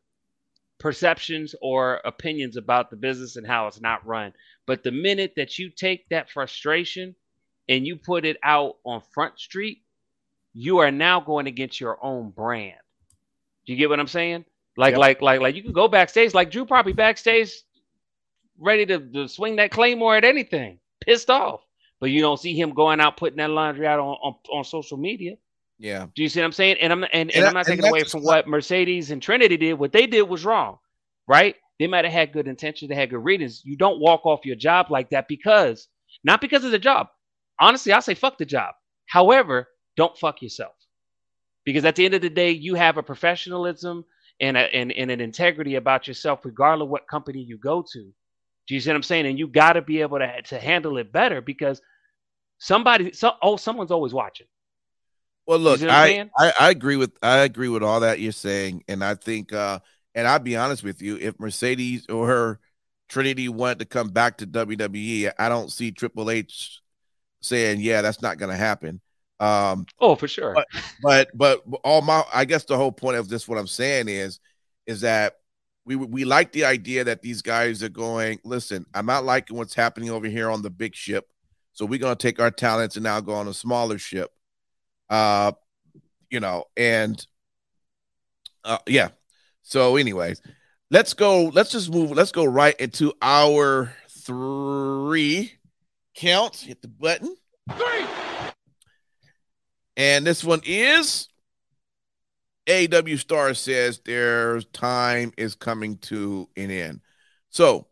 perceptions 0.80 1.56
or 1.62 2.02
opinions 2.06 2.58
about 2.58 2.89
the 2.89 2.95
business 2.97 3.36
and 3.36 3.47
how 3.47 3.68
it's 3.68 3.82
not 3.82 4.05
run. 4.05 4.34
But 4.68 4.84
the 4.84 4.91
minute 4.91 5.34
that 5.38 5.58
you 5.58 5.70
take 5.70 6.08
that 6.10 6.30
frustration 6.30 7.16
and 7.70 7.88
you 7.88 7.95
put 7.95 8.26
it 8.26 8.38
out 8.43 8.76
on 8.86 9.01
Front 9.14 9.39
Street, 9.39 9.80
you 10.53 10.80
are 10.80 10.91
now 10.91 11.20
going 11.20 11.47
against 11.47 11.80
your 11.80 11.97
own 12.03 12.32
brand. 12.32 12.78
Do 13.66 13.74
you 13.74 13.78
get 13.78 13.89
what 13.89 13.99
I'm 13.99 14.08
saying? 14.08 14.45
Like, 14.76 14.91
yep. 14.91 14.99
like, 14.99 15.22
like, 15.22 15.41
like 15.41 15.55
you 15.55 15.64
can 15.64 15.72
go 15.72 15.88
backstage, 15.88 16.34
like 16.34 16.51
Drew 16.51 16.66
probably 16.66 16.93
backstage, 16.93 17.53
ready 18.60 18.86
to, 18.88 18.99
to 18.99 19.28
swing 19.28 19.55
that 19.58 19.72
claymore 19.72 20.18
at 20.18 20.26
anything 20.26 20.80
pissed 21.06 21.30
off. 21.30 21.62
But 21.99 22.10
you 22.10 22.22
don't 22.22 22.39
see 22.39 22.60
him 22.60 22.74
going 22.74 22.99
out 22.99 23.18
putting 23.18 23.38
that 23.38 23.49
laundry 23.49 23.88
out 23.88 23.99
on, 23.99 24.18
on, 24.22 24.36
on 24.51 24.64
social 24.64 24.97
media. 24.97 25.36
Yeah. 25.80 26.08
Do 26.16 26.22
you 26.22 26.30
see 26.30 26.39
what 26.39 26.45
I'm 26.45 26.51
saying? 26.51 26.78
And 26.82 26.91
I'm 26.91 27.04
and, 27.04 27.14
and, 27.14 27.32
and 27.32 27.45
I'm 27.45 27.54
not 27.54 27.66
taking 27.66 27.86
away 27.86 28.04
from 28.04 28.24
what 28.24 28.47
Mercedes 28.47 29.12
and 29.12 29.22
Trinity 29.22 29.58
did. 29.58 29.74
What 29.74 29.91
they 29.91 30.08
did 30.08 30.24
was 30.24 30.45
wrong, 30.45 30.78
right? 31.28 31.56
They 31.80 31.88
might 31.88 32.06
have 32.06 32.14
had 32.14 32.34
good 32.34 32.47
intentions, 32.47 32.89
they 32.89 32.95
had 32.95 33.10
good 33.10 33.24
reasons. 33.24 33.62
You 33.66 33.78
don't 33.78 33.99
walk 33.99 34.26
off 34.26 34.45
your 34.45 34.56
job 34.56 34.91
like 34.91 35.10
that 35.10 35.28
because 35.28 35.88
not 36.24 36.41
because 36.41 36.64
of 36.64 36.72
the 36.72 36.80
job. 36.80 37.08
Honestly, 37.60 37.93
I 37.93 37.99
say 37.99 38.14
fuck 38.14 38.38
the 38.38 38.45
job. 38.45 38.76
However, 39.08 39.68
don't 39.95 40.18
fuck 40.18 40.41
yourself. 40.41 40.74
Because 41.66 41.86
at 41.86 41.95
the 41.95 42.06
end 42.06 42.14
of 42.14 42.22
the 42.22 42.30
day, 42.30 42.51
you 42.51 42.76
have 42.76 42.97
a 42.97 43.04
professionalism 43.04 44.06
and, 44.39 44.58
a, 44.58 44.74
and, 44.76 44.91
and 44.91 45.12
an 45.12 45.22
integrity 45.22 45.76
about 45.76 46.08
yourself, 46.08 46.43
regardless 46.43 46.86
of 46.86 46.89
what 46.89 47.08
company 47.08 47.39
you 47.39 47.58
go 47.58 47.86
to. 47.93 48.12
Do 48.68 48.76
you 48.76 48.80
see 48.82 48.89
what 48.89 48.95
I'm 48.95 49.03
saying? 49.03 49.26
And 49.26 49.38
you 49.38 49.47
got 49.47 49.74
to 49.74 49.82
be 49.82 50.01
able 50.01 50.20
to, 50.20 50.41
to 50.43 50.59
handle 50.59 50.97
it 50.97 51.11
better 51.11 51.41
because 51.41 51.82
Somebody, 52.64 53.11
so 53.11 53.34
oh, 53.41 53.57
someone's 53.57 53.91
always 53.91 54.14
watching. 54.14 54.47
Well, 55.45 55.59
look, 55.59 55.82
I. 55.82 56.30
I 56.38 56.53
I 56.57 56.70
agree 56.70 56.95
with 56.95 57.11
I 57.22 57.39
agree 57.39 57.68
with 57.68 57.84
all 57.84 57.99
that 57.99 58.22
you're 58.22 58.32
saying, 58.32 58.86
and 58.88 59.03
I 59.03 59.16
think, 59.16 59.51
uh, 59.51 59.80
and 60.16 60.26
I'll 60.26 60.39
be 60.39 60.55
honest 60.55 60.82
with 60.82 61.01
you, 61.01 61.18
if 61.18 61.38
Mercedes 61.41 62.05
or 62.07 62.26
her 62.26 62.59
Trinity 63.09 63.49
wanted 63.49 63.80
to 63.80 63.86
come 63.86 64.11
back 64.11 64.38
to 64.38 64.47
WWE, 64.47 65.34
I 65.38 65.49
don't 65.49 65.74
see 65.74 65.91
Triple 65.91 66.32
H 66.32 66.80
saying, 67.41 67.82
"Yeah, 67.82 68.01
that's 68.01 68.22
not 68.22 68.38
going 68.38 68.51
to 68.51 68.55
happen." 68.55 69.01
Um, 69.41 69.86
Oh, 69.99 70.16
for 70.16 70.30
sure. 70.30 70.53
But- 70.53 70.68
but 71.01 71.38
but 71.38 71.64
all 71.84 72.01
my 72.01 72.24
I 72.34 72.45
guess 72.45 72.64
the 72.64 72.78
whole 72.78 72.93
point 72.93 73.18
of 73.18 73.28
this, 73.28 73.45
what 73.45 73.57
I'm 73.57 73.68
saying 73.68 74.07
is, 74.07 74.39
is 74.88 75.01
that 75.01 75.36
we 75.86 75.96
we 75.96 76.26
like 76.26 76.52
the 76.52 76.66
idea 76.66 77.04
that 77.04 77.22
these 77.22 77.42
guys 77.42 77.84
are 77.84 77.90
going. 77.90 78.40
Listen, 78.44 78.86
I'm 78.94 79.06
not 79.06 79.26
liking 79.26 79.58
what's 79.58 79.74
happening 79.74 80.10
over 80.10 80.28
here 80.28 80.50
on 80.50 80.62
the 80.62 80.70
big 80.70 80.96
ship, 80.96 81.28
so 81.74 81.86
we're 81.86 82.00
going 82.00 82.16
to 82.16 82.22
take 82.22 82.40
our 82.40 82.52
talents 82.52 82.96
and 82.96 83.04
now 83.04 83.20
go 83.20 83.34
on 83.34 83.48
a 83.48 83.54
smaller 83.54 83.98
ship. 83.98 84.32
Uh, 85.10 85.52
you 86.30 86.40
know, 86.40 86.66
and 86.78 87.26
uh, 88.64 88.78
yeah. 88.88 89.10
So, 89.62 89.98
anyways, 89.98 90.42
let's 90.90 91.14
go. 91.14 91.46
Let's 91.46 91.72
just 91.72 91.92
move. 91.92 92.12
Let's 92.12 92.32
go 92.32 92.46
right 92.46 92.80
into 92.80 93.14
our 93.22 93.94
three 94.10 95.54
count. 96.16 96.58
Hit 96.58 96.82
the 96.82 96.88
button. 96.88 97.36
Three. 97.72 98.06
And 99.96 100.26
this 100.26 100.44
one 100.44 100.62
is 100.66 101.28
AEW 102.68 103.20
Star 103.20 103.53
says 103.53 103.99
their 103.99 104.61
time 104.61 105.34
is 105.38 105.55
coming 105.55 105.97
to 105.97 106.47
an 106.55 106.72
end. 106.72 107.01
So 107.49 107.88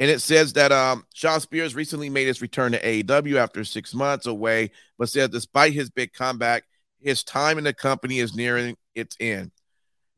And 0.00 0.10
it 0.10 0.20
says 0.20 0.54
that 0.54 0.72
um, 0.72 1.04
Shawn 1.14 1.40
Spears 1.40 1.74
recently 1.74 2.10
made 2.10 2.26
his 2.26 2.42
return 2.42 2.72
to 2.72 2.80
AEW 2.80 3.36
after 3.36 3.64
six 3.64 3.94
months 3.94 4.26
away, 4.26 4.72
but 4.98 5.08
said 5.08 5.30
despite 5.30 5.72
his 5.72 5.90
big 5.90 6.12
comeback, 6.12 6.64
his 6.98 7.22
time 7.22 7.58
in 7.58 7.64
the 7.64 7.72
company 7.72 8.18
is 8.18 8.34
nearing 8.34 8.76
its 8.94 9.16
end. 9.20 9.52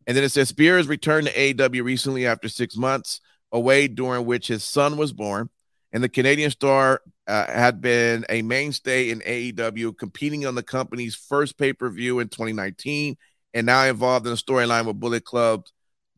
And 0.06 0.16
then 0.16 0.24
it 0.24 0.30
says 0.30 0.48
Spears 0.48 0.88
returned 0.88 1.26
to 1.26 1.34
AEW 1.34 1.84
recently 1.84 2.26
after 2.26 2.48
six 2.48 2.76
months 2.76 3.20
away, 3.52 3.88
during 3.88 4.24
which 4.24 4.48
his 4.48 4.64
son 4.64 4.96
was 4.96 5.12
born. 5.12 5.50
And 5.92 6.02
the 6.02 6.08
Canadian 6.08 6.50
star 6.50 7.00
uh, 7.26 7.46
had 7.50 7.80
been 7.80 8.24
a 8.28 8.42
mainstay 8.42 9.10
in 9.10 9.20
AEW, 9.20 9.96
competing 9.96 10.46
on 10.46 10.54
the 10.54 10.62
company's 10.62 11.14
first 11.14 11.58
pay 11.58 11.72
per 11.72 11.90
view 11.90 12.20
in 12.20 12.28
2019, 12.28 13.16
and 13.54 13.66
now 13.66 13.84
involved 13.84 14.26
in 14.26 14.32
a 14.32 14.36
storyline 14.36 14.86
with 14.86 15.00
Bullet 15.00 15.24
Club, 15.24 15.66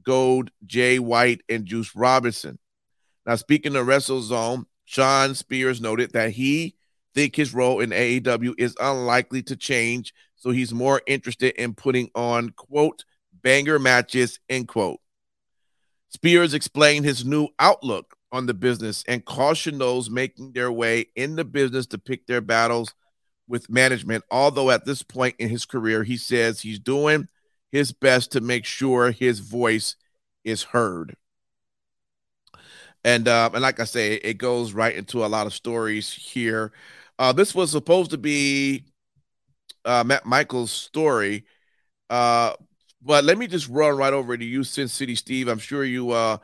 Gold, 0.03 0.51
Jay 0.67 0.99
White, 0.99 1.43
and 1.49 1.65
Juice 1.65 1.95
Robinson. 1.95 2.59
Now, 3.27 3.37
speaking 3.37 3.77
of 3.77 3.87
WrestleZone, 3.87 4.65
Shawn 4.85 5.35
Spears 5.35 5.81
noted 5.81 6.13
that 6.13 6.31
he 6.31 6.77
think 7.15 7.37
his 7.37 7.55
role 7.55 7.81
in 7.81 7.91
AEW 7.91 8.55
is 8.59 8.77
unlikely 8.81 9.43
to 9.45 9.57
change, 9.57 10.15
so 10.37 10.51
he's 10.51 10.73
more 10.73 11.03
interested 11.07 11.55
in 11.61 11.75
putting 11.75 12.11
on 12.15 12.51
quote 12.51 13.05
banger 13.43 13.79
matches 13.79 14.41
end 14.49 14.69
quote. 14.69 15.01
Spears 16.11 16.55
explained 16.55 17.05
his 17.05 17.25
new 17.25 17.49
outlook 17.59 18.18
on 18.33 18.47
the 18.47 18.55
business 18.55 19.05
and 19.09 19.25
caution 19.25 19.79
those 19.79 20.11
making 20.11 20.53
their 20.53 20.71
way 20.71 21.07
in 21.17 21.37
the 21.37 21.45
business 21.45 21.87
to 21.87 21.99
pick 21.99 22.27
their 22.27 22.41
battles 22.41 22.95
with 23.49 23.71
management. 23.71 24.25
Although 24.31 24.71
at 24.71 24.85
this 24.85 25.03
point 25.03 25.37
in 25.39 25.49
his 25.49 25.65
career, 25.65 26.05
he 26.05 26.17
says 26.17 26.61
he's 26.61 26.79
doing 26.79 27.29
his 27.73 27.93
best 27.93 28.33
to 28.33 28.41
make 28.41 28.65
sure 28.65 29.11
his 29.11 29.41
voice 29.41 29.97
is 30.45 30.63
heard. 30.63 31.17
And 33.05 33.29
uh, 33.29 33.51
and 33.53 33.63
like 33.63 33.81
I 33.81 33.85
say, 33.85 34.15
it 34.15 34.35
goes 34.35 34.73
right 34.73 34.95
into 34.95 35.25
a 35.25 35.29
lot 35.29 35.47
of 35.47 35.55
stories 35.55 36.13
here. 36.13 36.73
Uh, 37.19 37.33
this 37.33 37.55
was 37.55 37.71
supposed 37.71 38.11
to 38.11 38.19
be 38.19 38.85
uh, 39.85 40.05
Matt 40.05 40.27
Michaels' 40.27 40.73
story, 40.73 41.47
uh, 42.11 42.53
but 43.01 43.25
let 43.25 43.39
me 43.39 43.47
just 43.47 43.69
run 43.69 43.97
right 43.97 44.13
over 44.13 44.37
to 44.37 44.45
you, 44.45 44.65
Sin 44.65 44.89
City 44.89 45.15
Steve. 45.15 45.49
I'm 45.49 45.59
sure 45.59 45.85
you 45.85 46.11
uh, 46.11 46.39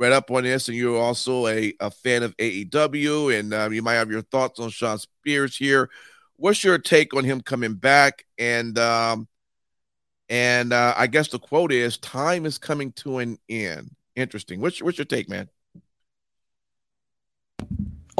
read 0.00 0.12
up 0.12 0.30
on 0.30 0.44
this, 0.44 0.68
and 0.68 0.76
you're 0.76 0.98
also 0.98 1.46
a, 1.46 1.74
a 1.78 1.90
fan 1.90 2.22
of 2.22 2.36
AEW, 2.38 3.38
and 3.38 3.52
uh, 3.52 3.68
you 3.70 3.82
might 3.82 3.94
have 3.94 4.10
your 4.10 4.22
thoughts 4.22 4.58
on 4.58 4.70
Shawn 4.70 4.98
Spears 4.98 5.56
here. 5.56 5.90
What's 6.36 6.64
your 6.64 6.78
take 6.78 7.14
on 7.14 7.22
him 7.22 7.42
coming 7.42 7.74
back? 7.74 8.24
And 8.38 8.78
um, 8.78 9.28
and 10.30 10.72
uh, 10.72 10.94
I 10.96 11.06
guess 11.06 11.28
the 11.28 11.38
quote 11.38 11.70
is, 11.70 11.98
"Time 11.98 12.46
is 12.46 12.56
coming 12.56 12.92
to 12.92 13.18
an 13.18 13.38
end." 13.48 13.94
Interesting. 14.16 14.60
What's 14.60 14.82
what's 14.82 14.98
your 14.98 15.04
take, 15.04 15.28
man? 15.28 15.48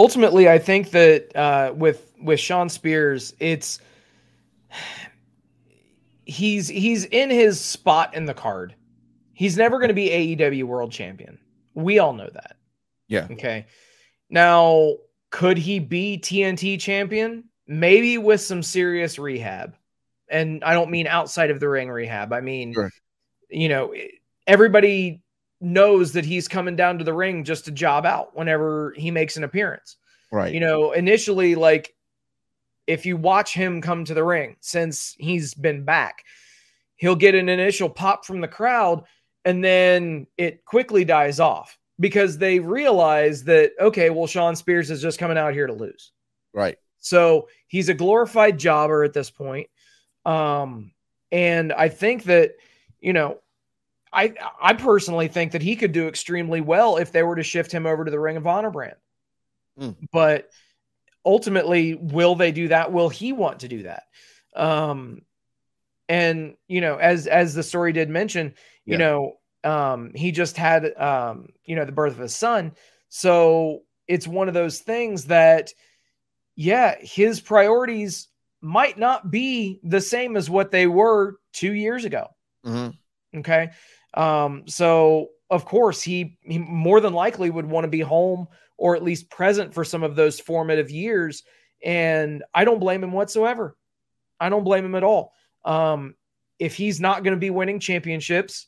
ultimately 0.00 0.48
i 0.48 0.58
think 0.58 0.90
that 0.90 1.36
uh, 1.36 1.72
with 1.74 2.12
with 2.22 2.40
shawn 2.40 2.68
spears 2.70 3.34
it's 3.38 3.80
he's 6.24 6.68
he's 6.68 7.04
in 7.06 7.28
his 7.28 7.60
spot 7.60 8.14
in 8.14 8.24
the 8.24 8.32
card 8.32 8.74
he's 9.34 9.58
never 9.58 9.78
going 9.78 9.88
to 9.88 9.94
be 9.94 10.08
aew 10.08 10.64
world 10.64 10.90
champion 10.90 11.38
we 11.74 11.98
all 11.98 12.12
know 12.12 12.28
that 12.32 12.56
Yeah. 13.08 13.26
okay 13.30 13.66
now 14.28 14.94
could 15.30 15.58
he 15.58 15.78
be 15.78 16.18
tnt 16.22 16.80
champion 16.80 17.44
maybe 17.66 18.18
with 18.18 18.40
some 18.40 18.62
serious 18.62 19.18
rehab 19.18 19.76
and 20.28 20.62
i 20.64 20.74
don't 20.74 20.90
mean 20.90 21.06
outside 21.06 21.50
of 21.50 21.60
the 21.60 21.68
ring 21.68 21.88
rehab 21.90 22.32
i 22.32 22.40
mean 22.40 22.72
Sure. 22.72 22.90
you 23.48 23.68
know 23.68 23.94
everybody 24.46 25.22
knows 25.60 26.12
that 26.12 26.24
he's 26.24 26.48
coming 26.48 26.74
down 26.74 26.98
to 26.98 27.04
the 27.04 27.12
ring 27.12 27.44
just 27.44 27.66
to 27.66 27.70
job 27.70 28.06
out 28.06 28.34
whenever 28.34 28.94
he 28.96 29.10
makes 29.10 29.36
an 29.36 29.44
appearance. 29.44 29.96
Right. 30.32 30.54
You 30.54 30.60
know, 30.60 30.92
initially, 30.92 31.54
like 31.54 31.94
if 32.86 33.04
you 33.04 33.18
watch 33.18 33.52
him 33.52 33.82
come 33.82 34.06
to 34.06 34.14
the 34.14 34.24
ring 34.24 34.56
since 34.60 35.14
he's 35.18 35.52
been 35.52 35.84
back, 35.84 36.24
he'll 36.96 37.14
get 37.14 37.34
an 37.34 37.50
initial 37.50 37.90
pop 37.90 38.24
from 38.24 38.40
the 38.40 38.48
crowd 38.48 39.04
and 39.44 39.64
then 39.64 40.26
it 40.36 40.64
quickly 40.64 41.04
dies 41.04 41.40
off 41.40 41.78
because 41.98 42.38
they 42.38 42.60
realize 42.60 43.44
that, 43.44 43.72
okay, 43.80 44.10
well, 44.10 44.26
Shawn 44.26 44.56
Spears 44.56 44.90
is 44.90 45.02
just 45.02 45.18
coming 45.18 45.38
out 45.38 45.52
here 45.52 45.66
to 45.66 45.72
lose. 45.72 46.12
right. 46.52 46.76
So 47.02 47.48
he's 47.66 47.88
a 47.88 47.94
glorified 47.94 48.58
jobber 48.58 49.04
at 49.04 49.14
this 49.14 49.30
point. 49.30 49.68
Um, 50.26 50.92
and 51.32 51.72
I 51.72 51.88
think 51.88 52.24
that, 52.24 52.56
you 53.00 53.14
know, 53.14 53.38
I 54.12 54.34
I 54.60 54.74
personally 54.74 55.28
think 55.28 55.52
that 55.52 55.62
he 55.62 55.76
could 55.76 55.92
do 55.92 56.08
extremely 56.08 56.60
well 56.60 56.96
if 56.96 57.12
they 57.12 57.22
were 57.22 57.36
to 57.36 57.42
shift 57.42 57.72
him 57.72 57.86
over 57.86 58.04
to 58.04 58.10
the 58.10 58.20
Ring 58.20 58.36
of 58.36 58.46
Honor 58.46 58.70
brand. 58.70 58.96
Hmm. 59.78 59.90
But 60.12 60.50
ultimately, 61.24 61.94
will 61.94 62.34
they 62.34 62.52
do 62.52 62.68
that? 62.68 62.92
Will 62.92 63.08
he 63.08 63.32
want 63.32 63.60
to 63.60 63.68
do 63.68 63.84
that? 63.84 64.02
Um, 64.54 65.22
and 66.08 66.56
you 66.66 66.80
know, 66.80 66.96
as 66.96 67.26
as 67.26 67.54
the 67.54 67.62
story 67.62 67.92
did 67.92 68.10
mention, 68.10 68.54
you 68.90 68.98
Yeah. 68.98 68.98
know, 68.98 69.32
um, 69.64 70.12
he 70.14 70.32
just 70.32 70.56
had 70.56 70.92
um, 70.96 71.48
you 71.64 71.76
know, 71.76 71.84
the 71.84 71.92
birth 71.92 72.12
of 72.14 72.18
his 72.18 72.34
son. 72.34 72.72
So 73.08 73.82
it's 74.08 74.26
one 74.26 74.48
of 74.48 74.54
those 74.54 74.80
things 74.80 75.26
that, 75.26 75.72
yeah, 76.56 76.96
his 77.00 77.40
priorities 77.40 78.28
might 78.60 78.98
not 78.98 79.30
be 79.30 79.80
the 79.82 80.00
same 80.00 80.36
as 80.36 80.50
what 80.50 80.70
they 80.70 80.86
were 80.86 81.36
two 81.52 81.72
years 81.72 82.04
ago. 82.04 82.28
Mhm. 82.64 82.94
Okay. 83.36 83.70
Um, 84.14 84.64
so 84.66 85.28
of 85.50 85.64
course 85.64 86.02
he, 86.02 86.38
he 86.42 86.58
more 86.58 87.00
than 87.00 87.12
likely 87.12 87.50
would 87.50 87.66
want 87.66 87.84
to 87.84 87.88
be 87.88 88.00
home 88.00 88.48
or 88.76 88.96
at 88.96 89.02
least 89.02 89.30
present 89.30 89.72
for 89.72 89.84
some 89.84 90.02
of 90.02 90.16
those 90.16 90.40
formative 90.40 90.90
years. 90.90 91.42
And 91.84 92.42
I 92.54 92.64
don't 92.64 92.80
blame 92.80 93.02
him 93.04 93.12
whatsoever. 93.12 93.76
I 94.40 94.48
don't 94.48 94.64
blame 94.64 94.84
him 94.84 94.94
at 94.94 95.04
all. 95.04 95.32
Um, 95.64 96.14
if 96.58 96.74
he's 96.74 97.00
not 97.00 97.24
going 97.24 97.34
to 97.34 97.40
be 97.40 97.50
winning 97.50 97.80
championships 97.80 98.66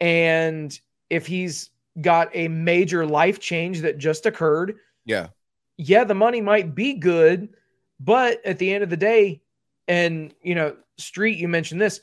and 0.00 0.78
if 1.10 1.26
he's 1.26 1.70
got 2.00 2.28
a 2.34 2.48
major 2.48 3.06
life 3.06 3.38
change 3.38 3.82
that 3.82 3.98
just 3.98 4.26
occurred, 4.26 4.76
Yeah. 5.04 5.28
yeah, 5.76 6.04
the 6.04 6.14
money 6.14 6.40
might 6.40 6.74
be 6.74 6.94
good, 6.94 7.54
but 8.00 8.44
at 8.44 8.58
the 8.58 8.72
end 8.72 8.82
of 8.84 8.90
the 8.90 8.96
day, 8.96 9.42
and 9.86 10.34
you 10.42 10.54
know, 10.54 10.76
Street, 10.96 11.38
you 11.38 11.48
mentioned 11.48 11.80
this 11.80 12.00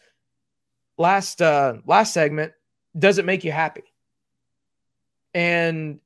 last 0.98 1.42
uh 1.42 1.76
last 1.86 2.14
segment, 2.14 2.54
does 2.98 3.18
it 3.18 3.26
make 3.26 3.44
you 3.44 3.52
happy? 3.52 3.84
And 5.34 6.00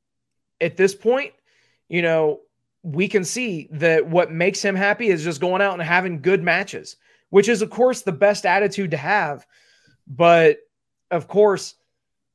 at 0.61 0.77
this 0.77 0.95
point, 0.95 1.33
you 1.89 2.01
know, 2.01 2.41
we 2.83 3.07
can 3.07 3.23
see 3.25 3.67
that 3.71 4.07
what 4.07 4.31
makes 4.31 4.61
him 4.61 4.75
happy 4.75 5.07
is 5.07 5.23
just 5.23 5.41
going 5.41 5.61
out 5.61 5.73
and 5.73 5.81
having 5.81 6.21
good 6.21 6.43
matches, 6.43 6.97
which 7.29 7.49
is, 7.49 7.61
of 7.63 7.69
course, 7.71 8.01
the 8.01 8.11
best 8.11 8.45
attitude 8.45 8.91
to 8.91 8.97
have. 8.97 9.45
But 10.07 10.59
of 11.11 11.27
course, 11.27 11.75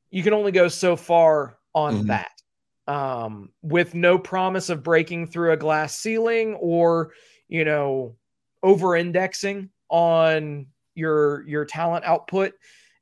you 0.09 0.23
can 0.23 0.33
only 0.33 0.51
go 0.51 0.67
so 0.67 0.95
far 0.95 1.57
on 1.73 2.03
Mhm. 2.03 2.07
that 2.07 2.31
um, 2.87 3.51
with 3.61 3.93
no 3.93 4.17
promise 4.17 4.69
of 4.69 4.83
breaking 4.83 5.27
through 5.27 5.51
a 5.53 5.57
glass 5.57 5.97
ceiling 5.97 6.55
or, 6.55 7.13
you 7.47 7.63
know, 7.63 8.15
over 8.63 8.95
indexing 8.95 9.69
on 9.89 10.65
your 10.95 11.47
your 11.47 11.63
talent 11.63 12.03
output 12.05 12.53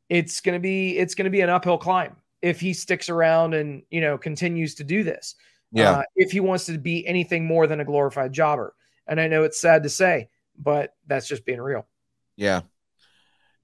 it's 0.10 0.42
going 0.42 0.54
to 0.56 0.60
be 0.60 0.96
it's 0.98 1.16
going 1.16 1.26
to 1.26 1.30
be 1.32 1.42
an 1.42 1.50
uphill 1.50 1.78
climb 1.78 2.16
if 2.42 2.60
he 2.60 2.72
sticks 2.74 3.10
around 3.10 3.54
and 3.56 3.82
you 3.90 4.00
know 4.00 4.16
continues 4.18 4.76
to 4.76 4.84
do 4.84 5.04
this 5.04 5.36
Yeah. 5.72 5.92
uh, 5.92 6.04
if 6.16 6.32
he 6.32 6.40
wants 6.40 6.66
to 6.68 6.78
be 6.78 7.06
anything 7.08 7.46
more 7.46 7.66
than 7.68 7.80
a 7.80 7.86
glorified 7.86 8.32
jobber 8.32 8.76
and 9.08 9.20
i 9.20 9.28
know 9.28 9.44
it's 9.44 9.60
sad 9.60 9.82
to 9.84 9.90
say 9.90 10.30
but 10.58 10.96
that's 11.08 11.28
just 11.28 11.46
being 11.46 11.60
real 11.62 11.88
Yeah. 12.36 12.62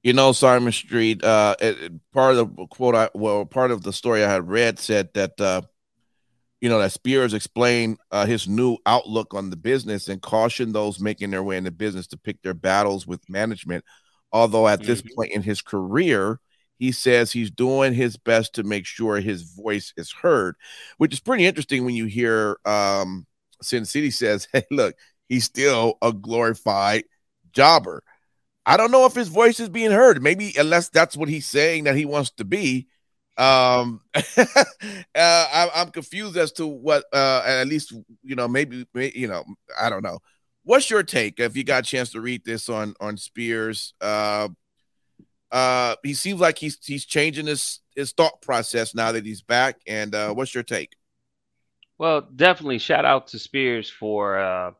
You 0.05 0.13
know, 0.13 0.33
Simon 0.33 0.73
Street, 0.73 1.23
uh, 1.25 1.57
it, 1.61 1.79
it- 1.81 1.93
part 2.13 2.37
of 2.37 2.55
the 2.55 2.67
quote, 2.67 2.95
I, 2.95 3.09
well, 3.15 3.45
part 3.45 3.71
of 3.71 3.83
the 3.83 3.93
story 3.93 4.23
I 4.25 4.31
had 4.33 4.47
read 4.49 4.79
said 4.79 5.09
that, 5.15 5.41
uh, 5.41 5.63
you 6.61 6.69
know, 6.69 6.79
that 6.79 6.91
Spears 6.93 7.33
explained 7.33 7.97
uh, 8.11 8.25
his 8.25 8.47
new 8.47 8.77
outlook 8.85 9.33
on 9.33 9.49
the 9.49 9.57
business 9.57 10.09
and 10.09 10.21
cautioned 10.21 10.75
those 10.75 10.99
making 10.99 11.31
their 11.31 11.43
way 11.43 11.57
in 11.57 11.65
the 11.65 11.71
business 11.71 12.07
to 12.07 12.17
pick 12.17 12.41
their 12.43 12.53
battles 12.55 13.07
with 13.07 13.29
management. 13.29 13.85
Although 14.31 14.67
at 14.67 14.85
this 14.85 15.01
Mhm. 15.01 15.15
point 15.15 15.33
in 15.33 15.43
his 15.43 15.61
career, 15.61 16.39
he 16.79 16.91
says 16.91 17.31
he's 17.31 17.51
doing 17.51 17.93
his 17.93 18.17
best 18.17 18.55
to 18.55 18.63
make 18.63 18.85
sure 18.85 19.21
his 19.21 19.43
voice 19.43 19.93
is 19.97 20.11
heard, 20.11 20.55
which 20.97 21.13
is 21.13 21.21
pretty 21.21 21.45
interesting 21.45 21.85
when 21.85 21.95
you 21.95 22.05
hear 22.05 22.57
um, 22.65 23.27
Sin 23.61 23.85
City 23.85 24.11
says, 24.11 24.47
"Hey, 24.53 24.65
look, 24.71 24.95
he's 25.29 25.45
still 25.45 25.97
a 26.03 26.13
glorified 26.13 27.05
jobber." 27.53 28.03
I 28.65 28.77
don't 28.77 28.91
know 28.91 29.05
if 29.05 29.13
his 29.13 29.27
voice 29.27 29.59
is 29.59 29.69
being 29.69 29.91
heard. 29.91 30.21
Maybe 30.21 30.53
unless 30.57 30.89
that's 30.89 31.15
what 31.15 31.29
he's 31.29 31.45
saying 31.45 31.83
that 31.85 31.95
he 31.95 32.05
wants 32.05 32.31
to 32.31 32.45
be. 32.45 32.87
Um, 33.37 34.01
uh, 34.15 34.45
I, 35.15 35.69
I'm 35.75 35.89
confused 35.89 36.37
as 36.37 36.51
to 36.53 36.67
what. 36.67 37.05
Uh, 37.13 37.43
at 37.45 37.67
least 37.67 37.93
you 38.23 38.35
know, 38.35 38.47
maybe 38.47 38.85
you 38.93 39.27
know, 39.27 39.43
I 39.79 39.89
don't 39.89 40.03
know. 40.03 40.19
What's 40.63 40.89
your 40.89 41.03
take? 41.03 41.39
If 41.39 41.55
you 41.55 41.63
got 41.63 41.83
a 41.83 41.87
chance 41.87 42.11
to 42.11 42.21
read 42.21 42.43
this 42.45 42.69
on 42.69 42.95
on 42.99 43.17
Spears, 43.17 43.93
uh, 44.01 44.49
uh, 45.51 45.95
he 46.03 46.13
seems 46.13 46.39
like 46.39 46.57
he's 46.57 46.77
he's 46.83 47.05
changing 47.05 47.47
his 47.47 47.81
his 47.95 48.13
thought 48.13 48.41
process 48.41 48.95
now 48.95 49.11
that 49.11 49.25
he's 49.25 49.41
back. 49.41 49.79
And 49.87 50.15
uh, 50.15 50.33
what's 50.33 50.53
your 50.53 50.63
take? 50.63 50.95
Well, 51.97 52.21
definitely 52.21 52.79
shout 52.79 53.05
out 53.05 53.27
to 53.27 53.39
Spears 53.39 53.89
for 53.89 54.37
uh, 54.37 54.71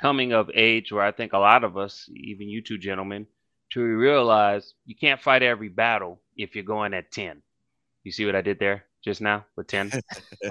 coming 0.00 0.32
of 0.32 0.50
age, 0.54 0.92
where 0.92 1.04
I 1.04 1.12
think 1.12 1.32
a 1.32 1.38
lot 1.38 1.64
of 1.64 1.76
us, 1.76 2.08
even 2.14 2.48
you 2.48 2.62
two 2.62 2.78
gentlemen, 2.78 3.26
to 3.72 3.82
realize 3.82 4.74
you 4.86 4.94
can't 4.96 5.20
fight 5.20 5.42
every 5.42 5.68
battle 5.68 6.20
if 6.36 6.54
you're 6.54 6.64
going 6.64 6.94
at 6.94 7.10
10. 7.12 7.42
You 8.04 8.12
see 8.12 8.26
what 8.26 8.36
I 8.36 8.42
did 8.42 8.58
there 8.58 8.84
just 9.04 9.20
now 9.20 9.44
with 9.56 9.66
10? 9.68 9.94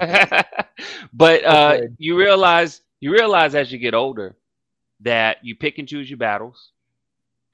but 1.12 1.44
uh, 1.44 1.76
Okay. 1.76 1.88
you 1.98 2.16
realize 2.18 2.82
you 3.00 3.12
realize 3.12 3.54
as 3.54 3.72
you 3.72 3.78
get 3.78 3.94
older 3.94 4.36
that 5.00 5.38
you 5.44 5.54
pick 5.56 5.78
and 5.78 5.88
choose 5.88 6.08
your 6.10 6.18
battles 6.18 6.70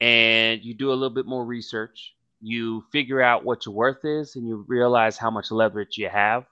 and 0.01 0.63
you 0.63 0.75
do 0.75 0.91
a 0.91 0.95
little 0.95 1.11
bit 1.15 1.27
more 1.27 1.45
research. 1.45 2.15
You 2.41 2.85
figure 2.93 3.21
out 3.21 3.45
what 3.45 3.67
your 3.67 3.75
worth 3.75 4.05
is 4.05 4.37
and 4.37 4.47
you 4.47 4.65
realize 4.69 5.17
how 5.19 5.31
much 5.31 5.51
leverage 5.51 5.99
you 5.99 6.09
have 6.09 6.47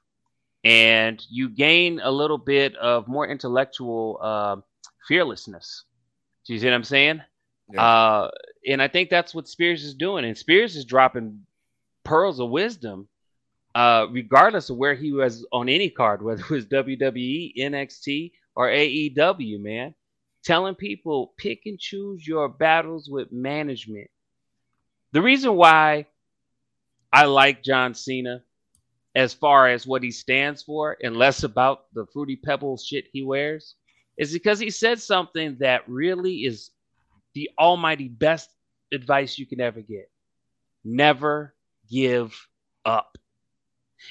and 0.65 1.25
you 1.31 1.49
gain 1.49 2.01
a 2.03 2.11
little 2.11 2.39
bit 2.39 2.75
of 2.77 3.09
more 3.09 3.27
intellectual 3.27 4.19
uh, 4.23 4.57
fearlessness. 5.09 5.85
Do 6.47 6.53
you 6.53 6.61
see 6.61 6.67
what 6.67 6.75
I'm 6.75 6.85
saying? 6.85 7.23
Yeah. 7.73 7.83
Uh, 7.83 8.31
and 8.67 8.81
I 8.81 8.89
think 8.89 9.11
that's 9.11 9.35
what 9.35 9.49
Spears 9.49 9.85
is 9.85 9.95
doing. 9.95 10.25
And 10.25 10.37
Spears 10.37 10.77
is 10.77 10.85
dropping 10.85 11.41
pearls 12.05 12.41
of 12.41 12.51
wisdom, 12.51 13.09
uh, 13.75 14.07
regardless 14.11 14.71
of 14.71 14.77
where 14.77 14.95
he 14.95 15.13
was 15.13 15.47
on 15.53 15.69
any 15.69 15.91
card, 15.91 16.23
whether 16.23 16.43
it 16.43 16.51
was 16.51 16.67
WWE, 16.67 17.57
NXT, 17.59 18.33
or 18.55 18.69
AEW, 18.69 19.61
man. 19.61 19.95
Telling 20.45 20.77
people 20.77 21.35
pick 21.37 21.63
and 21.67 21.79
choose 21.79 22.27
your 22.27 22.49
battles 22.49 23.09
with 23.11 23.33
management. 23.33 24.09
The 25.13 25.21
reason 25.21 25.55
why 25.57 26.07
I 27.13 27.25
like 27.25 27.63
John 27.63 27.95
Cena 27.95 28.43
as 29.15 29.35
far 29.35 29.69
as 29.69 29.87
what 29.87 30.03
he 30.03 30.11
stands 30.11 30.63
for 30.63 30.97
and 31.03 31.17
less 31.17 31.43
about 31.43 31.93
the 31.93 32.07
fruity 32.13 32.37
pebbles 32.37 32.87
shit 32.87 33.07
he 33.13 33.23
wears 33.23 33.75
is 34.19 34.33
because 34.33 34.59
he 34.59 34.71
said 34.71 35.01
something 35.01 35.57
that 35.61 35.89
really 35.89 36.39
is 36.39 36.71
the 37.35 37.51
almighty 37.59 38.09
best 38.09 38.51
advice 38.93 39.39
you 39.39 39.47
can 39.47 39.61
ever 39.61 39.81
get. 39.81 40.11
Never 40.85 41.55
give 41.91 42.35
up. 42.85 43.17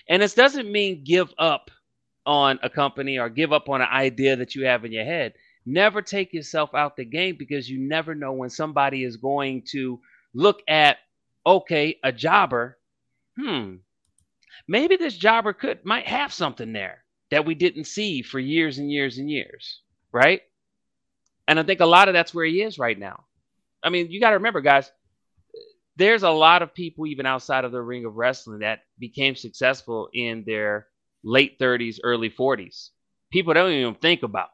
And 0.08 0.22
this 0.22 0.34
doesn't 0.34 0.72
mean 0.72 1.04
give 1.04 1.34
up 1.38 1.70
on 2.26 2.60
a 2.64 2.70
company 2.70 3.20
or 3.20 3.30
give 3.30 3.54
up 3.54 3.70
on 3.70 3.82
an 3.82 3.88
idea 3.88 4.36
that 4.36 4.56
you 4.56 4.66
have 4.66 4.86
in 4.86 4.92
your 4.92 5.06
head. 5.06 5.34
Never 5.66 6.02
take 6.02 6.34
yourself 6.34 6.74
out 6.74 6.96
the 6.96 7.06
game 7.06 7.36
because 7.38 7.70
you 7.70 7.80
never 7.80 8.16
know 8.16 8.34
when 8.34 8.50
somebody 8.50 9.04
is 9.04 9.18
going 9.18 9.64
to 9.72 10.00
look 10.34 10.62
at, 10.68 10.98
okay, 11.46 11.98
a 12.04 12.12
jobber, 12.12 12.78
hmm, 13.38 13.76
maybe 14.68 14.96
this 14.96 15.18
jobber 15.18 15.54
could 15.54 15.84
might 15.86 16.08
have 16.08 16.32
something 16.32 16.72
there 16.72 17.04
that 17.32 17.46
we 17.46 17.56
didn't 17.56 17.86
see 17.86 18.22
for 18.22 18.40
years 18.40 18.78
and 18.78 18.92
years 18.92 19.18
and 19.18 19.30
years, 19.30 19.82
right? 20.12 20.42
And 21.48 21.60
I 21.60 21.64
think 21.64 21.80
a 21.80 21.86
lot 21.86 22.08
of 22.08 22.14
that's 22.14 22.34
where 22.34 22.46
he 22.46 22.62
is 22.62 22.78
right 22.78 22.98
now. 22.98 23.24
I 23.84 23.90
mean, 23.90 24.12
you 24.12 24.20
got 24.20 24.32
to 24.32 24.38
remember, 24.38 24.62
guys, 24.62 24.92
there's 25.96 26.24
a 26.24 26.30
lot 26.30 26.62
of 26.62 26.74
people 26.74 27.08
even 27.08 27.26
outside 27.26 27.66
of 27.66 27.72
the 27.72 27.82
ring 27.82 28.06
of 28.06 28.16
wrestling 28.16 28.60
that 28.60 28.82
became 29.00 29.36
successful 29.36 30.10
in 30.14 30.44
their 30.46 30.88
late 31.24 31.60
30s, 31.60 32.00
early 32.04 32.30
40s. 32.30 32.90
People 33.32 33.54
don't 33.54 33.72
even 33.72 33.96
think 33.96 34.24
about. 34.24 34.50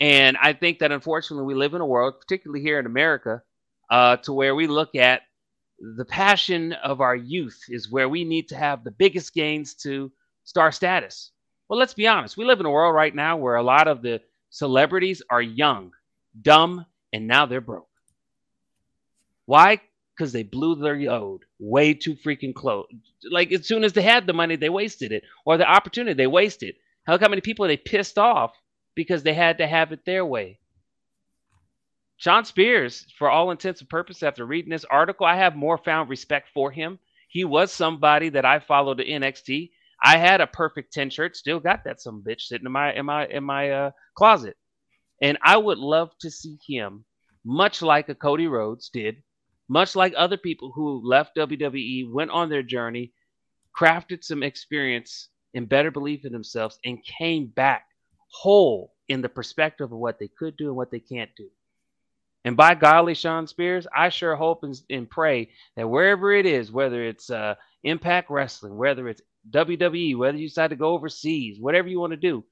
And 0.00 0.36
I 0.36 0.52
think 0.52 0.80
that 0.80 0.92
unfortunately 0.92 1.46
we 1.46 1.54
live 1.54 1.74
in 1.74 1.80
a 1.80 1.86
world, 1.86 2.14
particularly 2.20 2.62
here 2.62 2.78
in 2.78 2.86
America, 2.86 3.42
uh, 3.90 4.16
to 4.18 4.32
where 4.32 4.54
we 4.54 4.66
look 4.66 4.94
at 4.94 5.22
the 5.78 6.04
passion 6.04 6.72
of 6.72 7.00
our 7.00 7.16
youth 7.16 7.60
is 7.68 7.90
where 7.90 8.08
we 8.08 8.24
need 8.24 8.48
to 8.48 8.56
have 8.56 8.84
the 8.84 8.90
biggest 8.90 9.34
gains 9.34 9.74
to 9.74 10.12
star 10.44 10.70
status. 10.70 11.32
Well, 11.68 11.78
let's 11.78 11.94
be 11.94 12.06
honest. 12.06 12.36
We 12.36 12.44
live 12.44 12.60
in 12.60 12.66
a 12.66 12.70
world 12.70 12.94
right 12.94 13.14
now 13.14 13.36
where 13.36 13.56
a 13.56 13.62
lot 13.62 13.88
of 13.88 14.02
the 14.02 14.20
celebrities 14.52 15.22
are 15.30 15.42
young, 15.42 15.92
dumb, 16.40 16.86
and 17.12 17.26
now 17.26 17.46
they're 17.46 17.60
broke. 17.60 17.88
Why? 19.46 19.80
Because 20.14 20.32
they 20.32 20.44
blew 20.44 20.76
their 20.76 20.96
load 20.96 21.40
way 21.58 21.94
too 21.94 22.14
freaking 22.14 22.54
close. 22.54 22.86
Like 23.30 23.50
as 23.50 23.66
soon 23.66 23.82
as 23.82 23.94
they 23.94 24.02
had 24.02 24.26
the 24.26 24.32
money, 24.32 24.56
they 24.56 24.68
wasted 24.68 25.10
it, 25.10 25.24
or 25.44 25.56
the 25.56 25.68
opportunity, 25.68 26.14
they 26.14 26.26
wasted. 26.26 26.76
How 27.04 27.18
how 27.18 27.28
many 27.28 27.40
people 27.40 27.66
they 27.66 27.76
pissed 27.76 28.18
off 28.18 28.52
because 28.94 29.22
they 29.22 29.34
had 29.34 29.58
to 29.58 29.66
have 29.66 29.90
it 29.90 30.04
their 30.04 30.24
way? 30.24 30.60
Shawn 32.18 32.44
Spears, 32.44 33.06
for 33.18 33.28
all 33.28 33.50
intents 33.50 33.80
and 33.80 33.90
purposes, 33.90 34.22
after 34.22 34.46
reading 34.46 34.70
this 34.70 34.84
article, 34.84 35.26
I 35.26 35.36
have 35.36 35.56
more 35.56 35.78
found 35.78 36.08
respect 36.08 36.50
for 36.54 36.70
him. 36.70 37.00
He 37.26 37.44
was 37.44 37.72
somebody 37.72 38.28
that 38.28 38.44
I 38.44 38.60
followed 38.60 39.00
at 39.00 39.06
NXT. 39.06 39.70
I 40.02 40.18
had 40.18 40.40
a 40.40 40.46
perfect 40.46 40.92
10 40.92 41.10
shirt, 41.10 41.36
still 41.36 41.60
got 41.60 41.84
that 41.84 42.00
some 42.00 42.24
bitch 42.26 42.42
sitting 42.42 42.66
in 42.66 42.72
my 42.72 42.92
in 42.92 43.06
my 43.06 43.26
in 43.26 43.44
my 43.44 43.70
uh, 43.70 43.90
closet. 44.16 44.56
And 45.20 45.38
I 45.42 45.56
would 45.56 45.78
love 45.78 46.10
to 46.20 46.30
see 46.30 46.58
him, 46.66 47.04
much 47.44 47.80
like 47.80 48.08
a 48.08 48.14
Cody 48.14 48.48
Rhodes 48.48 48.90
did, 48.92 49.22
much 49.68 49.94
like 49.94 50.12
other 50.16 50.36
people 50.36 50.72
who 50.74 51.00
left 51.08 51.36
WWE, 51.36 52.10
went 52.10 52.32
on 52.32 52.48
their 52.48 52.64
journey, 52.64 53.12
crafted 53.78 54.24
some 54.24 54.42
experience 54.42 55.28
and 55.54 55.68
better 55.68 55.92
belief 55.92 56.24
in 56.24 56.32
themselves, 56.32 56.78
and 56.84 57.04
came 57.04 57.46
back 57.46 57.86
whole 58.32 58.92
in 59.08 59.20
the 59.22 59.28
perspective 59.28 59.92
of 59.92 59.98
what 59.98 60.18
they 60.18 60.28
could 60.38 60.56
do 60.56 60.66
and 60.66 60.76
what 60.76 60.90
they 60.90 60.98
can't 60.98 61.30
do. 61.36 61.48
And 62.44 62.56
by 62.56 62.74
golly, 62.74 63.14
Shawn 63.14 63.46
Spears, 63.46 63.86
I 63.94 64.08
sure 64.08 64.34
hope 64.34 64.64
and, 64.64 64.74
and 64.90 65.08
pray 65.08 65.50
that 65.76 65.88
wherever 65.88 66.32
it 66.32 66.46
is, 66.46 66.72
whether 66.72 67.04
it's 67.04 67.30
uh, 67.30 67.54
Impact 67.84 68.30
Wrestling, 68.30 68.76
whether 68.76 69.08
it's 69.08 69.22
WWE, 69.50 70.16
whether 70.16 70.36
you 70.36 70.48
decide 70.48 70.70
to 70.70 70.76
go 70.76 70.90
overseas, 70.90 71.58
whatever 71.60 71.88
you 71.88 72.00
want 72.00 72.12
to 72.12 72.16
do, 72.16 72.44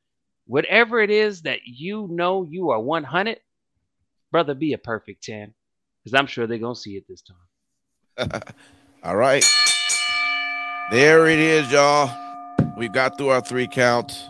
whatever 0.47 1.01
it 1.01 1.11
is 1.11 1.43
that 1.43 1.61
you 1.65 2.09
know 2.11 2.47
you 2.49 2.71
are 2.71 2.81
100, 2.81 3.39
brother, 4.33 4.55
be 4.55 4.73
a 4.73 4.79
perfect 4.79 5.23
10, 5.25 5.55
because 6.03 6.19
I'm 6.19 6.27
sure 6.27 6.47
they're 6.47 6.59
going 6.59 6.75
to 6.75 6.81
see 6.81 6.97
it 6.97 7.07
this 7.09 7.23
time. 7.23 8.43
All 9.03 9.17
right. 9.17 9.45
There 10.91 11.29
it 11.29 11.39
is, 11.39 11.71
y'all. 11.71 12.11
We 12.77 12.89
got 12.89 13.17
through 13.19 13.29
our 13.29 13.41
three 13.41 13.69
counts. 13.69 14.29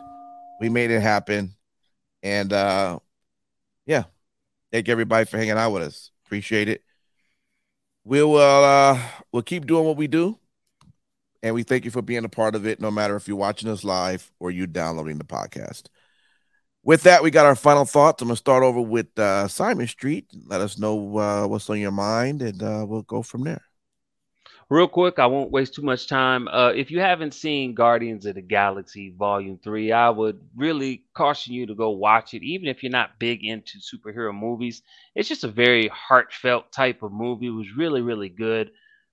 We 0.60 0.68
made 0.68 0.90
it 0.90 1.00
happen. 1.00 1.54
And 2.22 2.52
uh 2.52 2.98
yeah. 3.86 4.04
Thank 4.72 4.88
everybody 4.88 5.24
for 5.24 5.38
hanging 5.38 5.52
out 5.52 5.70
with 5.70 5.84
us. 5.84 6.10
Appreciate 6.26 6.68
it. 6.68 6.82
We 8.04 8.22
will 8.22 8.64
uh 8.64 9.00
we'll 9.32 9.42
keep 9.42 9.66
doing 9.66 9.84
what 9.86 9.96
we 9.96 10.06
do. 10.06 10.38
And 11.42 11.54
we 11.54 11.62
thank 11.62 11.84
you 11.84 11.90
for 11.90 12.02
being 12.02 12.24
a 12.24 12.28
part 12.28 12.54
of 12.54 12.66
it, 12.66 12.80
no 12.80 12.90
matter 12.90 13.16
if 13.16 13.26
you're 13.26 13.36
watching 13.36 13.70
us 13.70 13.84
live 13.84 14.30
or 14.38 14.50
you 14.50 14.66
downloading 14.66 15.18
the 15.18 15.24
podcast. 15.24 15.84
With 16.82 17.02
that, 17.02 17.22
we 17.22 17.30
got 17.30 17.46
our 17.46 17.54
final 17.54 17.84
thoughts. 17.84 18.22
I'm 18.22 18.28
gonna 18.28 18.36
start 18.36 18.62
over 18.62 18.80
with 18.80 19.18
uh, 19.18 19.48
Simon 19.48 19.86
Street. 19.86 20.26
Let 20.46 20.60
us 20.60 20.78
know 20.78 21.18
uh, 21.18 21.46
what's 21.46 21.68
on 21.68 21.78
your 21.78 21.90
mind, 21.90 22.40
and 22.40 22.62
uh, 22.62 22.84
we'll 22.88 23.02
go 23.02 23.22
from 23.22 23.44
there. 23.44 23.62
Real 24.70 24.86
quick, 24.86 25.18
I 25.18 25.26
won't 25.26 25.50
waste 25.50 25.74
too 25.74 25.82
much 25.82 26.06
time. 26.06 26.46
Uh, 26.46 26.68
if 26.68 26.92
you 26.92 27.00
haven't 27.00 27.34
seen 27.34 27.74
Guardians 27.74 28.24
of 28.24 28.36
the 28.36 28.40
Galaxy 28.40 29.12
Volume 29.18 29.58
3, 29.62 29.90
I 29.90 30.10
would 30.10 30.40
really 30.54 31.02
caution 31.12 31.54
you 31.54 31.66
to 31.66 31.74
go 31.74 31.90
watch 31.90 32.34
it, 32.34 32.44
even 32.44 32.68
if 32.68 32.82
you're 32.82 32.92
not 32.92 33.18
big 33.18 33.44
into 33.44 33.78
superhero 33.78 34.32
movies. 34.32 34.82
It's 35.16 35.28
just 35.28 35.42
a 35.42 35.48
very 35.48 35.88
heartfelt 35.88 36.70
type 36.70 37.02
of 37.02 37.10
movie. 37.10 37.48
It 37.48 37.50
was 37.50 37.76
really, 37.76 38.00
really 38.00 38.28
good. 38.28 38.70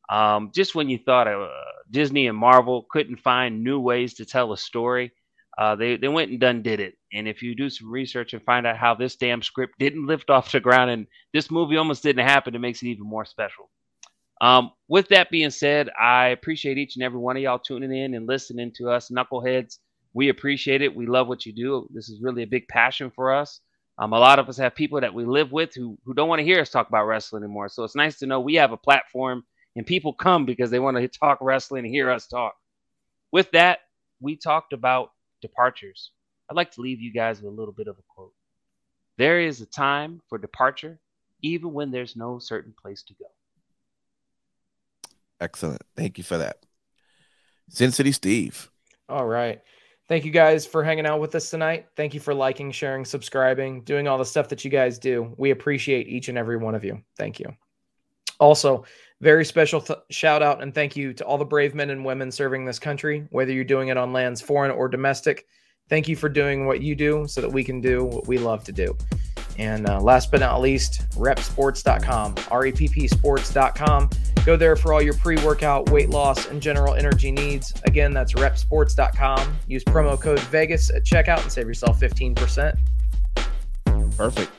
Um, 0.10 0.51
just 0.53 0.76
when 0.76 0.89
you 0.89 0.97
thought 0.97 1.28
uh, 1.28 1.49
Disney 1.89 2.28
and 2.28 2.38
Marvel 2.38 2.88
couldn't 2.89 3.18
find 3.18 3.64
new 3.64 3.80
ways 3.80 4.16
to 4.16 4.26
tell 4.26 4.53
a 4.53 4.58
story, 4.58 5.12
uh, 5.58 5.76
they, 5.76 5.97
they 5.97 6.08
went 6.08 6.32
and 6.32 6.39
done 6.39 6.62
did 6.62 6.80
it. 6.80 6.95
And 7.14 7.28
if 7.28 7.41
you 7.41 7.55
do 7.55 7.70
some 7.70 7.91
research 7.91 8.34
and 8.34 8.43
find 8.43 8.68
out 8.68 8.78
how 8.78 8.93
this 8.95 9.16
damn 9.16 9.41
script 9.41 9.74
didn't 9.80 10.05
lift 10.05 10.30
off 10.30 10.51
the 10.51 10.60
ground 10.60 10.91
and 10.91 11.08
this 11.34 11.49
movie 11.49 11.78
almost 11.78 12.03
didn't 12.03 12.28
happen, 12.28 12.55
it 12.55 12.60
makes 12.60 12.82
it 12.82 12.88
even 12.88 13.08
more 13.08 13.26
special. 13.26 13.70
Um, 14.39 14.72
with 14.88 15.08
that 15.10 15.32
being 15.32 15.49
said, 15.49 15.89
I 15.99 16.28
appreciate 16.28 16.78
each 16.78 16.95
and 16.95 17.03
every 17.03 17.20
one 17.20 17.38
of 17.38 17.41
y'all 17.41 17.60
tuning 17.60 17.95
in 17.95 18.14
and 18.14 18.28
listening 18.28 18.72
to 18.76 18.89
us, 18.91 19.10
knuckleheads. 19.10 19.80
We 20.14 20.30
appreciate 20.30 20.82
it. 20.82 20.95
We 20.95 21.08
love 21.08 21.28
what 21.28 21.45
you 21.45 21.53
do. 21.53 21.88
This 21.91 22.10
is 22.10 22.22
really 22.22 22.43
a 22.43 22.47
big 22.47 22.68
passion 22.68 23.12
for 23.12 23.34
us. 23.34 23.62
Um, 23.97 24.14
a 24.14 24.20
lot 24.20 24.38
of 24.38 24.47
us 24.47 24.58
have 24.58 24.76
people 24.76 25.01
that 25.01 25.14
we 25.14 25.26
live 25.26 25.51
with 25.51 25.74
who, 25.74 25.97
who 26.05 26.14
don't 26.14 26.30
want 26.30 26.39
to 26.39 26.45
hear 26.45 26.62
us 26.62 26.70
talk 26.70 26.88
about 26.88 27.05
wrestling 27.05 27.43
anymore. 27.43 27.68
So 27.68 27.84
it's 27.84 27.95
nice 27.95 28.20
to 28.20 28.28
know 28.28 28.39
we 28.39 28.55
have 28.55 28.72
a 28.72 28.78
platform 28.78 29.43
and 29.78 29.86
people 29.86 30.11
come 30.11 30.43
because 30.43 30.71
they 30.71 30.80
want 30.80 30.97
to 30.97 31.07
talk 31.07 31.38
wrestling 31.39 31.86
and 31.86 31.93
hear 31.93 32.09
us 32.09 32.25
talk. 32.28 32.55
With 33.32 33.51
that, 33.51 33.80
we 34.19 34.36
talked 34.36 34.73
about 34.73 35.11
departures. 35.39 36.11
I'd 36.49 36.55
like 36.55 36.71
to 36.71 36.82
leave 36.82 36.99
you 36.99 37.13
guys 37.13 37.41
with 37.41 37.53
a 37.53 37.55
little 37.55 37.73
bit 37.73 37.88
of 37.88 37.97
a 37.97 38.01
quote. 38.09 38.34
There 39.19 39.39
is 39.39 39.61
a 39.61 39.67
time 39.67 40.19
for 40.28 40.39
departure, 40.39 40.99
even 41.43 41.73
when 41.73 41.91
there's 41.91 42.15
no 42.15 42.39
certain 42.39 42.73
place 42.82 43.03
to 43.03 43.13
go. 43.13 43.25
Excellent. 45.39 45.84
Thank 45.95 46.17
you 46.17 46.23
for 46.23 46.39
that. 46.39 46.57
Sin 47.69 47.91
City 47.91 48.11
Steve. 48.11 48.71
All 49.07 49.28
right. 49.28 49.61
Thank 50.07 50.25
you 50.25 50.32
guys 50.32 50.65
for 50.65 50.84
hanging 50.84 51.05
out 51.05 51.19
with 51.19 51.36
us 51.36 51.51
tonight. 51.51 51.86
Thank 51.95 52.15
you 52.15 52.19
for 52.19 52.34
liking, 52.34 52.71
sharing, 52.71 53.05
subscribing, 53.05 53.82
doing 53.84 54.07
all 54.07 54.17
the 54.17 54.25
stuff 54.25 54.47
that 54.49 54.65
you 54.65 54.71
guys 54.71 54.97
do. 54.97 55.36
We 55.38 55.51
appreciate 55.51 56.07
each 56.07 56.30
and 56.30 56.38
every 56.38 56.57
one 56.57 56.73
of 56.73 56.84
you. 56.84 57.03
Thank 57.17 57.39
you. 57.39 57.55
Also, 58.40 58.86
very 59.22 59.44
special 59.44 59.82
th- 59.82 60.00
shout 60.10 60.44
out 60.44 60.62
and 60.62 60.74
thank 60.74 60.96
you 60.96 61.14
to 61.14 61.26
all 61.26 61.38
the 61.38 61.46
brave 61.46 61.74
men 61.74 61.90
and 61.90 62.06
women 62.06 62.32
serving 62.32 62.66
this 62.66 62.80
country, 62.80 63.28
whether 63.32 63.52
you're 63.52 63.64
doing 63.64 63.88
it 63.88 63.98
on 63.98 64.14
lands 64.14 64.42
foreign 64.42 64.72
or 64.72 64.88
domestic. 64.88 65.48
Thank 65.90 66.08
you 66.08 66.16
for 66.16 66.30
doing 66.30 66.68
what 66.68 66.82
you 66.82 66.96
do 66.96 67.26
so 67.28 67.42
that 67.42 67.52
we 67.52 67.64
can 67.64 67.82
do 67.82 68.06
what 68.06 68.28
we 68.28 68.38
love 68.38 68.64
to 68.66 68.72
do. 68.72 68.96
And 69.58 69.90
uh, 69.90 70.00
last 70.02 70.30
but 70.30 70.42
not 70.42 70.62
least, 70.62 71.10
reppsports.com, 71.12 72.36
R 72.52 72.66
E 72.68 72.72
P 72.72 72.88
P 72.88 73.08
sports.com. 73.08 74.10
Go 74.46 74.56
there 74.56 74.76
for 74.76 74.94
all 74.94 75.02
your 75.02 75.16
pre 75.16 75.38
workout, 75.44 75.90
weight 75.90 76.10
loss, 76.10 76.48
and 76.48 76.62
general 76.62 76.94
energy 76.94 77.32
needs. 77.32 77.74
Again, 77.86 78.14
that's 78.14 78.34
reppsports.com. 78.34 79.58
Use 79.68 79.84
promo 79.84 80.20
code 80.22 80.40
Vegas 80.42 80.90
at 80.92 81.04
checkout 81.04 81.42
and 81.42 81.52
save 81.52 81.68
yourself 81.68 82.00
15%. 82.00 82.78
Perfect. 84.16 84.52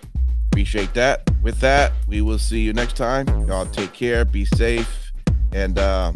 Appreciate 0.58 0.92
that. 0.94 1.22
With 1.40 1.60
that, 1.60 1.92
we 2.08 2.20
will 2.20 2.36
see 2.36 2.58
you 2.58 2.72
next 2.72 2.96
time. 2.96 3.28
Y'all 3.46 3.64
take 3.66 3.92
care, 3.92 4.24
be 4.24 4.44
safe, 4.44 5.12
and 5.52 5.78
uh, 5.78 6.10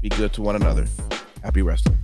be 0.00 0.08
good 0.08 0.32
to 0.32 0.40
one 0.40 0.56
another. 0.56 0.86
Happy 1.42 1.60
wrestling. 1.60 1.98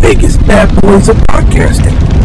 Vegas 0.00 0.36
bad 0.38 0.82
boys 0.82 1.08
of 1.08 1.16
podcasting. 1.28 2.17